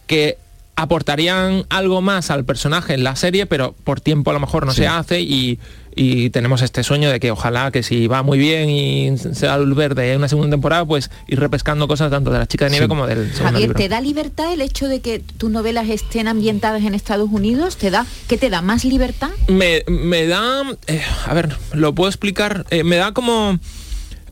que 0.06 0.38
aportarían 0.76 1.64
algo 1.68 2.00
más 2.00 2.30
al 2.30 2.44
personaje 2.44 2.94
en 2.94 3.04
la 3.04 3.16
serie, 3.16 3.46
pero 3.46 3.74
por 3.84 4.00
tiempo 4.00 4.30
a 4.30 4.34
lo 4.34 4.40
mejor 4.40 4.64
no 4.66 4.72
Sí. 4.72 4.78
se 4.82 4.86
hace 4.88 5.20
y, 5.20 5.58
y 5.94 6.30
tenemos 6.30 6.62
este 6.62 6.82
sueño 6.82 7.10
de 7.10 7.20
que 7.20 7.30
ojalá 7.30 7.70
que 7.70 7.82
si 7.82 8.06
va 8.06 8.22
muy 8.22 8.38
bien 8.38 8.70
y 8.70 9.16
se 9.18 9.46
da 9.46 9.58
luz 9.58 9.76
verde 9.76 10.12
en 10.12 10.18
una 10.18 10.28
segunda 10.28 10.50
temporada, 10.50 10.84
pues 10.84 11.10
ir 11.26 11.38
repescando 11.40 11.88
cosas 11.88 12.10
tanto 12.10 12.30
de 12.30 12.38
la 12.38 12.46
chica 12.46 12.66
de 12.66 12.70
nieve 12.72 12.86
Sí. 12.86 12.88
como 12.88 13.06
del 13.06 13.26
segundo 13.32 13.44
Javier, 13.44 13.60
libro. 13.68 13.78
¿te 13.78 13.88
da 13.88 14.00
libertad 14.00 14.52
el 14.52 14.60
hecho 14.60 14.88
de 14.88 15.00
que 15.00 15.18
tus 15.18 15.50
novelas 15.50 15.88
estén 15.88 16.28
ambientadas 16.28 16.82
en 16.82 16.94
Estados 16.94 17.28
Unidos? 17.30 17.76
¿Te 17.76 17.90
da, 17.90 18.06
¿Qué 18.28 18.36
te 18.38 18.50
da? 18.50 18.62
¿Más 18.62 18.84
libertad? 18.84 19.30
me, 19.48 19.82
me 19.88 20.26
da, 20.26 20.62
eh, 20.86 21.02
a 21.26 21.34
ver, 21.34 21.56
lo 21.72 21.94
puedo 21.94 22.08
explicar, 22.08 22.64
eh, 22.70 22.84
me 22.84 22.96
da 22.96 23.12
como... 23.12 23.58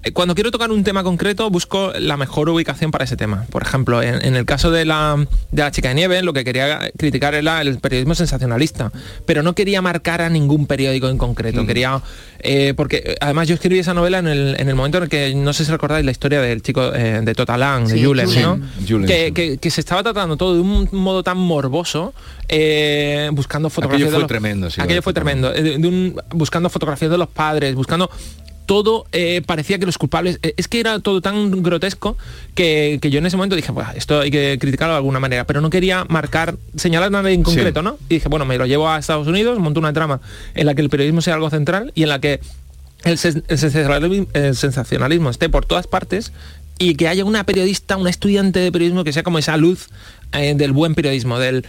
eh, 0.05 0.12
Cuando 0.12 0.34
quiero 0.34 0.51
tocar 0.51 0.70
un 0.70 0.84
tema 0.84 1.03
concreto, 1.03 1.51
busco 1.51 1.92
la 1.99 2.16
mejor 2.16 2.49
ubicación 2.49 2.90
para 2.90 3.05
ese 3.05 3.16
tema. 3.16 3.46
Por 3.51 3.62
ejemplo, 3.62 4.03
en, 4.03 4.24
en 4.24 4.34
el 4.36 4.44
caso 4.44 4.70
de 4.70 4.84
la, 4.84 5.16
de 5.51 5.62
la 5.62 5.70
chica 5.70 5.88
de 5.88 5.94
nieve, 5.94 6.22
lo 6.22 6.32
que 6.32 6.44
quería 6.44 6.90
criticar 6.96 7.34
era 7.34 7.61
el 7.62 7.78
periodismo 7.78 8.14
sensacionalista, 8.14 8.92
pero 9.26 9.42
no 9.42 9.55
quería 9.55 9.82
marcar 9.82 10.22
a 10.22 10.28
ningún 10.28 10.66
periódico 10.66 11.09
en 11.09 11.18
concreto. 11.18 11.66
Quería, 11.66 12.01
eh, 12.40 12.74
porque 12.76 13.16
además 13.20 13.49
yo 13.49 13.55
escribí 13.55 13.78
esa 13.78 13.94
novela 13.94 14.18
en 14.18 14.28
el, 14.28 14.57
en 14.59 14.68
el 14.68 14.74
momento 14.74 14.99
en 14.99 15.05
el 15.05 15.09
que, 15.11 15.34
no 15.34 15.53
sé 15.53 15.64
si 15.64 15.70
recordáis 15.70 16.05
la 16.05 16.11
historia 16.12 16.40
del 16.40 16.62
chico 16.62 16.94
eh, 16.94 17.20
de 17.22 17.34
Totalán, 17.34 17.86
de 17.86 17.94
Sí, 17.94 18.05
Julen, 18.05 18.26
Julen. 18.26 18.42
¿no? 18.42 18.59
Julen, 18.88 19.07
que, 19.07 19.26
sí. 19.26 19.32
que- 19.32 19.59
que 19.59 19.70
se 19.70 19.80
estaba 19.80 20.03
tratando 20.03 20.36
todo 20.36 20.55
de 20.55 20.61
un 20.61 20.88
modo 20.92 21.22
tan 21.22 21.36
morboso, 21.38 22.14
eh, 22.49 23.28
buscando 23.32 23.68
fotografías 23.70 24.07
Aquello 24.09 24.11
de 24.11 24.12
fue 24.12 24.20
los- 24.20 24.28
tremendo, 24.28 24.70
sí, 24.70 24.80
aquello 24.80 24.96
lo 24.96 25.03
fue 25.03 25.12
de 25.12 25.14
tremendo. 25.14 25.51
de- 25.51 25.78
de 25.78 25.88
un- 25.88 26.20
buscando 26.30 26.70
fotografías 26.70 27.11
de 27.11 27.18
los 27.18 27.28
padres, 27.28 27.74
buscando 27.74 28.11
todo 28.69 29.07
eh, 29.12 29.41
parecía 29.47 29.79
que 29.79 29.87
los 29.87 29.97
culpables 29.97 30.39
eh, 30.43 30.53
es 30.59 30.69
que 30.69 30.79
era 30.79 30.99
todo 31.01 31.23
tan 31.23 31.62
grotesco 31.62 32.19
que, 32.55 32.99
que 33.01 33.09
yo 33.11 33.19
en 33.19 33.25
ese 33.25 33.39
momento 33.39 33.57
dije 33.57 33.73
"Buah, 33.73 33.93
esto 33.97 34.21
hay 34.21 34.31
que 34.31 34.59
criticarlo 34.61 34.93
de 34.93 34.99
alguna 34.99 35.21
manera 35.21 35.47
pero 35.47 35.62
no 35.62 35.71
quería 35.71 36.05
marcar 36.05 36.57
señalar 36.77 37.11
nada 37.11 37.31
en 37.31 37.43
concreto 37.43 37.81
no 37.83 37.97
y 38.11 38.16
dije 38.16 38.29
bueno 38.29 38.45
me 38.45 38.59
lo 38.59 38.66
llevo 38.66 38.87
a 38.91 38.99
Estados 38.99 39.27
Unidos 39.27 39.59
monto 39.59 39.81
una 39.81 39.95
trama 39.95 40.21
en 40.55 40.66
la 40.66 40.75
que 40.75 40.83
el 40.83 40.91
periodismo 40.91 41.23
sea 41.23 41.33
algo 41.35 41.49
central 41.49 41.93
y 41.95 42.03
en 42.03 42.11
la 42.11 42.21
que 42.21 42.41
el, 43.05 43.16
sen- 43.16 43.43
el 43.49 43.57
sensacionalismo, 43.59 44.27
el 44.35 44.55
sensacionalismo 44.55 45.31
esté 45.31 45.49
por 45.49 45.64
todas 45.64 45.87
partes 45.87 46.33
y 46.79 46.95
que 46.95 47.09
haya 47.09 47.25
una 47.25 47.45
periodista, 47.45 47.97
una 47.97 48.11
estudiante 48.11 48.61
de 48.61 48.71
periodismo 48.71 49.03
que 49.03 49.12
sea 49.14 49.23
como 49.23 49.39
esa 49.39 49.57
luz 49.57 49.89
eh, 50.33 50.53
del 50.55 50.73
buen 50.73 50.95
periodismo, 50.95 51.39
del 51.39 51.64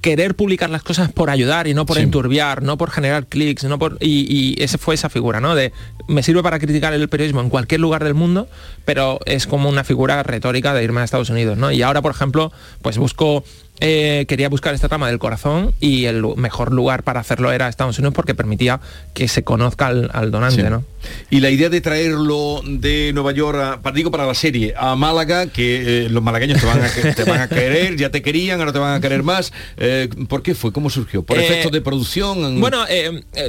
querer 0.00 0.34
publicar 0.34 0.70
las 0.70 0.82
cosas 0.82 1.12
por 1.12 1.30
ayudar 1.30 1.66
y 1.66 1.74
no 1.74 1.84
por 1.86 1.96
Sí. 1.96 2.02
enturbiar, 2.02 2.62
no 2.62 2.78
por 2.78 2.90
generar 2.90 3.26
clics, 3.26 3.64
no 3.64 3.78
por 3.78 3.98
y, 4.00 4.26
y 4.58 4.62
ese 4.62 4.78
fue 4.78 4.94
esa 4.94 5.10
figura, 5.10 5.40
¿no? 5.40 5.54
De 5.54 5.72
me 6.08 6.22
sirve 6.22 6.42
para 6.42 6.58
criticar 6.58 6.92
el 6.94 7.08
periodismo 7.08 7.40
en 7.40 7.50
cualquier 7.50 7.80
lugar 7.80 8.02
del 8.04 8.14
mundo, 8.14 8.48
pero 8.84 9.18
es 9.26 9.46
como 9.46 9.68
una 9.68 9.84
figura 9.84 10.22
retórica 10.22 10.72
de 10.74 10.84
irme 10.84 11.00
a 11.00 11.04
Estados 11.04 11.30
Unidos, 11.30 11.58
¿no? 11.58 11.70
Y 11.70 11.82
ahora, 11.82 12.00
por 12.02 12.12
ejemplo, 12.12 12.52
pues 12.82 12.96
busco 12.98 13.44
eh, 13.80 14.24
quería 14.28 14.48
buscar 14.48 14.74
esta 14.74 14.88
trama 14.88 15.08
del 15.08 15.18
corazón 15.18 15.74
y 15.80 16.04
el 16.04 16.22
mejor 16.36 16.72
lugar 16.72 17.02
para 17.02 17.20
hacerlo 17.20 17.50
era 17.52 17.68
Estados 17.68 17.98
Unidos 17.98 18.14
porque 18.14 18.34
permitía 18.34 18.80
que 19.14 19.26
se 19.28 19.42
conozca 19.44 19.86
al, 19.88 20.10
al 20.12 20.30
donante, 20.30 20.62
Sí. 20.62 20.68
¿no? 20.70 20.84
Y 21.28 21.40
la 21.40 21.50
idea 21.50 21.68
de 21.68 21.82
traerlo 21.82 22.62
de 22.64 23.10
Nueva 23.12 23.32
York, 23.32 23.58
a, 23.58 23.82
para, 23.82 23.94
digo 23.94 24.10
para 24.10 24.24
la 24.26 24.32
serie, 24.34 24.72
a 24.76 24.94
Málaga, 24.96 25.48
que 25.48 26.06
eh, 26.06 26.08
los 26.08 26.22
malagueños 26.22 26.60
te 26.60 26.66
van, 26.66 26.80
a, 26.82 27.14
te 27.14 27.24
van 27.24 27.40
a 27.42 27.48
querer, 27.48 27.96
ya 27.96 28.08
te 28.10 28.22
querían, 28.22 28.58
ahora 28.60 28.72
te 28.72 28.78
van 28.78 28.94
a 28.94 29.00
querer 29.00 29.22
más. 29.22 29.52
Eh, 29.76 30.08
¿Por 30.28 30.42
qué 30.42 30.54
fue? 30.54 30.72
¿Cómo 30.72 30.88
surgió? 30.88 31.22
¿Por 31.22 31.38
Eh, 31.38 31.44
efectos 31.44 31.72
de 31.72 31.82
producción? 31.82 32.58
Bueno, 32.58 32.84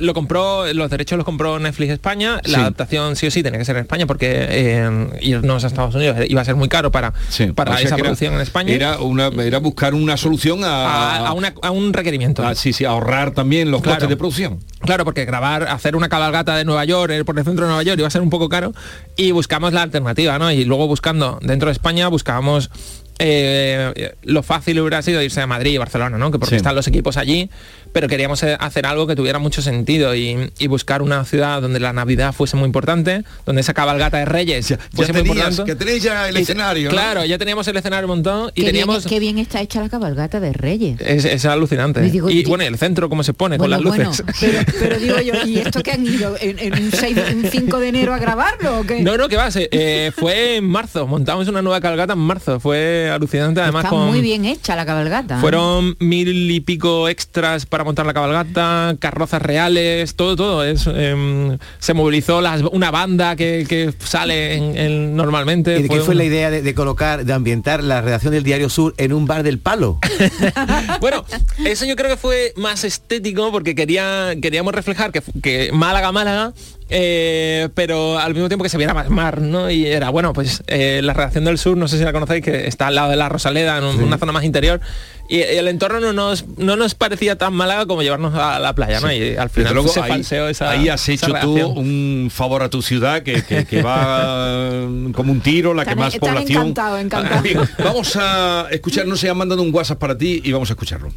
lo 0.02 0.14
compró, 0.14 0.72
los 0.74 0.90
derechos 0.90 1.16
los 1.18 1.24
compró 1.26 1.58
Netflix 1.60 1.94
España, 1.94 2.42
Sí. 2.44 2.52
la 2.52 2.60
adaptación 2.60 3.16
sí 3.16 3.28
o 3.28 3.32
sí 3.32 3.42
tenía 3.42 3.58
que 3.60 3.66
ser 3.66 3.78
en 3.78 3.84
España 3.84 4.06
porque 4.06 4.84
irnos 5.22 5.64
a 5.64 5.68
Estados 5.68 5.96
Unidos 5.96 6.18
iba 6.28 6.42
a 6.42 6.46
ser 6.46 6.56
muy 6.56 6.68
caro 6.68 6.92
para, 6.92 7.14
Sí, 7.30 7.52
para 7.54 7.72
o 7.72 7.78
sea 7.78 7.86
esa 7.86 7.96
era- 7.96 8.04
producción 8.04 8.34
en 8.34 8.42
España. 8.42 8.74
Era, 8.74 9.00
una, 9.00 9.28
era 9.28 9.60
buscar 9.60 9.94
una 9.94 10.15
solución 10.18 10.64
a, 10.64 10.86
a, 10.86 11.28
a 11.28 11.34
una- 11.34 11.54
a 11.62 11.72
un 11.72 11.94
requerimiento. 11.94 12.46
a- 12.46 12.56
sí, 12.56 12.74
sí, 12.74 12.86
ahorrar 12.86 13.32
también 13.32 13.72
los 13.72 13.82
Claro. 13.82 13.96
costes 13.96 14.10
de 14.10 14.18
producción. 14.18 14.60
Claro, 14.80 15.06
porque 15.06 15.26
grabar, 15.26 15.64
hacer 15.68 15.96
una 15.96 16.10
cabalgata 16.10 16.56
de 16.56 16.66
Nueva 16.66 16.86
York 16.86 17.12
eh, 17.12 17.24
por 17.26 17.38
el 17.38 17.46
centro 17.46 17.66
de 17.66 17.70
Nueva 17.70 17.84
York 17.84 17.98
iba 18.00 18.08
a 18.08 18.12
ser 18.12 18.22
un 18.22 18.30
poco 18.30 18.50
caro 18.50 18.74
y 19.16 19.32
buscamos 19.32 19.74
la 19.74 19.82
alternativa, 19.84 20.38
¿no? 20.40 20.52
Y 20.52 20.66
luego 20.66 20.88
buscando 20.88 21.40
dentro 21.42 21.68
de 21.68 21.74
España 21.74 22.08
buscábamos 22.08 22.70
eh, 23.18 24.14
lo 24.24 24.44
fácil 24.44 24.80
hubiera 24.82 25.02
sido 25.02 25.22
irse 25.22 25.40
a 25.42 25.48
Madrid 25.48 25.72
y 25.74 25.78
Barcelona, 25.78 26.18
¿no? 26.18 26.32
Que 26.32 26.40
porque 26.40 26.52
Sí. 26.56 26.58
están 26.58 26.76
los 26.76 26.86
equipos 26.88 27.16
allí, 27.18 27.50
pero 27.96 28.10
queríamos 28.10 28.44
eh, 28.44 28.58
hacer 28.60 28.86
algo 28.86 29.08
que 29.08 29.16
tuviera 29.16 29.40
mucho 29.40 29.62
sentido 29.62 30.14
y, 30.14 30.52
y 30.60 30.68
buscar 30.68 31.02
una 31.02 31.24
ciudad 31.24 31.62
donde 31.62 31.80
la 31.80 31.94
Navidad 31.94 32.34
fuese 32.34 32.58
muy 32.58 32.66
importante, 32.66 33.24
donde 33.46 33.62
esa 33.62 33.74
cabalgata 33.74 34.18
de 34.18 34.26
Reyes 34.26 34.68
Ya 34.68 34.78
fuese 34.94 35.14
muy 35.14 35.22
tenías, 35.24 35.52
importante. 35.52 35.72
que 35.72 35.76
tenéis 35.78 36.04
ya 36.04 36.28
el 36.28 36.38
Y- 36.38 36.42
escenario, 36.42 36.90
¿no? 36.90 36.92
Claro, 36.92 37.24
ya 37.24 37.38
teníamos 37.38 37.66
el 37.70 37.78
escenario 37.78 38.06
montado 38.10 38.50
y 38.54 38.62
qué, 38.64 38.68
teníamos... 38.68 38.98
bien, 39.06 39.10
qué 39.10 39.20
bien 39.22 39.38
está 39.38 39.62
hecha 39.62 39.80
la 39.82 39.88
cabalgata 39.88 40.42
de 40.42 40.52
Reyes. 40.52 41.00
Es, 41.00 41.24
es 41.24 41.46
alucinante. 41.46 42.06
Y 42.06 42.12
digo, 42.12 42.30
y 42.30 42.44
bueno, 42.44 42.66
y 42.66 42.68
el 42.68 42.78
centro 42.78 43.08
cómo 43.08 43.24
se 43.24 43.34
pone 43.34 43.58
Bueno, 43.58 43.78
con 43.78 43.86
las 43.86 43.96
bueno, 43.96 44.10
luces. 44.10 44.26
pero, 44.42 44.60
pero 44.78 45.00
digo 45.00 45.22
yo, 45.22 45.34
¿y 45.48 45.60
esto 45.60 45.82
que 45.82 45.92
han 45.94 46.06
ido 46.06 46.36
en, 46.42 46.60
en 46.60 46.74
un, 46.74 46.92
6 46.92 47.16
de- 47.16 47.34
un 47.34 47.46
5 47.50 47.80
de 47.80 47.88
enero 47.88 48.14
a 48.14 48.20
grabarlo 48.20 48.80
o 48.80 48.84
qué? 48.84 49.00
No, 49.04 49.16
no, 49.16 49.30
que 49.30 49.38
va, 49.38 49.48
eh, 49.56 50.12
fue 50.14 50.58
en 50.58 50.66
marzo, 50.66 51.08
montamos 51.08 51.48
una 51.48 51.62
nueva 51.62 51.80
cabalgata 51.80 52.12
en 52.12 52.20
marzo, 52.20 52.60
fue 52.60 53.10
alucinante 53.10 53.62
además 53.62 53.86
Está 53.86 53.96
con... 53.96 54.08
muy 54.08 54.20
bien 54.20 54.44
hecha 54.44 54.76
la 54.76 54.86
cabalgata. 54.86 55.38
¿eh? 55.38 55.40
Fueron 55.40 55.96
mil 56.00 56.52
y 56.52 56.60
pico 56.60 57.08
extras 57.08 57.66
para 57.66 57.85
montar 57.86 58.06
la 58.06 58.14
cabalgata, 58.14 58.96
carrozas 59.00 59.42
reales, 59.42 60.16
todo, 60.16 60.36
todo. 60.36 60.64
Es, 60.66 60.86
em, 60.88 61.58
se 61.80 61.94
movilizó 61.94 62.42
las- 62.42 62.62
una 62.62 62.92
banda 62.92 63.36
que, 63.36 63.66
que 63.68 63.94
sale 64.00 64.56
en, 64.56 64.78
en- 64.78 65.16
normalmente. 65.16 65.80
¿Y 65.80 65.84
de 65.84 65.90
qué 65.90 66.02
fue 66.02 66.14
un- 66.14 66.18
la 66.18 66.24
idea 66.26 66.50
de, 66.52 66.62
de 66.62 66.76
colocar, 66.76 67.24
de 67.26 67.34
ambientar 67.34 67.84
la 67.84 68.02
redacción 68.02 68.34
del 68.34 68.44
Diario 68.44 68.70
Sur 68.70 68.94
en 68.98 69.14
un 69.14 69.26
bar 69.28 69.44
del 69.44 69.60
palo? 69.60 70.00
Bueno, 71.00 71.24
eso 71.66 71.86
yo 71.86 71.96
creo 71.96 72.10
que 72.10 72.18
fue 72.18 72.54
más 72.58 72.84
estético 72.84 73.52
porque 73.52 73.76
quería, 73.76 74.34
queríamos 74.42 74.74
reflejar 74.74 75.12
que, 75.12 75.22
que 75.42 75.70
Málaga, 75.72 76.12
Málaga 76.12 76.54
eh, 76.90 77.70
pero 77.74 78.20
al 78.20 78.34
mismo 78.34 78.48
tiempo 78.48 78.64
que 78.64 78.70
se 78.70 78.78
viera 78.78 78.94
más 78.94 79.10
mar, 79.10 79.42
¿no? 79.42 79.72
Y 79.72 79.88
era, 79.88 80.10
bueno, 80.10 80.34
pues 80.34 80.62
eh, 80.68 81.02
la 81.04 81.14
redacción 81.14 81.46
del 81.46 81.58
sur, 81.58 81.76
no 81.78 81.88
sé 81.88 81.98
si 81.98 82.04
la 82.04 82.14
conocéis, 82.14 82.44
que 82.44 82.68
está 82.68 82.88
al 82.88 82.96
lado 82.96 83.10
de 83.10 83.16
la 83.16 83.28
Rosaleda, 83.28 83.78
en 83.78 83.84
una 83.84 84.18
zona 84.18 84.32
más 84.32 84.44
interior, 84.44 84.80
y 85.28 85.42
el 85.42 85.68
entorno 85.68 86.00
no 86.00 86.14
nos, 86.14 86.46
no 86.58 86.76
nos 86.76 86.94
parecía 86.94 87.38
tan 87.38 87.54
Málaga 87.54 87.88
como 87.88 88.04
llevarnos 88.04 88.36
a 88.36 88.60
la 88.60 88.76
playa, 88.76 89.00
¿no? 89.00 89.12
Y 89.12 89.36
al 89.36 89.50
final 89.50 89.74
luego, 89.74 89.90
se 89.90 90.02
ahí, 90.02 90.22
esa 90.22 90.70
ahí 90.70 90.90
has 90.90 91.10
hecho 91.10 91.34
tú 91.42 91.56
un 91.70 92.30
favor 92.32 92.62
a 92.62 92.70
tu 92.70 92.84
ciudad 92.84 93.24
que, 93.24 93.42
que, 93.42 93.66
que 93.66 93.82
va 93.82 94.70
como 95.14 95.32
un 95.32 95.42
tiro, 95.42 95.74
la 95.74 95.86
que 95.86 95.96
más 95.96 96.14
están 96.14 96.36
población. 96.36 96.68
encantado, 96.68 97.00
encantado. 97.00 97.44
Vamos 97.84 98.16
a 98.16 98.68
escuchar, 98.70 99.08
no 99.08 99.16
sé, 99.16 99.30
han 99.30 99.38
mandado 99.38 99.64
un 99.64 99.74
WhatsApp 99.74 99.98
para 99.98 100.16
ti 100.16 100.42
y 100.44 100.52
vamos 100.52 100.70
a 100.70 100.74
escucharlo. 100.74 101.12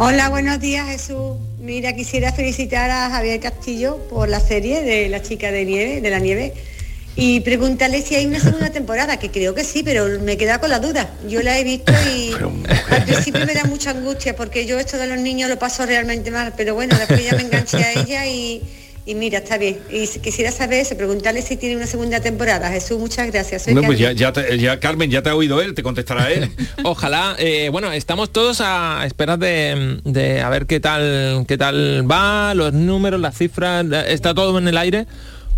Hola, 0.00 0.28
buenos 0.28 0.60
días 0.60 0.86
Jesús. 0.86 1.38
Mira, 1.58 1.92
quisiera 1.92 2.32
felicitar 2.32 2.88
a 2.88 3.10
Javier 3.10 3.40
Castillo 3.40 3.96
por 4.08 4.28
la 4.28 4.38
serie 4.38 4.82
de 4.82 5.08
La 5.08 5.22
chica 5.22 5.50
de 5.50 5.64
nieve, 5.64 6.00
de 6.00 6.08
la 6.08 6.20
nieve, 6.20 6.54
y 7.16 7.40
preguntarle 7.40 8.00
si 8.02 8.14
hay 8.14 8.24
una 8.24 8.38
segunda 8.38 8.70
temporada, 8.70 9.18
que 9.18 9.32
creo 9.32 9.56
que 9.56 9.64
sí, 9.64 9.82
pero 9.82 10.20
me 10.20 10.36
queda 10.36 10.60
con 10.60 10.70
la 10.70 10.78
duda. 10.78 11.10
Yo 11.28 11.42
la 11.42 11.58
he 11.58 11.64
visto 11.64 11.92
y 12.14 12.30
al 12.90 13.04
principio 13.06 13.44
me 13.44 13.54
da 13.54 13.64
mucha 13.64 13.90
angustia 13.90 14.36
porque 14.36 14.66
yo 14.66 14.78
esto 14.78 14.98
de 14.98 15.08
los 15.08 15.18
niños 15.18 15.50
lo 15.50 15.58
paso 15.58 15.84
realmente 15.84 16.30
mal, 16.30 16.54
pero 16.56 16.76
bueno, 16.76 16.96
después 16.96 17.24
ya 17.24 17.34
me 17.34 17.42
enganché 17.42 17.78
a 17.78 18.00
ella 18.00 18.24
y, 18.24 18.62
y 19.08 19.14
mira, 19.14 19.38
está 19.38 19.58
bien. 19.58 19.78
Y 19.90 20.06
quisiera 20.20 20.52
saber 20.52 20.80
eso, 20.80 20.96
preguntarle 20.96 21.42
si 21.42 21.56
tiene 21.56 21.76
una 21.76 21.86
segunda 21.86 22.20
temporada. 22.20 22.70
Jesús, 22.70 22.98
muchas 22.98 23.26
gracias. 23.32 23.62
Soy 23.62 23.74
No, 23.74 23.82
pues 23.82 23.98
ya, 23.98 24.08
Carmen. 24.08 24.18
ya, 24.18 24.32
te- 24.32 24.58
ya, 24.58 24.80
Carmen, 24.80 25.10
ya 25.10 25.22
te 25.22 25.30
ha 25.30 25.34
oído 25.34 25.60
él, 25.62 25.74
te 25.74 25.82
contestará 25.82 26.30
él. 26.30 26.50
Ojalá, 26.84 27.34
eh, 27.38 27.70
bueno, 27.72 27.90
estamos 27.92 28.30
todos 28.30 28.60
a 28.60 29.02
esperar 29.06 29.38
de, 29.38 30.00
de 30.04 30.40
a 30.42 30.48
ver 30.50 30.66
qué 30.66 30.78
tal, 30.80 31.44
qué 31.48 31.56
tal 31.56 32.08
va, 32.10 32.54
los 32.54 32.72
números, 32.72 33.20
las 33.20 33.36
cifras, 33.36 33.84
está 34.08 34.34
todo 34.34 34.58
en 34.58 34.68
el 34.68 34.76
aire. 34.76 35.06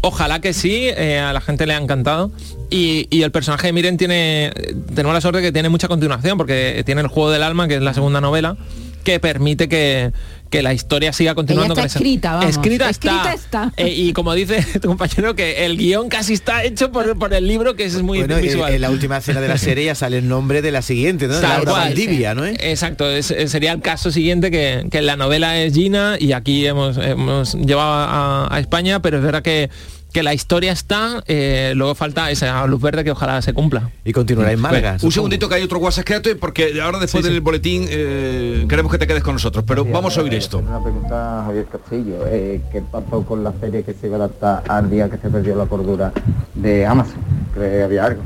Ojalá 0.02 0.40
que 0.40 0.54
sí, 0.54 0.86
eh, 0.88 1.18
a 1.18 1.32
la 1.34 1.40
gente 1.42 1.66
le 1.66 1.74
ha 1.74 1.78
encantado. 1.78 2.30
Y, 2.70 3.06
y 3.10 3.22
el 3.22 3.32
personaje 3.32 3.66
de 3.66 3.72
Miren 3.74 3.96
tiene, 3.98 4.50
tenemos 4.94 5.12
la 5.12 5.20
suerte 5.20 5.42
que 5.42 5.52
tiene 5.52 5.68
mucha 5.68 5.88
continuación, 5.88 6.38
porque 6.38 6.82
tiene 6.86 7.02
el 7.02 7.08
juego 7.08 7.30
del 7.30 7.42
alma, 7.42 7.68
que 7.68 7.74
es 7.74 7.82
la 7.82 7.92
segunda 7.92 8.20
novela, 8.20 8.56
que 9.04 9.20
permite 9.20 9.68
que, 9.68 10.12
que 10.50 10.62
la 10.62 10.74
historia 10.74 11.12
siga 11.12 11.34
continuando. 11.34 11.72
está 11.74 11.82
con 11.82 11.86
escrita, 11.86 12.32
vamos. 12.34 12.50
Escrita, 12.50 12.90
Escrita 12.90 13.32
está. 13.32 13.64
está. 13.70 13.72
Eh, 13.76 13.88
y 13.88 14.12
como 14.12 14.34
dice 14.34 14.62
tu 14.80 14.88
compañero, 14.88 15.34
que 15.34 15.64
el 15.64 15.76
guion 15.78 16.08
casi 16.08 16.34
está 16.34 16.64
hecho 16.64 16.90
por, 16.92 17.16
por 17.18 17.32
el 17.32 17.46
libro, 17.46 17.76
que 17.76 17.84
es 17.84 18.02
muy 18.02 18.18
Bueno, 18.18 18.36
visual. 18.38 18.74
en 18.74 18.80
la 18.80 18.90
última 18.90 19.18
escena 19.18 19.40
de 19.40 19.48
la 19.48 19.58
serie 19.58 19.84
ya 19.86 19.94
sale 19.94 20.18
el 20.18 20.28
nombre 20.28 20.60
de 20.60 20.72
la 20.72 20.82
siguiente, 20.82 21.28
¿no? 21.28 21.34
De 21.36 21.40
Tal 21.40 21.50
Laura 21.50 21.70
cual, 21.70 21.84
Valdivia, 21.88 22.32
sí. 22.34 22.36
¿no? 22.40 22.46
Exacto, 22.46 23.08
es- 23.10 23.30
eh, 23.30 23.48
sería 23.48 23.72
el 23.72 23.80
caso 23.80 24.10
siguiente 24.10 24.50
que, 24.50 24.86
que 24.90 24.98
en 24.98 25.06
la 25.06 25.16
novela 25.16 25.56
es 25.58 25.72
Gina 25.72 26.16
y 26.18 26.32
aquí 26.32 26.66
hemos, 26.66 26.98
hemos 26.98 27.54
llevado 27.54 27.92
a, 27.92 28.48
a 28.54 28.60
España, 28.60 29.00
pero 29.00 29.18
es 29.18 29.22
verdad 29.22 29.42
que, 29.42 29.70
que 30.12 30.22
la 30.22 30.34
historia 30.34 30.72
está, 30.72 31.22
eh, 31.26 31.72
luego 31.76 31.94
falta 31.94 32.30
esa 32.30 32.66
luz 32.66 32.80
verde 32.80 33.04
que 33.04 33.10
ojalá 33.10 33.40
se 33.42 33.52
cumpla. 33.52 33.90
Y 34.04 34.12
continuará 34.12 34.52
en 34.52 34.60
Málaga. 34.60 34.96
un 35.02 35.12
segundito 35.12 35.48
que 35.48 35.56
hay 35.56 35.62
otro 35.62 35.78
WhatsApp, 35.78 36.04
quédate 36.04 36.36
porque 36.36 36.80
ahora 36.80 36.98
después 36.98 37.24
del 37.24 37.40
boletín 37.40 37.86
eh, 37.88 38.66
queremos 38.68 38.90
que 38.92 38.98
te 38.98 39.06
quedes 39.06 39.22
con 39.22 39.34
nosotros, 39.34 39.64
pero 39.66 39.84
vamos 39.84 40.16
a 40.18 40.22
oír 40.22 40.34
esto. 40.34 40.58
Una 40.58 40.82
pregunta 40.82 41.40
a 41.40 41.44
Javier 41.46 41.66
Castillo. 41.66 42.26
Eh, 42.26 42.60
¿Qué 42.72 42.82
pasó 42.82 43.24
con 43.24 43.44
la 43.44 43.52
serie 43.60 43.82
que 43.82 43.94
se 43.94 44.06
iba 44.06 44.16
a 44.16 44.20
adaptar 44.20 44.62
al 44.68 44.90
día 44.90 45.08
que 45.08 45.18
se 45.18 45.28
perdió 45.28 45.54
la 45.54 45.66
cordura 45.66 46.12
de 46.54 46.86
Amazon? 46.86 47.20
¿Cree 47.54 47.70
que 47.70 47.82
había 47.82 48.04
algo? 48.06 48.22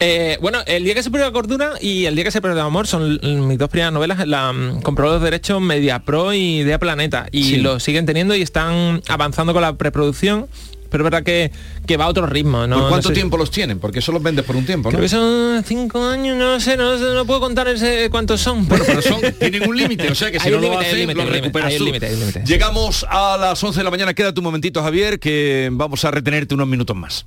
Eh, 0.00 0.38
bueno, 0.40 0.58
El 0.66 0.84
día 0.84 0.94
que 0.94 1.02
se 1.02 1.10
perdió 1.10 1.26
la 1.26 1.32
cordura 1.32 1.72
y 1.80 2.04
El 2.06 2.14
día 2.14 2.24
que 2.24 2.30
se 2.30 2.40
perdió 2.42 2.60
el 2.60 2.66
amor 2.66 2.86
son 2.86 3.18
mis 3.48 3.58
dos 3.58 3.68
primeras 3.68 3.92
novelas. 3.92 4.26
La 4.26 4.52
mm, 4.52 4.82
compró 4.82 5.06
los 5.06 5.22
derechos 5.22 5.60
Media 5.60 6.00
Pro 6.00 6.32
y 6.32 6.60
Idea 6.60 6.78
Planeta 6.78 7.26
y 7.30 7.44
Sí. 7.44 7.56
lo 7.58 7.78
siguen 7.80 8.04
teniendo 8.06 8.34
y 8.34 8.42
están 8.42 9.02
avanzando 9.08 9.52
con 9.52 9.62
la 9.62 9.74
preproducción. 9.76 10.46
Pero 10.90 11.02
es 11.02 11.10
verdad 11.10 11.24
que, 11.24 11.50
que 11.88 11.96
va 11.96 12.04
a 12.04 12.08
otro 12.08 12.24
ritmo. 12.26 12.68
¿no? 12.68 12.76
¿Por 12.76 12.82
No 12.84 12.88
cuánto 12.88 13.08
sé- 13.08 13.14
tiempo 13.14 13.36
los 13.36 13.50
tienen? 13.50 13.80
Porque 13.80 13.98
eso 13.98 14.12
los 14.12 14.22
vendes 14.22 14.44
por 14.44 14.54
un 14.54 14.64
tiempo, 14.64 14.90
¿no? 14.90 14.90
Creo 14.90 15.02
que 15.02 15.08
son 15.08 15.64
cinco 15.66 16.04
años, 16.06 16.36
no 16.36 16.60
sé, 16.60 16.76
no, 16.76 16.96
no 16.96 17.24
puedo 17.24 17.40
contar 17.40 17.66
ese 17.66 18.08
cuántos 18.10 18.40
son. 18.40 18.68
Bueno, 18.68 18.84
pero 18.86 19.02
son, 19.02 19.20
tienen 19.40 19.68
un 19.68 19.76
límite, 19.76 20.08
o 20.08 20.14
sea 20.14 20.30
que 20.30 20.38
si 20.40 20.46
Hay 20.48 20.54
no 20.54 20.60
lo 20.60 20.78
hacen, 20.78 21.08
recuperas 21.08 21.72
hay. 21.72 22.44
Llegamos 22.46 23.04
a 23.08 23.36
las 23.36 23.64
11 23.64 23.80
de 23.80 23.84
la 23.84 23.90
mañana, 23.90 24.14
quédate 24.14 24.38
un 24.38 24.44
momentito, 24.44 24.82
Javier, 24.84 25.18
que 25.18 25.68
vamos 25.72 26.04
a 26.04 26.12
retenerte 26.12 26.54
unos 26.54 26.68
minutos 26.68 26.94
más. 26.94 27.26